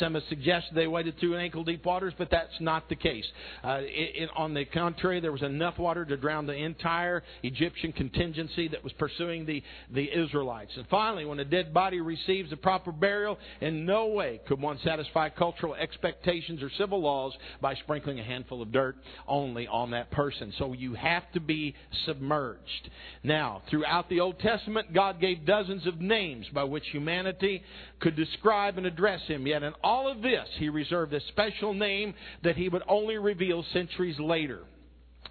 Some 0.00 0.14
have 0.14 0.24
suggested 0.28 0.74
they 0.74 0.88
waded 0.88 1.18
through 1.20 1.36
ankle 1.36 1.62
deep 1.62 1.84
waters, 1.86 2.12
but 2.18 2.28
that's 2.28 2.60
not 2.60 2.88
the 2.88 2.96
case. 2.96 3.24
Uh, 3.62 3.78
it, 3.82 4.22
it, 4.24 4.30
on 4.36 4.52
the 4.52 4.64
contrary, 4.64 5.20
there 5.20 5.30
was 5.30 5.42
enough 5.42 5.78
water 5.78 6.04
to 6.04 6.16
drown 6.16 6.46
the 6.46 6.54
entire 6.54 7.22
Egyptian 7.44 7.92
contingency 7.92 8.66
that 8.66 8.82
was 8.82 8.92
pursuing 8.94 9.46
the, 9.46 9.62
the 9.94 10.10
Israelites. 10.12 10.72
And 10.76 10.86
finally, 10.88 11.24
when 11.24 11.38
a 11.38 11.44
dead 11.44 11.72
body 11.72 12.00
receives 12.00 12.50
a 12.50 12.56
proper 12.56 12.90
burial, 12.90 13.38
in 13.60 13.86
no 13.86 14.08
way 14.08 14.40
could 14.48 14.60
one 14.60 14.80
satisfy 14.82 15.28
cultural 15.28 15.76
expectations 15.76 16.64
or 16.64 16.70
civil 16.78 17.00
laws 17.00 17.32
by 17.60 17.76
sprinkling 17.76 18.18
a 18.18 18.24
handful 18.24 18.60
of 18.60 18.72
dirt 18.72 18.96
only 19.28 19.68
on 19.68 19.92
that 19.92 20.10
person. 20.10 20.52
So 20.58 20.72
you 20.72 20.94
have 20.94 21.30
to 21.32 21.40
be 21.40 21.75
submerged. 22.04 22.90
Now, 23.22 23.62
throughout 23.70 24.08
the 24.08 24.20
Old 24.20 24.38
Testament, 24.38 24.92
God 24.92 25.20
gave 25.20 25.46
dozens 25.46 25.86
of 25.86 26.00
names 26.00 26.46
by 26.54 26.64
which 26.64 26.84
humanity 26.90 27.62
could 28.00 28.16
describe 28.16 28.78
and 28.78 28.86
address 28.86 29.20
Him. 29.26 29.46
Yet 29.46 29.62
in 29.62 29.72
all 29.82 30.10
of 30.10 30.22
this, 30.22 30.48
He 30.58 30.68
reserved 30.68 31.12
a 31.14 31.20
special 31.28 31.74
name 31.74 32.14
that 32.42 32.56
He 32.56 32.68
would 32.68 32.82
only 32.88 33.18
reveal 33.18 33.64
centuries 33.72 34.18
later. 34.18 34.60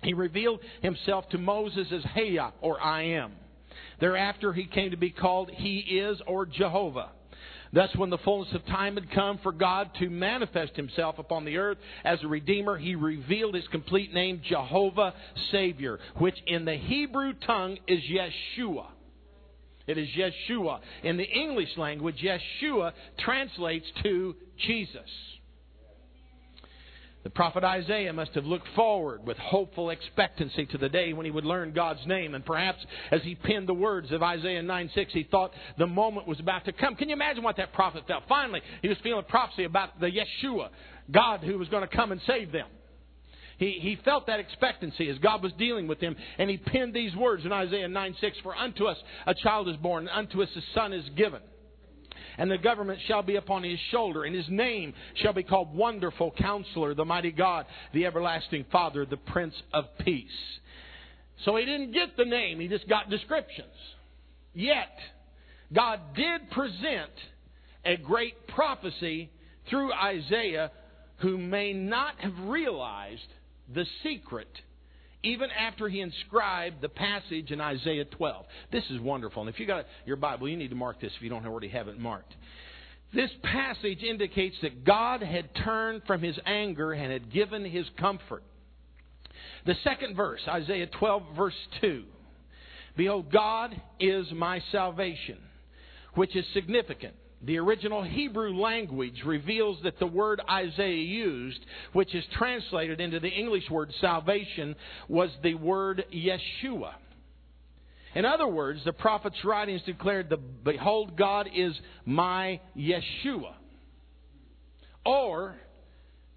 He 0.02 0.14
revealed 0.14 0.60
Himself 0.82 1.30
to 1.30 1.38
Moses 1.38 1.88
as 1.92 2.04
Hayah, 2.04 2.52
or 2.62 2.82
I 2.82 3.04
am. 3.04 3.34
Thereafter, 4.00 4.54
He 4.54 4.66
came 4.66 4.92
to 4.92 4.98
be 4.98 5.12
called 5.12 5.50
He 5.52 5.80
is, 5.80 6.22
or 6.28 6.46
Jehovah. 6.46 7.12
Thus, 7.76 7.94
when 7.98 8.10
the 8.10 8.18
fullness 8.20 8.54
of 8.54 8.66
time 8.68 8.96
had 8.96 9.12
come 9.12 9.38
for 9.44 9.52
God 9.52 9.90
to 10.00 10.10
manifest 10.10 10.78
himself 10.78 11.20
upon 11.20 11.44
the 11.44 11.58
earth 11.58 11.78
as 12.06 12.24
a 12.24 12.28
Redeemer, 12.28 12.78
he 12.78 12.96
revealed 12.96 13.54
his 13.54 13.68
complete 13.68 14.14
name, 14.14 14.42
Jehovah 14.48 15.14
Savior, 15.52 16.00
which 16.18 16.38
in 16.48 16.64
the 16.64 16.78
Hebrew 16.78 17.34
tongue 17.46 17.78
is 17.86 18.00
Yeshua. 18.10 18.86
It 19.88 19.98
is 19.98 20.08
Yeshua. 20.18 20.80
In 21.04 21.18
the 21.18 21.26
English 21.26 21.78
language, 21.78 22.24
Yeshua 22.24 22.94
translates 23.20 23.86
to 24.04 24.38
Jesus. 24.66 25.10
The 27.26 27.32
prophet 27.32 27.64
Isaiah 27.64 28.14
must 28.14 28.36
have 28.36 28.46
looked 28.46 28.68
forward 28.76 29.26
with 29.26 29.36
hopeful 29.38 29.90
expectancy 29.90 30.68
to 30.68 30.78
the 30.78 30.88
day 30.88 31.12
when 31.12 31.26
he 31.26 31.32
would 31.32 31.44
learn 31.44 31.74
God's 31.74 32.06
name. 32.06 32.36
And 32.36 32.46
perhaps 32.46 32.78
as 33.10 33.24
he 33.24 33.34
penned 33.34 33.68
the 33.68 33.74
words 33.74 34.12
of 34.12 34.22
Isaiah 34.22 34.62
9 34.62 34.92
6, 34.94 35.12
he 35.12 35.24
thought 35.24 35.52
the 35.80 35.88
moment 35.88 36.28
was 36.28 36.40
about 36.40 36.66
to 36.66 36.72
come. 36.72 36.96
Can 36.96 37.10
you 37.10 37.14
imagine 37.14 37.42
what 37.42 37.58
that 37.58 37.74
prophet 37.74 38.04
felt? 38.08 38.26
Finally, 38.30 38.62
he 38.84 38.90
was 38.90 38.98
feeling 39.02 39.26
prophecy 39.28 39.64
about 39.64 40.00
the 40.00 40.06
Yeshua, 40.06 40.70
God 41.10 41.40
who 41.40 41.58
was 41.58 41.68
going 41.70 41.82
to 41.82 41.96
come 41.96 42.12
and 42.12 42.22
save 42.28 42.52
them. 42.52 42.68
He, 43.58 43.80
he 43.82 43.98
felt 44.06 44.28
that 44.28 44.40
expectancy 44.40 45.10
as 45.10 45.18
God 45.18 45.42
was 45.42 45.52
dealing 45.54 45.88
with 45.88 46.00
him, 46.00 46.16
and 46.38 46.48
he 46.48 46.58
penned 46.58 46.94
these 46.94 47.16
words 47.16 47.44
in 47.44 47.52
Isaiah 47.52 47.88
9 47.88 48.16
6 48.22 48.38
For 48.44 48.56
unto 48.56 48.86
us 48.86 48.98
a 49.26 49.34
child 49.34 49.68
is 49.68 49.78
born, 49.78 50.08
and 50.08 50.16
unto 50.16 50.44
us 50.44 50.50
a 50.56 50.62
son 50.76 50.94
is 50.94 51.10
given 51.18 51.42
and 52.38 52.50
the 52.50 52.58
government 52.58 53.00
shall 53.08 53.22
be 53.22 53.36
upon 53.36 53.64
his 53.64 53.80
shoulder, 53.92 54.24
and 54.24 54.36
his 54.36 54.50
name 54.50 54.94
shall 55.16 55.34
be 55.34 55.44
called 55.44 55.76
Wonderful 55.76 56.34
Counselor, 56.38 56.94
the 56.94 57.06
Mighty 57.06 57.32
God, 57.32 57.66
the 57.94 58.06
Everlasting 58.06 58.66
Father, 58.72 59.06
the 59.06 59.18
Prince 59.18 59.56
of 59.74 59.86
Peace. 60.00 60.30
So 61.44 61.56
he 61.56 61.66
didn't 61.66 61.92
get 61.92 62.16
the 62.18 62.26
name, 62.26 62.60
he 62.60 62.68
just 62.68 62.88
got 62.88 63.10
descriptions. 63.10 63.68
Yet, 64.54 64.98
God 65.74 66.00
did 66.16 66.50
present 66.52 67.12
a 67.84 67.98
great 67.98 68.48
prophecy 68.48 69.30
through 69.70 69.94
Isaiah 69.94 70.72
who 71.18 71.38
may 71.38 71.74
not 71.74 72.16
have 72.20 72.38
realized 72.48 73.28
the 73.74 73.86
secret 74.04 74.50
even 75.26 75.50
after 75.52 75.90
he 75.90 76.02
inscribed 76.02 76.82
the 76.82 76.90
passage 76.90 77.52
in 77.52 77.60
Isaiah 77.60 78.06
12. 78.06 78.46
This 78.72 78.84
is 78.92 79.02
wonderful. 79.02 79.42
And 79.42 79.50
if 79.54 79.60
you 79.60 79.66
got 79.66 79.86
your 80.06 80.18
Bible, 80.18 80.48
you 80.48 80.56
need 80.56 80.70
to 80.70 80.76
mark 80.76 81.02
this 81.02 81.12
if 81.16 81.22
you 81.22 81.30
don't 81.30 81.46
already 81.46 81.68
have 81.70 81.88
it 81.88 82.00
marked. 82.00 82.34
This 83.14 83.32
passage 83.44 84.04
indicates 84.04 84.56
that 84.62 84.84
God 84.84 85.22
had 85.22 85.50
turned 85.64 86.04
from 86.06 86.22
his 86.22 86.38
anger 86.46 86.94
and 86.94 87.12
had 87.12 87.32
given 87.34 87.66
his 87.66 87.86
comfort. 88.00 88.44
The 89.66 89.76
second 89.84 90.16
verse, 90.16 90.42
Isaiah 90.48 90.88
12, 90.88 91.24
verse 91.36 91.54
2. 91.82 92.04
Behold, 92.96 93.32
God 93.32 93.80
is 94.00 94.28
my 94.32 94.62
salvation, 94.72 95.38
which 96.14 96.36
is 96.36 96.46
significant. 96.54 97.16
The 97.44 97.58
original 97.58 98.02
Hebrew 98.02 98.60
language 98.60 99.22
reveals 99.26 99.78
that 99.84 100.00
the 100.00 100.08
word 100.08 100.42
Isaiah 100.50 100.96
used, 100.96 101.60
which 101.94 102.16
is 102.16 102.24
translated 102.38 103.00
into 103.00 103.20
the 103.20 103.30
English 103.30 103.70
word 103.70 103.94
salvation, 104.02 104.76
was 105.08 105.30
the 105.44 105.54
word 105.54 106.06
Yeshua. 106.14 106.94
In 108.16 108.24
other 108.24 108.48
words, 108.48 108.80
the 108.86 108.94
prophet's 108.94 109.44
writings 109.44 109.82
declared, 109.86 110.30
the, 110.30 110.38
Behold, 110.38 111.18
God 111.18 111.50
is 111.54 111.74
my 112.06 112.62
Yeshua. 112.76 113.54
Or, 115.06 115.56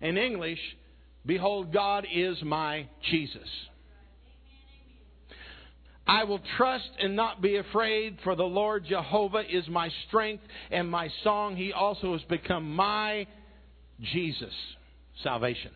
in 0.00 0.18
English, 0.18 0.58
Behold, 1.24 1.72
God 1.72 2.06
is 2.12 2.36
my 2.42 2.88
Jesus. 3.10 3.48
I 6.08 6.24
will 6.24 6.40
trust 6.56 6.88
and 6.98 7.14
not 7.14 7.42
be 7.42 7.56
afraid, 7.56 8.16
for 8.24 8.34
the 8.34 8.42
Lord 8.42 8.86
Jehovah 8.88 9.42
is 9.48 9.68
my 9.68 9.90
strength 10.08 10.42
and 10.70 10.90
my 10.90 11.10
song. 11.22 11.54
He 11.54 11.74
also 11.74 12.12
has 12.12 12.22
become 12.22 12.74
my 12.74 13.26
Jesus, 14.00 14.54
salvation. 15.22 15.70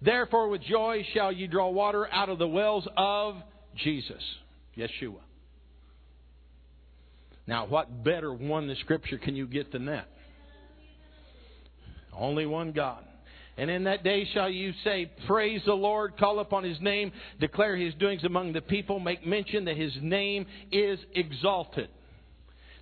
Therefore, 0.00 0.48
with 0.48 0.62
joy 0.62 1.06
shall 1.12 1.30
ye 1.30 1.46
draw 1.46 1.68
water 1.68 2.08
out 2.10 2.30
of 2.30 2.38
the 2.38 2.48
wells 2.48 2.88
of 2.96 3.36
Jesus, 3.76 4.22
Yeshua. 4.76 5.20
Now, 7.46 7.66
what 7.66 8.02
better 8.02 8.32
one 8.32 8.70
in 8.70 8.76
Scripture 8.76 9.18
can 9.18 9.36
you 9.36 9.46
get 9.46 9.70
than 9.70 9.84
that? 9.86 10.08
Only 12.16 12.46
one 12.46 12.72
God. 12.72 13.04
And 13.58 13.70
in 13.70 13.84
that 13.84 14.02
day 14.02 14.26
shall 14.32 14.48
you 14.48 14.72
say, 14.82 15.10
Praise 15.26 15.60
the 15.66 15.74
Lord, 15.74 16.16
call 16.16 16.40
upon 16.40 16.64
his 16.64 16.80
name, 16.80 17.12
declare 17.38 17.76
his 17.76 17.94
doings 17.94 18.24
among 18.24 18.52
the 18.52 18.62
people, 18.62 18.98
make 18.98 19.26
mention 19.26 19.66
that 19.66 19.76
his 19.76 19.92
name 20.00 20.46
is 20.70 20.98
exalted. 21.14 21.88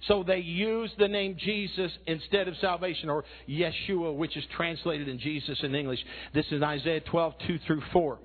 So 0.07 0.23
they 0.23 0.39
use 0.39 0.91
the 0.99 1.09
name 1.09 1.37
Jesus 1.39 1.93
instead 2.07 2.49
of 2.49 2.55
salvation, 2.61 3.11
or 3.11 3.25
Yeshua, 3.49 4.16
which 4.16 4.37
is 4.37 4.45
translated 4.57 5.09
in 5.09 5.18
Jesus 5.18 5.59
in 5.62 5.75
English. 5.75 6.01
This 6.33 6.47
is 6.51 6.62
Isaiah 6.62 7.01
12, 7.01 7.35
2 7.47 7.59
through 7.66 7.83
4. 7.93 8.18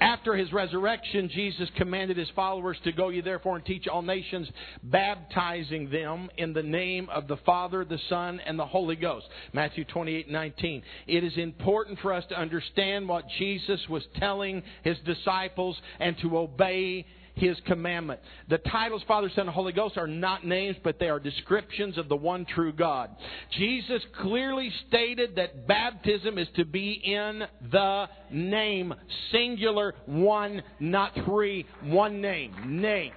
After 0.00 0.34
his 0.34 0.52
resurrection, 0.52 1.30
Jesus 1.32 1.68
commanded 1.76 2.16
his 2.16 2.28
followers 2.34 2.76
to 2.84 2.92
go 2.92 3.10
ye 3.10 3.20
therefore 3.20 3.56
and 3.56 3.64
teach 3.64 3.86
all 3.86 4.02
nations, 4.02 4.48
baptizing 4.82 5.88
them 5.88 6.30
in 6.36 6.52
the 6.52 6.62
name 6.62 7.08
of 7.10 7.28
the 7.28 7.36
Father, 7.38 7.84
the 7.84 8.00
Son, 8.08 8.40
and 8.44 8.58
the 8.58 8.66
Holy 8.66 8.96
Ghost. 8.96 9.26
Matthew 9.52 9.84
28, 9.84 10.28
19. 10.28 10.82
It 11.06 11.24
is 11.24 11.36
important 11.36 12.00
for 12.00 12.12
us 12.12 12.24
to 12.28 12.38
understand 12.38 13.08
what 13.08 13.24
Jesus 13.38 13.80
was 13.88 14.02
telling 14.16 14.62
his 14.82 14.98
disciples 15.06 15.76
and 16.00 16.18
to 16.18 16.38
obey 16.38 17.06
his 17.34 17.56
commandment. 17.66 18.20
The 18.48 18.58
titles 18.58 19.02
Father, 19.08 19.28
Son, 19.34 19.46
and 19.46 19.54
Holy 19.54 19.72
Ghost 19.72 19.96
are 19.96 20.06
not 20.06 20.46
names, 20.46 20.76
but 20.84 20.98
they 20.98 21.08
are 21.08 21.18
descriptions 21.18 21.98
of 21.98 22.08
the 22.08 22.16
one 22.16 22.44
true 22.44 22.72
God. 22.72 23.10
Jesus 23.56 24.02
clearly 24.20 24.70
stated 24.88 25.36
that 25.36 25.66
baptism 25.66 26.38
is 26.38 26.48
to 26.56 26.64
be 26.64 26.92
in 27.04 27.42
the 27.70 28.06
name. 28.30 28.94
Singular, 29.32 29.94
one, 30.06 30.62
not 30.80 31.12
three. 31.24 31.66
One 31.82 32.20
name. 32.20 32.80
Name. 32.80 33.12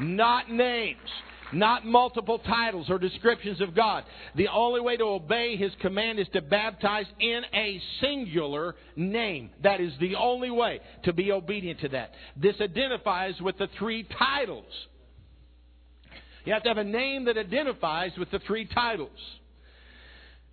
Not 0.00 0.50
names 0.50 0.98
not 1.52 1.84
multiple 1.84 2.38
titles 2.38 2.88
or 2.88 2.98
descriptions 2.98 3.60
of 3.60 3.74
God. 3.74 4.04
The 4.36 4.48
only 4.48 4.80
way 4.80 4.96
to 4.96 5.04
obey 5.04 5.56
His 5.56 5.72
command 5.80 6.18
is 6.18 6.26
to 6.32 6.40
baptize 6.40 7.06
in 7.20 7.42
a 7.54 7.80
singular 8.00 8.74
name. 8.96 9.50
That 9.62 9.80
is 9.80 9.92
the 10.00 10.16
only 10.16 10.50
way 10.50 10.80
to 11.04 11.12
be 11.12 11.32
obedient 11.32 11.80
to 11.80 11.88
that. 11.90 12.12
This 12.36 12.56
identifies 12.60 13.40
with 13.40 13.58
the 13.58 13.68
three 13.78 14.06
titles. 14.18 14.64
You 16.44 16.52
have 16.54 16.62
to 16.64 16.70
have 16.70 16.78
a 16.78 16.84
name 16.84 17.26
that 17.26 17.38
identifies 17.38 18.12
with 18.18 18.30
the 18.30 18.40
three 18.40 18.66
titles. 18.66 19.10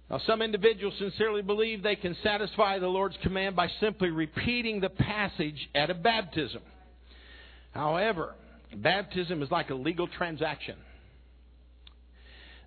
Now, 0.10 0.20
some 0.26 0.41
individuals 0.41 0.95
sincerely 0.97 1.43
believe 1.43 1.84
they 1.84 1.95
can 1.95 2.16
satisfy 2.24 2.80
the 2.80 2.88
Lord's 2.88 3.18
command 3.22 3.56
by 3.56 3.68
simply 3.80 4.10
repeating 4.10 4.80
the 4.80 4.89
passage 4.89 5.70
at 5.76 5.89
a 5.89 5.93
baptism. 5.93 6.62
However, 7.72 8.34
baptism 8.76 9.43
is 9.43 9.52
like 9.52 9.70
a 9.70 9.76
legal 9.76 10.08
transaction 10.08 10.76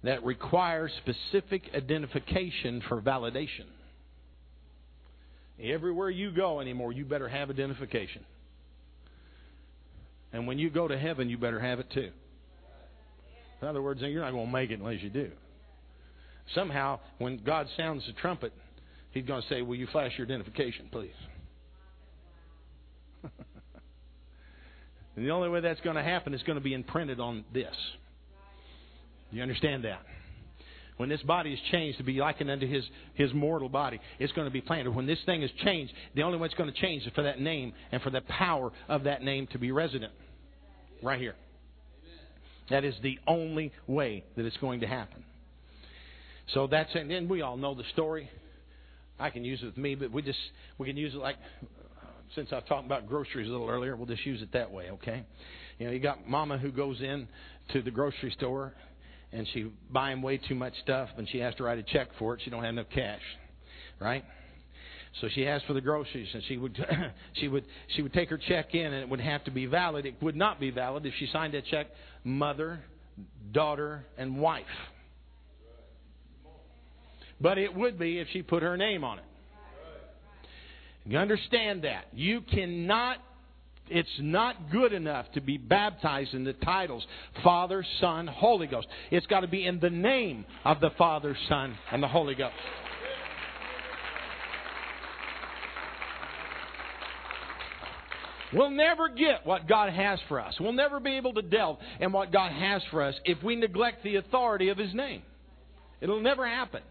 that 0.05 0.25
requires 0.25 0.91
specific 0.99 1.63
identification 1.75 2.83
for 2.89 3.01
validation. 3.01 3.67
Everywhere 5.63 6.11
you 6.11 6.33
go 6.33 6.61
anymore, 6.61 6.93
you 6.93 7.05
better 7.05 7.29
have 7.29 7.51
identification. 7.51 8.25
And 10.33 10.47
when 10.47 10.59
you 10.59 10.71
go 10.71 10.89
to 10.89 10.99
heaven, 10.99 11.29
you 11.29 11.39
better 11.39 11.61
have 11.61 11.79
it 11.79 11.91
too. 11.93 12.11
In 13.61 13.69
other 13.69 13.83
words, 13.83 14.01
you're 14.01 14.25
not 14.25 14.33
going 14.33 14.47
to 14.47 14.53
make 14.53 14.71
it 14.71 14.81
unless 14.81 15.01
you 15.03 15.11
do. 15.11 15.31
Somehow, 16.55 16.99
when 17.19 17.39
God 17.45 17.69
sounds 17.77 18.05
the 18.07 18.13
trumpet, 18.15 18.53
He's 19.13 19.25
going 19.25 19.43
to 19.43 19.49
say, 19.49 19.63
Will 19.63 19.77
you 19.77 19.87
flash 19.93 20.13
your 20.17 20.27
identification, 20.27 20.89
please? 20.91 21.11
and 25.17 25.25
the 25.25 25.31
only 25.31 25.49
way 25.49 25.61
that's 25.61 25.81
going 25.83 25.97
to 25.97 26.03
happen 26.03 26.35
is 26.35 26.43
going 26.43 26.59
to 26.59 26.65
be 26.65 26.75
imprinted 26.75 27.21
on 27.21 27.45
this. 27.55 27.75
You 29.33 29.43
understand 29.43 29.85
that? 29.85 30.03
When 30.99 31.09
this 31.09 31.23
body 31.23 31.53
is 31.53 31.59
changed 31.71 31.99
to 31.99 32.05
be 32.05 32.21
likened 32.21 32.51
unto 32.51 32.67
his, 32.67 32.85
his 33.15 33.33
mortal 33.33 33.69
body, 33.69 33.99
it's 34.19 34.33
going 34.35 34.47
to 34.47 34.53
be 34.53 34.61
planted. 34.61 34.95
When 34.95 35.07
this 35.07 35.19
thing 35.25 35.43
is 35.43 35.51
changed, 35.65 35.93
the 36.15 36.23
only 36.23 36.39
way 36.39 36.47
it's 36.47 36.55
going 36.55 36.73
to 36.73 36.81
change 36.81 37.05
is 37.05 37.13
for 37.15 37.23
that 37.23 37.41
name 37.41 37.73
and 37.91 38.01
for 38.03 38.11
the 38.11 38.21
power 38.21 38.71
of 38.89 39.05
that 39.05 39.23
name 39.23 39.49
to 39.49 39.59
be 39.59 39.73
resident. 39.73 40.13
Right 41.03 41.19
here. 41.19 41.35
That 42.71 42.85
is 42.85 42.95
the 43.03 43.19
only 43.27 43.73
way 43.87 44.25
that 44.37 44.45
it's 44.45 44.57
going 44.59 44.81
to 44.81 44.87
happen. 44.87 45.25
So 46.55 46.67
that's. 46.67 46.95
And 46.95 47.11
then 47.11 47.29
we 47.29 47.43
all 47.43 47.57
know 47.57 47.75
the 47.75 47.85
story. 47.93 48.31
I 49.19 49.31
can 49.31 49.45
use 49.45 49.61
it 49.63 49.67
with 49.67 49.77
me, 49.77 49.95
but 49.95 50.13
we 50.13 50.23
just 50.23 50.39
we 50.79 50.87
can 50.87 50.97
use 50.97 51.15
it 51.15 51.19
like 51.19 51.37
since 52.35 52.53
I 52.53 52.61
talked 52.61 52.87
about 52.87 53.09
groceries 53.09 53.49
a 53.49 53.53
little 53.53 53.69
earlier, 53.69 53.97
we'll 53.97 54.07
just 54.07 54.25
use 54.25 54.41
it 54.41 54.53
that 54.53 54.71
way, 54.71 54.91
okay? 54.91 55.25
You 55.79 55.87
know, 55.87 55.93
you 55.93 56.01
got 56.01 56.27
mama 56.29 56.59
who 56.59 56.71
goes 56.71 57.01
in 57.01 57.29
to 57.73 57.83
the 57.83 57.91
grocery 57.91 58.31
store 58.37 58.73
and 59.33 59.47
she 59.53 59.71
buying 59.91 60.23
way 60.23 60.39
too 60.39 60.55
much 60.55 60.75
stuff 60.83 61.09
and 61.17 61.29
she 61.29 61.39
has 61.39 61.55
to 61.57 61.65
write 61.65 61.79
a 61.79 61.83
check 61.83 62.09
for 62.19 62.35
it. 62.35 62.41
She 62.45 62.51
don't 62.51 62.63
have 62.63 62.73
enough 62.73 62.91
cash, 62.95 63.23
right? 64.01 64.25
So 65.21 65.29
she 65.35 65.47
asked 65.47 65.67
for 65.67 65.75
the 65.75 65.81
groceries, 65.81 66.29
and 66.33 66.43
she 66.49 66.57
would 66.57 66.79
she 67.35 67.49
would 67.49 67.65
she 67.95 68.03
would 68.03 68.13
take 68.13 68.31
her 68.31 68.39
check 68.39 68.75
in, 68.75 68.87
and 68.87 69.03
it 69.03 69.09
would 69.09 69.21
have 69.21 69.45
to 69.45 69.51
be 69.51 69.67
valid. 69.67 70.07
It 70.07 70.15
would 70.23 70.37
not 70.37 70.59
be 70.59 70.71
valid 70.71 71.05
if 71.05 71.13
she 71.19 71.29
signed 71.33 71.55
that 71.55 71.67
check 71.67 71.89
mother, 72.25 72.81
daughter, 73.53 74.07
and 74.17 74.41
wife. 74.41 74.65
But 77.41 77.59
it 77.59 77.75
would 77.75 77.99
be 77.99 78.21
if 78.21 78.29
she 78.33 78.43
put 78.43 78.63
her 78.63 78.77
name 78.77 79.05
on 79.05 79.19
it. 79.19 79.25
You 81.05 81.19
understand 81.19 81.83
that. 81.83 82.07
You 82.13 82.41
cannot 82.43 83.17
it's 83.89 84.09
not 84.21 84.71
good 84.71 84.93
enough 84.93 85.31
to 85.33 85.41
be 85.41 85.59
baptized 85.59 86.35
in 86.35 86.45
the 86.45 86.53
titles 86.53 87.07
Father, 87.43 87.85
Son, 88.01 88.27
Holy 88.27 88.67
Ghost. 88.67 88.87
It's 89.11 89.27
got 89.27 89.41
to 89.41 89.49
be 89.49 89.67
in 89.67 89.81
the 89.81 89.91
name 89.91 90.45
of 90.65 90.81
the 90.81 90.91
Father, 90.97 91.37
Son, 91.49 91.77
and 91.91 92.03
the 92.03 92.09
Holy 92.09 92.35
Ghost. 92.35 92.55
We'll 98.53 98.71
never 98.71 99.09
get 99.09 99.47
what 99.47 99.67
God 99.67 99.93
has 99.93 100.19
for 100.29 100.39
us. 100.41 100.55
We'll 100.61 100.73
never 100.73 101.01
be 101.01 101.17
able 101.17 101.35
to 101.35 101.43
delve 101.43 101.79
in 102.01 102.13
what 102.13 102.33
God 102.33 102.53
has 102.53 102.83
for 102.91 103.03
us 103.03 103.15
if 103.25 103.43
we 103.43 103.57
neglect 103.57 104.05
the 104.05 104.17
authority 104.17 104.69
of 104.69 104.77
His 104.77 104.93
name. 104.95 105.23
It'll 106.01 106.21
never 106.21 106.47
happen. 106.47 106.83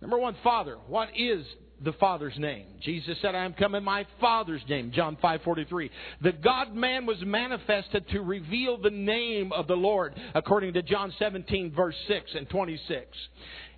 Number 0.00 0.18
one, 0.18 0.36
Father. 0.42 0.76
What 0.88 1.10
is 1.16 1.46
the 1.82 1.92
Father's 1.94 2.38
name. 2.38 2.66
Jesus 2.82 3.16
said, 3.20 3.34
I 3.34 3.44
am 3.44 3.54
come 3.54 3.74
in 3.74 3.84
my 3.84 4.06
Father's 4.20 4.62
name. 4.68 4.92
John 4.94 5.16
5:43. 5.22 5.90
The 6.22 6.32
God 6.32 6.74
man 6.74 7.06
was 7.06 7.18
manifested 7.22 8.08
to 8.10 8.20
reveal 8.20 8.78
the 8.78 8.90
name 8.90 9.52
of 9.52 9.66
the 9.66 9.76
Lord, 9.76 10.14
according 10.34 10.74
to 10.74 10.82
John 10.82 11.12
17 11.18 11.72
verse 11.74 11.96
6 12.08 12.34
and 12.36 12.48
26. 12.48 13.06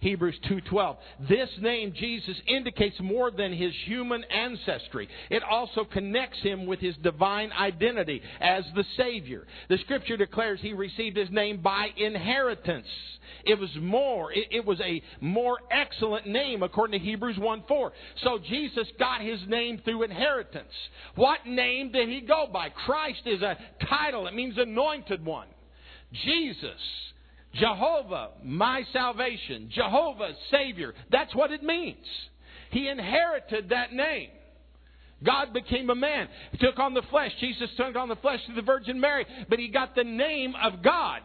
Hebrews 0.00 0.38
2:12. 0.48 0.96
This 1.28 1.50
name 1.60 1.92
Jesus 1.92 2.36
indicates 2.46 2.98
more 3.00 3.30
than 3.30 3.52
his 3.52 3.74
human 3.84 4.24
ancestry. 4.24 5.08
It 5.30 5.42
also 5.42 5.84
connects 5.84 6.38
him 6.40 6.66
with 6.66 6.80
his 6.80 6.96
divine 6.98 7.52
identity 7.52 8.22
as 8.40 8.64
the 8.74 8.84
savior. 8.96 9.46
The 9.68 9.78
scripture 9.78 10.16
declares 10.16 10.60
he 10.60 10.72
received 10.72 11.16
his 11.16 11.30
name 11.30 11.58
by 11.58 11.88
inheritance. 11.96 12.88
It 13.44 13.58
was 13.58 13.70
more 13.76 14.32
it, 14.32 14.48
it 14.50 14.64
was 14.64 14.80
a 14.80 15.02
more 15.20 15.58
excellent 15.70 16.26
name 16.26 16.62
according 16.62 16.98
to 16.98 17.04
Hebrews 17.04 17.36
1:4. 17.36 17.92
So 18.22 18.38
Jesus 18.38 18.86
got 18.98 19.20
his 19.20 19.40
name 19.46 19.78
through 19.78 20.02
inheritance. 20.02 20.72
What 21.14 21.46
name 21.46 21.92
did 21.92 22.08
he 22.08 22.20
go 22.20 22.46
by? 22.52 22.70
Christ 22.70 23.22
is 23.26 23.42
a 23.42 23.56
title. 23.88 24.26
It 24.26 24.34
means 24.34 24.58
anointed 24.58 25.24
one. 25.24 25.48
Jesus 26.12 26.80
Jehovah, 27.58 28.30
my 28.42 28.82
salvation. 28.92 29.70
Jehovah, 29.72 30.32
Savior. 30.50 30.94
That's 31.10 31.34
what 31.34 31.52
it 31.52 31.62
means. 31.62 32.04
He 32.70 32.88
inherited 32.88 33.70
that 33.70 33.92
name. 33.92 34.30
God 35.24 35.52
became 35.54 35.88
a 35.88 35.94
man. 35.94 36.28
He 36.52 36.58
took 36.58 36.78
on 36.78 36.92
the 36.92 37.02
flesh. 37.10 37.32
Jesus 37.40 37.70
took 37.76 37.96
on 37.96 38.08
the 38.08 38.16
flesh 38.16 38.40
through 38.44 38.56
the 38.56 38.62
Virgin 38.62 39.00
Mary. 39.00 39.26
But 39.48 39.58
he 39.58 39.68
got 39.68 39.94
the 39.94 40.04
name 40.04 40.54
of 40.62 40.82
God. 40.82 41.22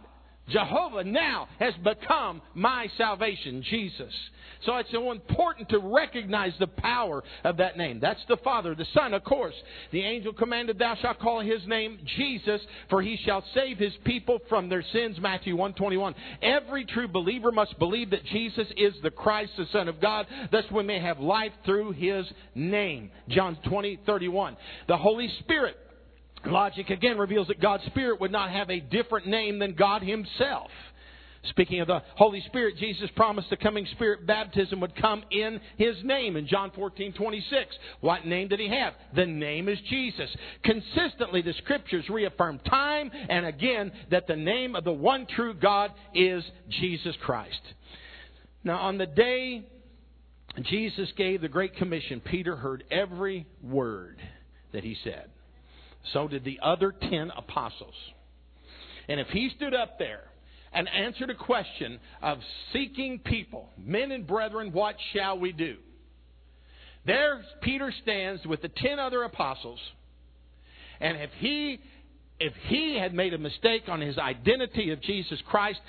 Jehovah 0.49 1.03
now 1.03 1.47
has 1.59 1.73
become 1.83 2.41
my 2.53 2.87
salvation, 2.97 3.63
Jesus. 3.69 4.13
So 4.65 4.75
it's 4.77 4.91
so 4.91 5.11
important 5.11 5.69
to 5.69 5.79
recognize 5.79 6.53
the 6.59 6.67
power 6.67 7.23
of 7.43 7.57
that 7.57 7.77
name. 7.77 7.99
That's 7.99 8.23
the 8.27 8.37
Father. 8.37 8.75
The 8.75 8.85
Son, 8.93 9.13
of 9.13 9.23
course. 9.23 9.55
The 9.91 10.01
angel 10.01 10.33
commanded, 10.33 10.77
Thou 10.77 10.95
shalt 11.01 11.19
call 11.19 11.41
his 11.41 11.65
name 11.67 11.99
Jesus, 12.17 12.61
for 12.89 13.01
he 13.01 13.17
shall 13.25 13.43
save 13.53 13.77
his 13.77 13.93
people 14.05 14.39
from 14.49 14.69
their 14.69 14.83
sins. 14.93 15.17
Matthew 15.19 15.55
121. 15.55 16.15
Every 16.41 16.85
true 16.85 17.07
believer 17.07 17.51
must 17.51 17.77
believe 17.79 18.11
that 18.11 18.25
Jesus 18.25 18.67
is 18.77 18.93
the 19.01 19.11
Christ, 19.11 19.51
the 19.57 19.65
Son 19.71 19.87
of 19.87 19.99
God. 19.99 20.27
Thus 20.51 20.65
we 20.71 20.83
may 20.83 20.99
have 20.99 21.19
life 21.19 21.53
through 21.65 21.93
his 21.93 22.25
name. 22.55 23.11
John 23.29 23.57
20, 23.67 24.01
31. 24.05 24.57
The 24.87 24.97
Holy 24.97 25.31
Spirit 25.39 25.77
Logic 26.45 26.89
again 26.89 27.17
reveals 27.17 27.47
that 27.47 27.61
God's 27.61 27.85
Spirit 27.85 28.19
would 28.19 28.31
not 28.31 28.49
have 28.49 28.69
a 28.69 28.79
different 28.79 29.27
name 29.27 29.59
than 29.59 29.75
God 29.75 30.01
Himself. 30.01 30.71
Speaking 31.49 31.81
of 31.81 31.87
the 31.87 32.03
Holy 32.15 32.41
Spirit, 32.47 32.77
Jesus 32.77 33.09
promised 33.15 33.49
the 33.49 33.57
coming 33.57 33.87
Spirit 33.93 34.27
baptism 34.27 34.79
would 34.79 34.95
come 34.95 35.23
in 35.31 35.59
His 35.77 35.95
name 36.03 36.37
in 36.37 36.47
John 36.47 36.71
14, 36.75 37.13
26. 37.13 37.75
What 38.01 38.25
name 38.27 38.47
did 38.47 38.59
He 38.59 38.69
have? 38.69 38.93
The 39.15 39.25
name 39.25 39.67
is 39.67 39.79
Jesus. 39.89 40.29
Consistently, 40.63 41.41
the 41.41 41.53
Scriptures 41.53 42.05
reaffirm 42.09 42.59
time 42.59 43.09
and 43.29 43.45
again 43.45 43.91
that 44.11 44.27
the 44.27 44.35
name 44.35 44.75
of 44.75 44.83
the 44.83 44.91
one 44.91 45.25
true 45.25 45.55
God 45.55 45.91
is 46.13 46.43
Jesus 46.69 47.15
Christ. 47.23 47.61
Now, 48.63 48.77
on 48.77 48.99
the 48.99 49.07
day 49.07 49.63
Jesus 50.61 51.11
gave 51.17 51.41
the 51.41 51.49
Great 51.49 51.75
Commission, 51.75 52.21
Peter 52.21 52.55
heard 52.55 52.83
every 52.91 53.47
word 53.63 54.17
that 54.73 54.83
He 54.83 54.95
said. 55.03 55.25
So 56.13 56.27
did 56.27 56.43
the 56.43 56.59
other 56.61 56.91
ten 56.91 57.31
apostles. 57.35 57.95
And 59.07 59.19
if 59.19 59.27
he 59.27 59.49
stood 59.55 59.73
up 59.73 59.99
there 59.99 60.21
and 60.73 60.87
answered 60.89 61.29
a 61.29 61.35
question 61.35 61.99
of 62.21 62.39
seeking 62.71 63.19
people, 63.19 63.69
men 63.77 64.11
and 64.11 64.25
brethren, 64.25 64.71
what 64.71 64.95
shall 65.13 65.37
we 65.37 65.51
do? 65.51 65.77
There 67.05 67.41
Peter 67.61 67.93
stands 68.03 68.45
with 68.45 68.61
the 68.61 68.69
ten 68.69 68.99
other 68.99 69.23
apostles, 69.23 69.79
and 70.99 71.17
if 71.17 71.31
he 71.39 71.79
if 72.39 72.53
he 72.67 72.97
had 72.97 73.13
made 73.13 73.33
a 73.33 73.37
mistake 73.37 73.83
on 73.87 74.01
his 74.01 74.17
identity 74.17 74.91
of 74.91 75.01
Jesus 75.01 75.39
Christ, 75.47 75.79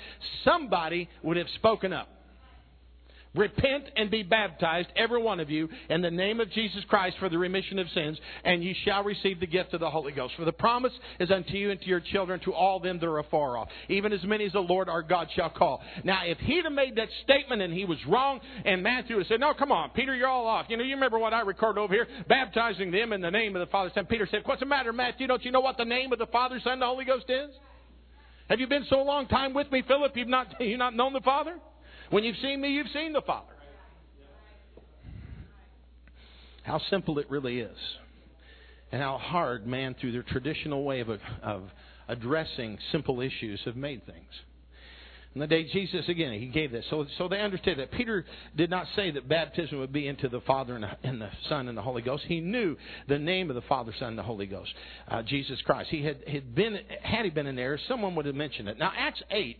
somebody 0.43 1.09
would 1.23 1.37
have 1.37 1.47
spoken 1.55 1.93
up. 1.93 2.07
Repent 3.35 3.85
and 3.95 4.11
be 4.11 4.21
baptized, 4.21 4.89
every 4.95 5.19
one 5.19 5.39
of 5.39 5.49
you, 5.49 5.67
in 5.89 6.01
the 6.01 6.11
name 6.11 6.39
of 6.39 6.51
Jesus 6.51 6.83
Christ 6.87 7.17
for 7.19 7.29
the 7.29 7.37
remission 7.37 7.79
of 7.79 7.87
sins, 7.89 8.19
and 8.43 8.63
ye 8.63 8.75
shall 8.85 9.03
receive 9.03 9.39
the 9.39 9.47
gift 9.47 9.73
of 9.73 9.79
the 9.79 9.89
Holy 9.89 10.11
Ghost. 10.11 10.35
For 10.37 10.45
the 10.45 10.51
promise 10.51 10.93
is 11.19 11.31
unto 11.31 11.53
you 11.53 11.71
and 11.71 11.81
to 11.81 11.87
your 11.87 11.99
children, 11.99 12.39
to 12.41 12.53
all 12.53 12.79
them 12.79 12.99
that 12.99 13.07
are 13.07 13.17
afar 13.17 13.57
off, 13.57 13.69
even 13.89 14.13
as 14.13 14.23
many 14.23 14.45
as 14.45 14.51
the 14.51 14.59
Lord 14.59 14.87
our 14.87 15.01
God 15.01 15.29
shall 15.35 15.49
call. 15.49 15.81
Now, 16.03 16.21
if 16.25 16.37
he'd 16.39 16.63
have 16.65 16.73
made 16.73 16.95
that 16.97 17.09
statement 17.23 17.63
and 17.63 17.73
he 17.73 17.85
was 17.85 17.97
wrong, 18.07 18.39
and 18.65 18.83
Matthew 18.83 19.15
would 19.15 19.25
have 19.25 19.29
said, 19.29 19.39
No, 19.39 19.55
come 19.55 19.71
on, 19.71 19.89
Peter, 19.95 20.13
you're 20.13 20.27
all 20.27 20.45
off. 20.45 20.67
You 20.69 20.77
know, 20.77 20.83
you 20.83 20.93
remember 20.93 21.17
what 21.17 21.33
I 21.33 21.41
recorded 21.41 21.81
over 21.81 21.93
here, 21.93 22.07
baptizing 22.29 22.91
them 22.91 23.13
in 23.13 23.21
the 23.21 23.31
name 23.31 23.55
of 23.55 23.61
the 23.61 23.71
Father, 23.71 23.91
Son. 23.95 24.05
Peter 24.05 24.27
said, 24.29 24.41
What's 24.45 24.59
the 24.59 24.67
matter, 24.67 24.93
Matthew? 24.93 25.25
Don't 25.25 25.43
you 25.43 25.51
know 25.51 25.61
what 25.61 25.77
the 25.77 25.85
name 25.85 26.13
of 26.13 26.19
the 26.19 26.27
Father, 26.27 26.59
Son, 26.63 26.79
the 26.79 26.85
Holy 26.85 27.05
Ghost 27.05 27.25
is? 27.29 27.49
Have 28.47 28.59
you 28.59 28.67
been 28.67 28.85
so 28.91 29.01
long 29.01 29.27
time 29.27 29.55
with 29.55 29.71
me, 29.71 29.81
Philip, 29.87 30.11
you've 30.15 30.27
not, 30.27 30.53
you've 30.59 30.77
not 30.77 30.95
known 30.95 31.13
the 31.13 31.21
Father? 31.21 31.55
When 32.13 32.23
you've 32.23 32.37
seen 32.43 32.61
me, 32.61 32.69
you've 32.69 32.91
seen 32.93 33.11
the 33.11 33.23
Father. 33.23 33.55
How 36.61 36.79
simple 36.91 37.17
it 37.17 37.27
really 37.27 37.59
is. 37.59 37.77
And 38.91 39.01
how 39.01 39.17
hard 39.17 39.65
man, 39.65 39.95
through 39.99 40.11
their 40.11 40.21
traditional 40.21 40.83
way 40.83 40.99
of, 40.99 41.09
of 41.41 41.63
addressing 42.07 42.77
simple 42.91 43.19
issues, 43.19 43.59
have 43.65 43.75
made 43.75 44.05
things. 44.05 44.29
And 45.33 45.41
the 45.41 45.47
day 45.47 45.63
Jesus, 45.63 46.07
again, 46.07 46.33
he 46.33 46.45
gave 46.45 46.71
this. 46.71 46.85
So, 46.91 47.07
so 47.17 47.27
they 47.27 47.41
understood 47.41 47.79
that. 47.79 47.91
Peter 47.91 48.25
did 48.55 48.69
not 48.69 48.85
say 48.95 49.09
that 49.09 49.27
baptism 49.27 49.79
would 49.79 49.91
be 49.91 50.07
into 50.07 50.29
the 50.29 50.41
Father 50.41 50.75
and 50.75 50.83
the, 50.83 50.91
and 51.03 51.19
the 51.19 51.31
Son 51.49 51.67
and 51.67 51.75
the 51.75 51.81
Holy 51.81 52.03
Ghost. 52.03 52.25
He 52.27 52.41
knew 52.41 52.77
the 53.07 53.17
name 53.17 53.49
of 53.49 53.55
the 53.55 53.63
Father, 53.63 53.91
Son, 53.97 54.09
and 54.09 54.17
the 54.19 54.21
Holy 54.21 54.45
Ghost, 54.45 54.71
uh, 55.07 55.23
Jesus 55.23 55.59
Christ. 55.63 55.89
He 55.89 56.05
had, 56.05 56.17
had 56.27 56.53
been, 56.53 56.77
had 57.01 57.25
he 57.25 57.31
been 57.31 57.47
in 57.47 57.55
there, 57.55 57.79
someone 57.87 58.13
would 58.13 58.27
have 58.27 58.35
mentioned 58.35 58.69
it. 58.69 58.77
Now, 58.77 58.91
Acts 58.95 59.23
8 59.31 59.57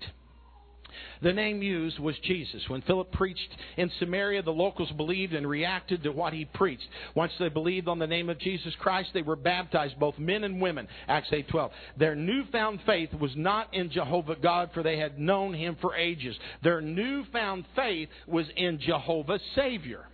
the 1.21 1.33
name 1.33 1.61
used 1.61 1.99
was 1.99 2.15
Jesus. 2.23 2.61
When 2.67 2.81
Philip 2.81 3.11
preached 3.11 3.49
in 3.77 3.91
Samaria, 3.99 4.43
the 4.43 4.51
locals 4.51 4.91
believed 4.91 5.33
and 5.33 5.47
reacted 5.47 6.03
to 6.03 6.11
what 6.11 6.33
he 6.33 6.45
preached. 6.45 6.87
Once 7.15 7.31
they 7.39 7.49
believed 7.49 7.87
on 7.87 7.99
the 7.99 8.07
name 8.07 8.29
of 8.29 8.39
Jesus 8.39 8.73
Christ, 8.79 9.09
they 9.13 9.21
were 9.21 9.35
baptized, 9.35 9.99
both 9.99 10.17
men 10.17 10.43
and 10.43 10.61
women. 10.61 10.87
Acts 11.07 11.31
8:12. 11.31 11.71
Their 11.97 12.15
newfound 12.15 12.81
faith 12.85 13.13
was 13.13 13.35
not 13.35 13.73
in 13.73 13.89
Jehovah 13.89 14.35
God, 14.35 14.71
for 14.73 14.83
they 14.83 14.97
had 14.97 15.19
known 15.19 15.53
him 15.53 15.75
for 15.81 15.95
ages. 15.95 16.37
Their 16.61 16.81
newfound 16.81 17.65
faith 17.75 18.09
was 18.27 18.47
in 18.55 18.79
Jehovah 18.79 19.39
Savior. 19.55 20.07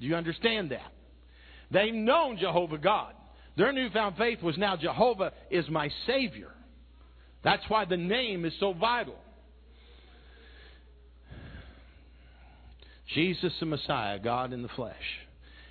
Do 0.00 0.06
you 0.06 0.14
understand 0.14 0.70
that? 0.70 0.92
They've 1.70 1.94
known 1.94 2.38
Jehovah 2.38 2.78
God. 2.78 3.14
Their 3.56 3.72
newfound 3.72 4.16
faith 4.16 4.42
was 4.42 4.56
now 4.56 4.76
Jehovah 4.76 5.32
is 5.50 5.68
my 5.68 5.90
Savior. 6.06 6.52
That's 7.42 7.68
why 7.68 7.84
the 7.84 7.96
name 7.96 8.44
is 8.44 8.52
so 8.60 8.72
vital. 8.72 9.16
Jesus 13.14 13.52
the 13.60 13.66
Messiah, 13.66 14.18
God 14.18 14.52
in 14.52 14.62
the 14.62 14.68
flesh. 14.68 14.94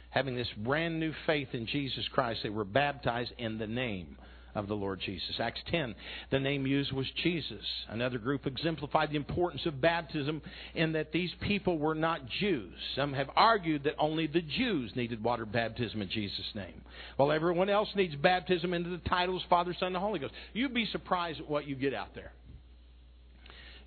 Having 0.09 0.35
this 0.35 0.47
brand 0.57 0.99
new 0.99 1.13
faith 1.25 1.49
in 1.53 1.67
Jesus 1.67 2.07
Christ, 2.11 2.39
they 2.43 2.49
were 2.49 2.65
baptized 2.65 3.31
in 3.37 3.57
the 3.57 3.67
name 3.67 4.17
of 4.55 4.67
the 4.67 4.73
Lord 4.73 4.99
Jesus. 5.05 5.35
Acts 5.39 5.61
10, 5.69 5.93
the 6.31 6.39
name 6.39 6.65
used 6.65 6.91
was 6.91 7.05
Jesus. 7.21 7.63
Another 7.89 8.17
group 8.17 8.47
exemplified 8.47 9.11
the 9.11 9.15
importance 9.15 9.61
of 9.67 9.79
baptism 9.79 10.41
in 10.73 10.93
that 10.93 11.11
these 11.11 11.29
people 11.41 11.77
were 11.77 11.93
not 11.93 12.27
Jews. 12.39 12.73
Some 12.95 13.13
have 13.13 13.29
argued 13.35 13.83
that 13.83 13.93
only 13.99 14.25
the 14.25 14.41
Jews 14.41 14.91
needed 14.95 15.23
water 15.23 15.45
baptism 15.45 16.01
in 16.01 16.09
Jesus' 16.09 16.55
name, 16.55 16.81
while 17.17 17.31
everyone 17.31 17.69
else 17.69 17.89
needs 17.95 18.15
baptism 18.15 18.73
into 18.73 18.89
the 18.89 18.97
titles 19.09 19.43
Father, 19.47 19.75
Son, 19.79 19.89
and 19.89 19.97
Holy 19.97 20.19
Ghost. 20.19 20.33
You'd 20.53 20.73
be 20.73 20.87
surprised 20.91 21.39
at 21.39 21.47
what 21.49 21.67
you 21.67 21.75
get 21.75 21.93
out 21.93 22.15
there. 22.15 22.31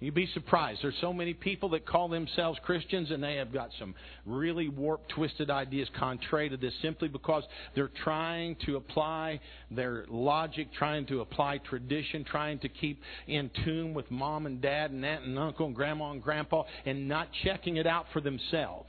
You'd 0.00 0.14
be 0.14 0.28
surprised. 0.32 0.80
There's 0.82 0.94
so 1.02 1.12
many 1.12 1.34
people 1.34 1.68
that 1.70 1.86
call 1.86 2.08
themselves 2.08 2.58
Christians 2.64 3.10
and 3.10 3.22
they 3.22 3.36
have 3.36 3.52
got 3.52 3.68
some 3.78 3.94
really 4.24 4.70
warped, 4.70 5.10
twisted 5.10 5.50
ideas 5.50 5.88
contrary 5.98 6.48
to 6.48 6.56
this 6.56 6.72
simply 6.80 7.08
because 7.08 7.44
they're 7.74 7.90
trying 8.02 8.56
to 8.64 8.76
apply 8.76 9.40
their 9.70 10.06
logic, 10.08 10.68
trying 10.72 11.04
to 11.06 11.20
apply 11.20 11.58
tradition, 11.58 12.24
trying 12.24 12.58
to 12.60 12.70
keep 12.70 13.02
in 13.26 13.50
tune 13.62 13.92
with 13.92 14.10
mom 14.10 14.46
and 14.46 14.62
dad 14.62 14.90
and 14.90 15.04
aunt 15.04 15.24
and 15.24 15.38
uncle 15.38 15.66
and 15.66 15.74
grandma 15.74 16.12
and 16.12 16.22
grandpa 16.22 16.62
and 16.86 17.06
not 17.06 17.28
checking 17.44 17.76
it 17.76 17.86
out 17.86 18.06
for 18.14 18.22
themselves. 18.22 18.88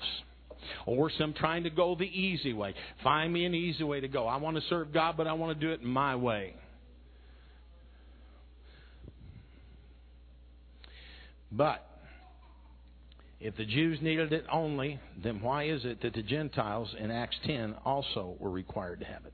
Or 0.86 1.12
some 1.18 1.34
trying 1.34 1.64
to 1.64 1.70
go 1.70 1.96
the 1.96 2.06
easy 2.06 2.54
way. 2.54 2.74
Find 3.04 3.34
me 3.34 3.44
an 3.46 3.54
easy 3.54 3.84
way 3.84 4.00
to 4.00 4.08
go. 4.08 4.28
I 4.28 4.38
want 4.38 4.56
to 4.56 4.64
serve 4.70 4.94
God, 4.94 5.18
but 5.18 5.28
I 5.28 5.34
want 5.34 5.60
to 5.60 5.66
do 5.66 5.74
it 5.74 5.84
my 5.84 6.16
way. 6.16 6.54
But 11.52 11.86
if 13.40 13.58
the 13.58 13.66
Jews 13.66 14.00
needed 14.02 14.32
it 14.32 14.46
only, 14.52 15.00
then 15.22 15.42
why 15.42 15.64
is 15.66 15.84
it 15.84 16.02
that 16.02 16.14
the 16.14 16.22
Gentiles 16.22 16.94
in 16.98 17.12
Acts 17.12 17.38
10 17.46 17.76
also 17.84 18.36
were 18.40 18.52
required 18.52 19.00
to 19.00 19.06
have 19.06 19.26
it? 19.26 19.34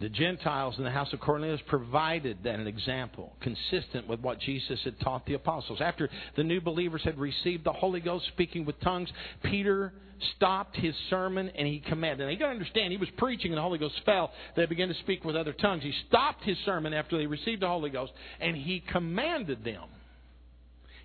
The 0.00 0.08
Gentiles 0.08 0.76
in 0.78 0.84
the 0.84 0.92
house 0.92 1.12
of 1.12 1.18
Cornelius 1.18 1.60
provided 1.66 2.38
that 2.44 2.60
an 2.60 2.68
example 2.68 3.32
consistent 3.40 4.06
with 4.06 4.20
what 4.20 4.38
Jesus 4.38 4.78
had 4.84 4.98
taught 5.00 5.26
the 5.26 5.34
apostles. 5.34 5.80
After 5.80 6.08
the 6.36 6.44
new 6.44 6.60
believers 6.60 7.02
had 7.02 7.18
received 7.18 7.64
the 7.64 7.72
Holy 7.72 7.98
Ghost 7.98 8.26
speaking 8.28 8.64
with 8.64 8.78
tongues, 8.80 9.08
Peter 9.42 9.92
stopped 10.36 10.76
his 10.76 10.94
sermon 11.10 11.50
and 11.56 11.66
he 11.66 11.80
commanded. 11.80 12.24
Now 12.24 12.30
you 12.30 12.38
gotta 12.38 12.52
understand, 12.52 12.92
he 12.92 12.96
was 12.96 13.08
preaching 13.16 13.50
and 13.50 13.58
the 13.58 13.62
Holy 13.62 13.78
Ghost 13.78 14.00
fell. 14.06 14.30
They 14.54 14.66
began 14.66 14.86
to 14.86 14.94
speak 14.94 15.24
with 15.24 15.34
other 15.34 15.52
tongues. 15.52 15.82
He 15.82 15.92
stopped 16.06 16.44
his 16.44 16.56
sermon 16.64 16.94
after 16.94 17.18
they 17.18 17.26
received 17.26 17.62
the 17.62 17.68
Holy 17.68 17.90
Ghost 17.90 18.12
and 18.40 18.56
he 18.56 18.78
commanded 18.92 19.64
them 19.64 19.82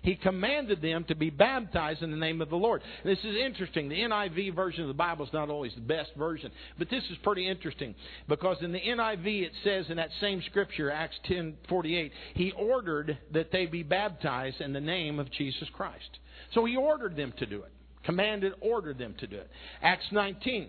he 0.04 0.16
commanded 0.16 0.82
them 0.82 1.04
to 1.04 1.14
be 1.14 1.30
baptized 1.30 2.02
in 2.02 2.10
the 2.10 2.16
name 2.16 2.42
of 2.42 2.50
the 2.50 2.56
Lord. 2.56 2.82
This 3.04 3.18
is 3.20 3.36
interesting. 3.36 3.88
The 3.88 4.00
NIV 4.00 4.54
version 4.54 4.82
of 4.82 4.88
the 4.88 4.94
Bible 4.94 5.24
is 5.24 5.32
not 5.32 5.48
always 5.48 5.74
the 5.74 5.80
best 5.80 6.10
version, 6.14 6.52
but 6.78 6.90
this 6.90 7.02
is 7.10 7.16
pretty 7.22 7.48
interesting 7.48 7.94
because 8.28 8.58
in 8.60 8.70
the 8.70 8.80
NIV 8.80 9.46
it 9.46 9.52
says 9.64 9.86
in 9.88 9.96
that 9.96 10.10
same 10.20 10.42
scripture, 10.42 10.90
Acts 10.90 11.18
10:48, 11.26 12.12
he 12.34 12.52
ordered 12.52 13.16
that 13.32 13.50
they 13.50 13.64
be 13.64 13.82
baptized 13.82 14.60
in 14.60 14.74
the 14.74 14.80
name 14.80 15.18
of 15.18 15.30
Jesus 15.30 15.68
Christ. 15.70 16.18
So 16.52 16.66
he 16.66 16.76
ordered 16.76 17.16
them 17.16 17.32
to 17.38 17.46
do 17.46 17.62
it. 17.62 17.72
Commanded, 18.04 18.52
ordered 18.60 18.98
them 18.98 19.14
to 19.20 19.26
do 19.26 19.36
it. 19.36 19.50
Acts 19.80 20.12
19, 20.12 20.68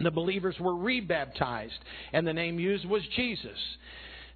the 0.00 0.10
believers 0.10 0.56
were 0.58 0.76
rebaptized, 0.76 1.78
and 2.12 2.26
the 2.26 2.32
name 2.32 2.58
used 2.58 2.84
was 2.84 3.02
Jesus. 3.14 3.58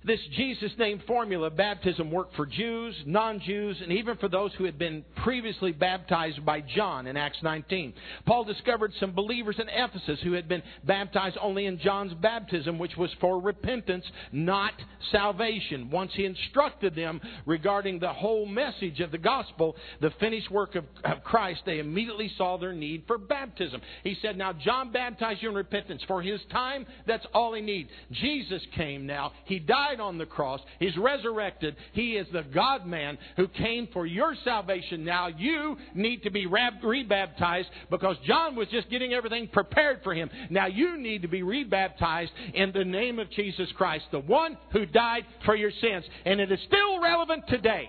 This 0.03 0.21
Jesus 0.35 0.73
name 0.79 1.03
formula, 1.07 1.51
baptism, 1.51 2.11
worked 2.11 2.35
for 2.35 2.47
Jews, 2.47 2.95
non 3.05 3.39
Jews, 3.39 3.77
and 3.83 3.93
even 3.93 4.17
for 4.17 4.29
those 4.29 4.51
who 4.55 4.65
had 4.65 4.79
been 4.79 5.05
previously 5.23 5.73
baptized 5.73 6.43
by 6.43 6.63
John 6.63 7.07
in 7.07 7.19
Acts 7.19 7.43
19. 7.43 7.93
Paul 8.25 8.45
discovered 8.45 8.95
some 8.99 9.13
believers 9.13 9.57
in 9.59 9.69
Ephesus 9.69 10.19
who 10.23 10.33
had 10.33 10.49
been 10.49 10.63
baptized 10.85 11.37
only 11.39 11.67
in 11.67 11.79
John's 11.79 12.15
baptism, 12.15 12.79
which 12.79 12.97
was 12.97 13.11
for 13.21 13.39
repentance, 13.41 14.07
not 14.33 14.73
salvation. 15.13 15.91
Once 15.91 16.13
he 16.15 16.25
instructed 16.25 16.95
them 16.95 17.21
regarding 17.45 17.99
the 17.99 18.13
whole 18.13 18.47
message 18.47 19.01
of 19.01 19.11
the 19.11 19.19
gospel, 19.19 19.77
the 20.01 20.13
finished 20.19 20.51
work 20.51 20.77
of, 20.77 20.85
of 21.05 21.23
Christ, 21.25 21.61
they 21.67 21.79
immediately 21.79 22.33
saw 22.39 22.57
their 22.57 22.73
need 22.73 23.05
for 23.07 23.19
baptism. 23.19 23.83
He 24.03 24.17
said, 24.23 24.39
Now, 24.39 24.55
John 24.55 24.93
baptized 24.93 25.43
you 25.43 25.51
in 25.51 25.55
repentance. 25.55 26.01
For 26.09 26.23
his 26.23 26.41
time, 26.51 26.87
that's 27.07 27.27
all 27.35 27.53
he 27.53 27.61
needs. 27.61 27.91
Jesus 28.13 28.63
came 28.75 29.05
now. 29.05 29.33
He 29.45 29.59
died 29.59 29.90
died 29.91 30.01
on 30.01 30.19
the 30.19 30.27
cross. 30.27 30.61
He's 30.79 30.97
resurrected. 30.97 31.77
He 31.93 32.13
is 32.13 32.27
the 32.33 32.43
God 32.43 32.87
man 32.87 33.19
who 33.37 33.49
came 33.49 33.89
for 33.93 34.07
your 34.07 34.35
salvation. 34.45 35.05
Now 35.05 35.29
you 35.29 35.77
need 35.95 36.23
to 36.23 36.31
be 36.31 36.47
rebaptized 36.47 37.69
because 37.91 38.17
John 38.27 38.57
was 38.57 38.69
just 38.69 38.91
getting 38.91 39.13
everything 39.13 39.49
prepared 39.49 40.01
for 40.03 40.15
him. 40.15 40.31
Now 40.51 40.67
you 40.67 40.97
need 40.97 41.23
to 41.23 41.29
be 41.29 41.43
rebaptized 41.43 42.33
in 42.55 42.73
the 42.73 42.85
name 42.85 43.19
of 43.19 43.31
Jesus 43.31 43.69
Christ, 43.77 44.05
the 44.13 44.21
one 44.21 44.57
who 44.73 44.87
died 44.87 45.25
for 45.45 45.57
your 45.57 45.73
sins. 45.81 46.05
And 46.25 46.41
it 46.41 46.51
is 46.53 46.61
still 46.67 47.01
relevant 47.01 47.45
today. 47.49 47.89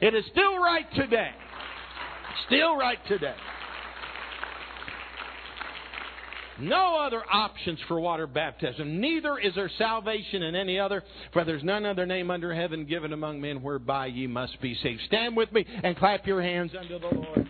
It 0.00 0.14
is 0.14 0.24
still 0.30 0.58
right 0.58 0.86
today. 0.94 1.30
Still 2.46 2.76
right 2.76 2.98
today. 3.08 3.34
No 6.58 6.98
other 7.00 7.22
options 7.30 7.78
for 7.88 8.00
water 8.00 8.26
baptism. 8.26 9.00
Neither 9.00 9.38
is 9.38 9.54
there 9.54 9.70
salvation 9.78 10.42
in 10.42 10.54
any 10.54 10.78
other, 10.78 11.02
for 11.32 11.44
there's 11.44 11.64
none 11.64 11.86
other 11.86 12.06
name 12.06 12.30
under 12.30 12.54
heaven 12.54 12.84
given 12.84 13.12
among 13.12 13.40
men 13.40 13.62
whereby 13.62 14.06
ye 14.06 14.26
must 14.26 14.60
be 14.60 14.74
saved. 14.74 15.00
Stand 15.06 15.36
with 15.36 15.52
me 15.52 15.64
and 15.82 15.96
clap 15.96 16.26
your 16.26 16.42
hands 16.42 16.72
unto 16.78 16.98
the 16.98 17.14
Lord. 17.14 17.48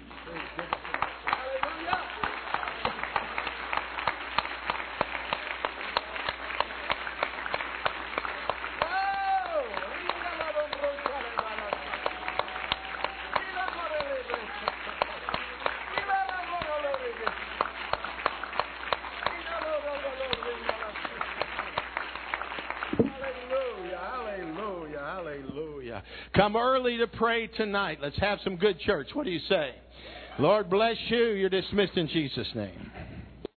Come 26.51 26.61
early 26.61 26.99
to 26.99 27.07
pray 27.07 27.47
tonight. 27.47 27.99
Let's 28.03 28.19
have 28.19 28.41
some 28.43 28.57
good 28.57 28.81
church. 28.81 29.11
What 29.13 29.25
do 29.25 29.31
you 29.31 29.39
say? 29.49 29.71
Lord 30.41 30.69
bless 30.69 30.97
you. 31.07 31.27
You're 31.35 31.49
dismissed 31.49 31.97
in 31.97 32.09
Jesus' 32.09 32.49
name. 32.57 32.91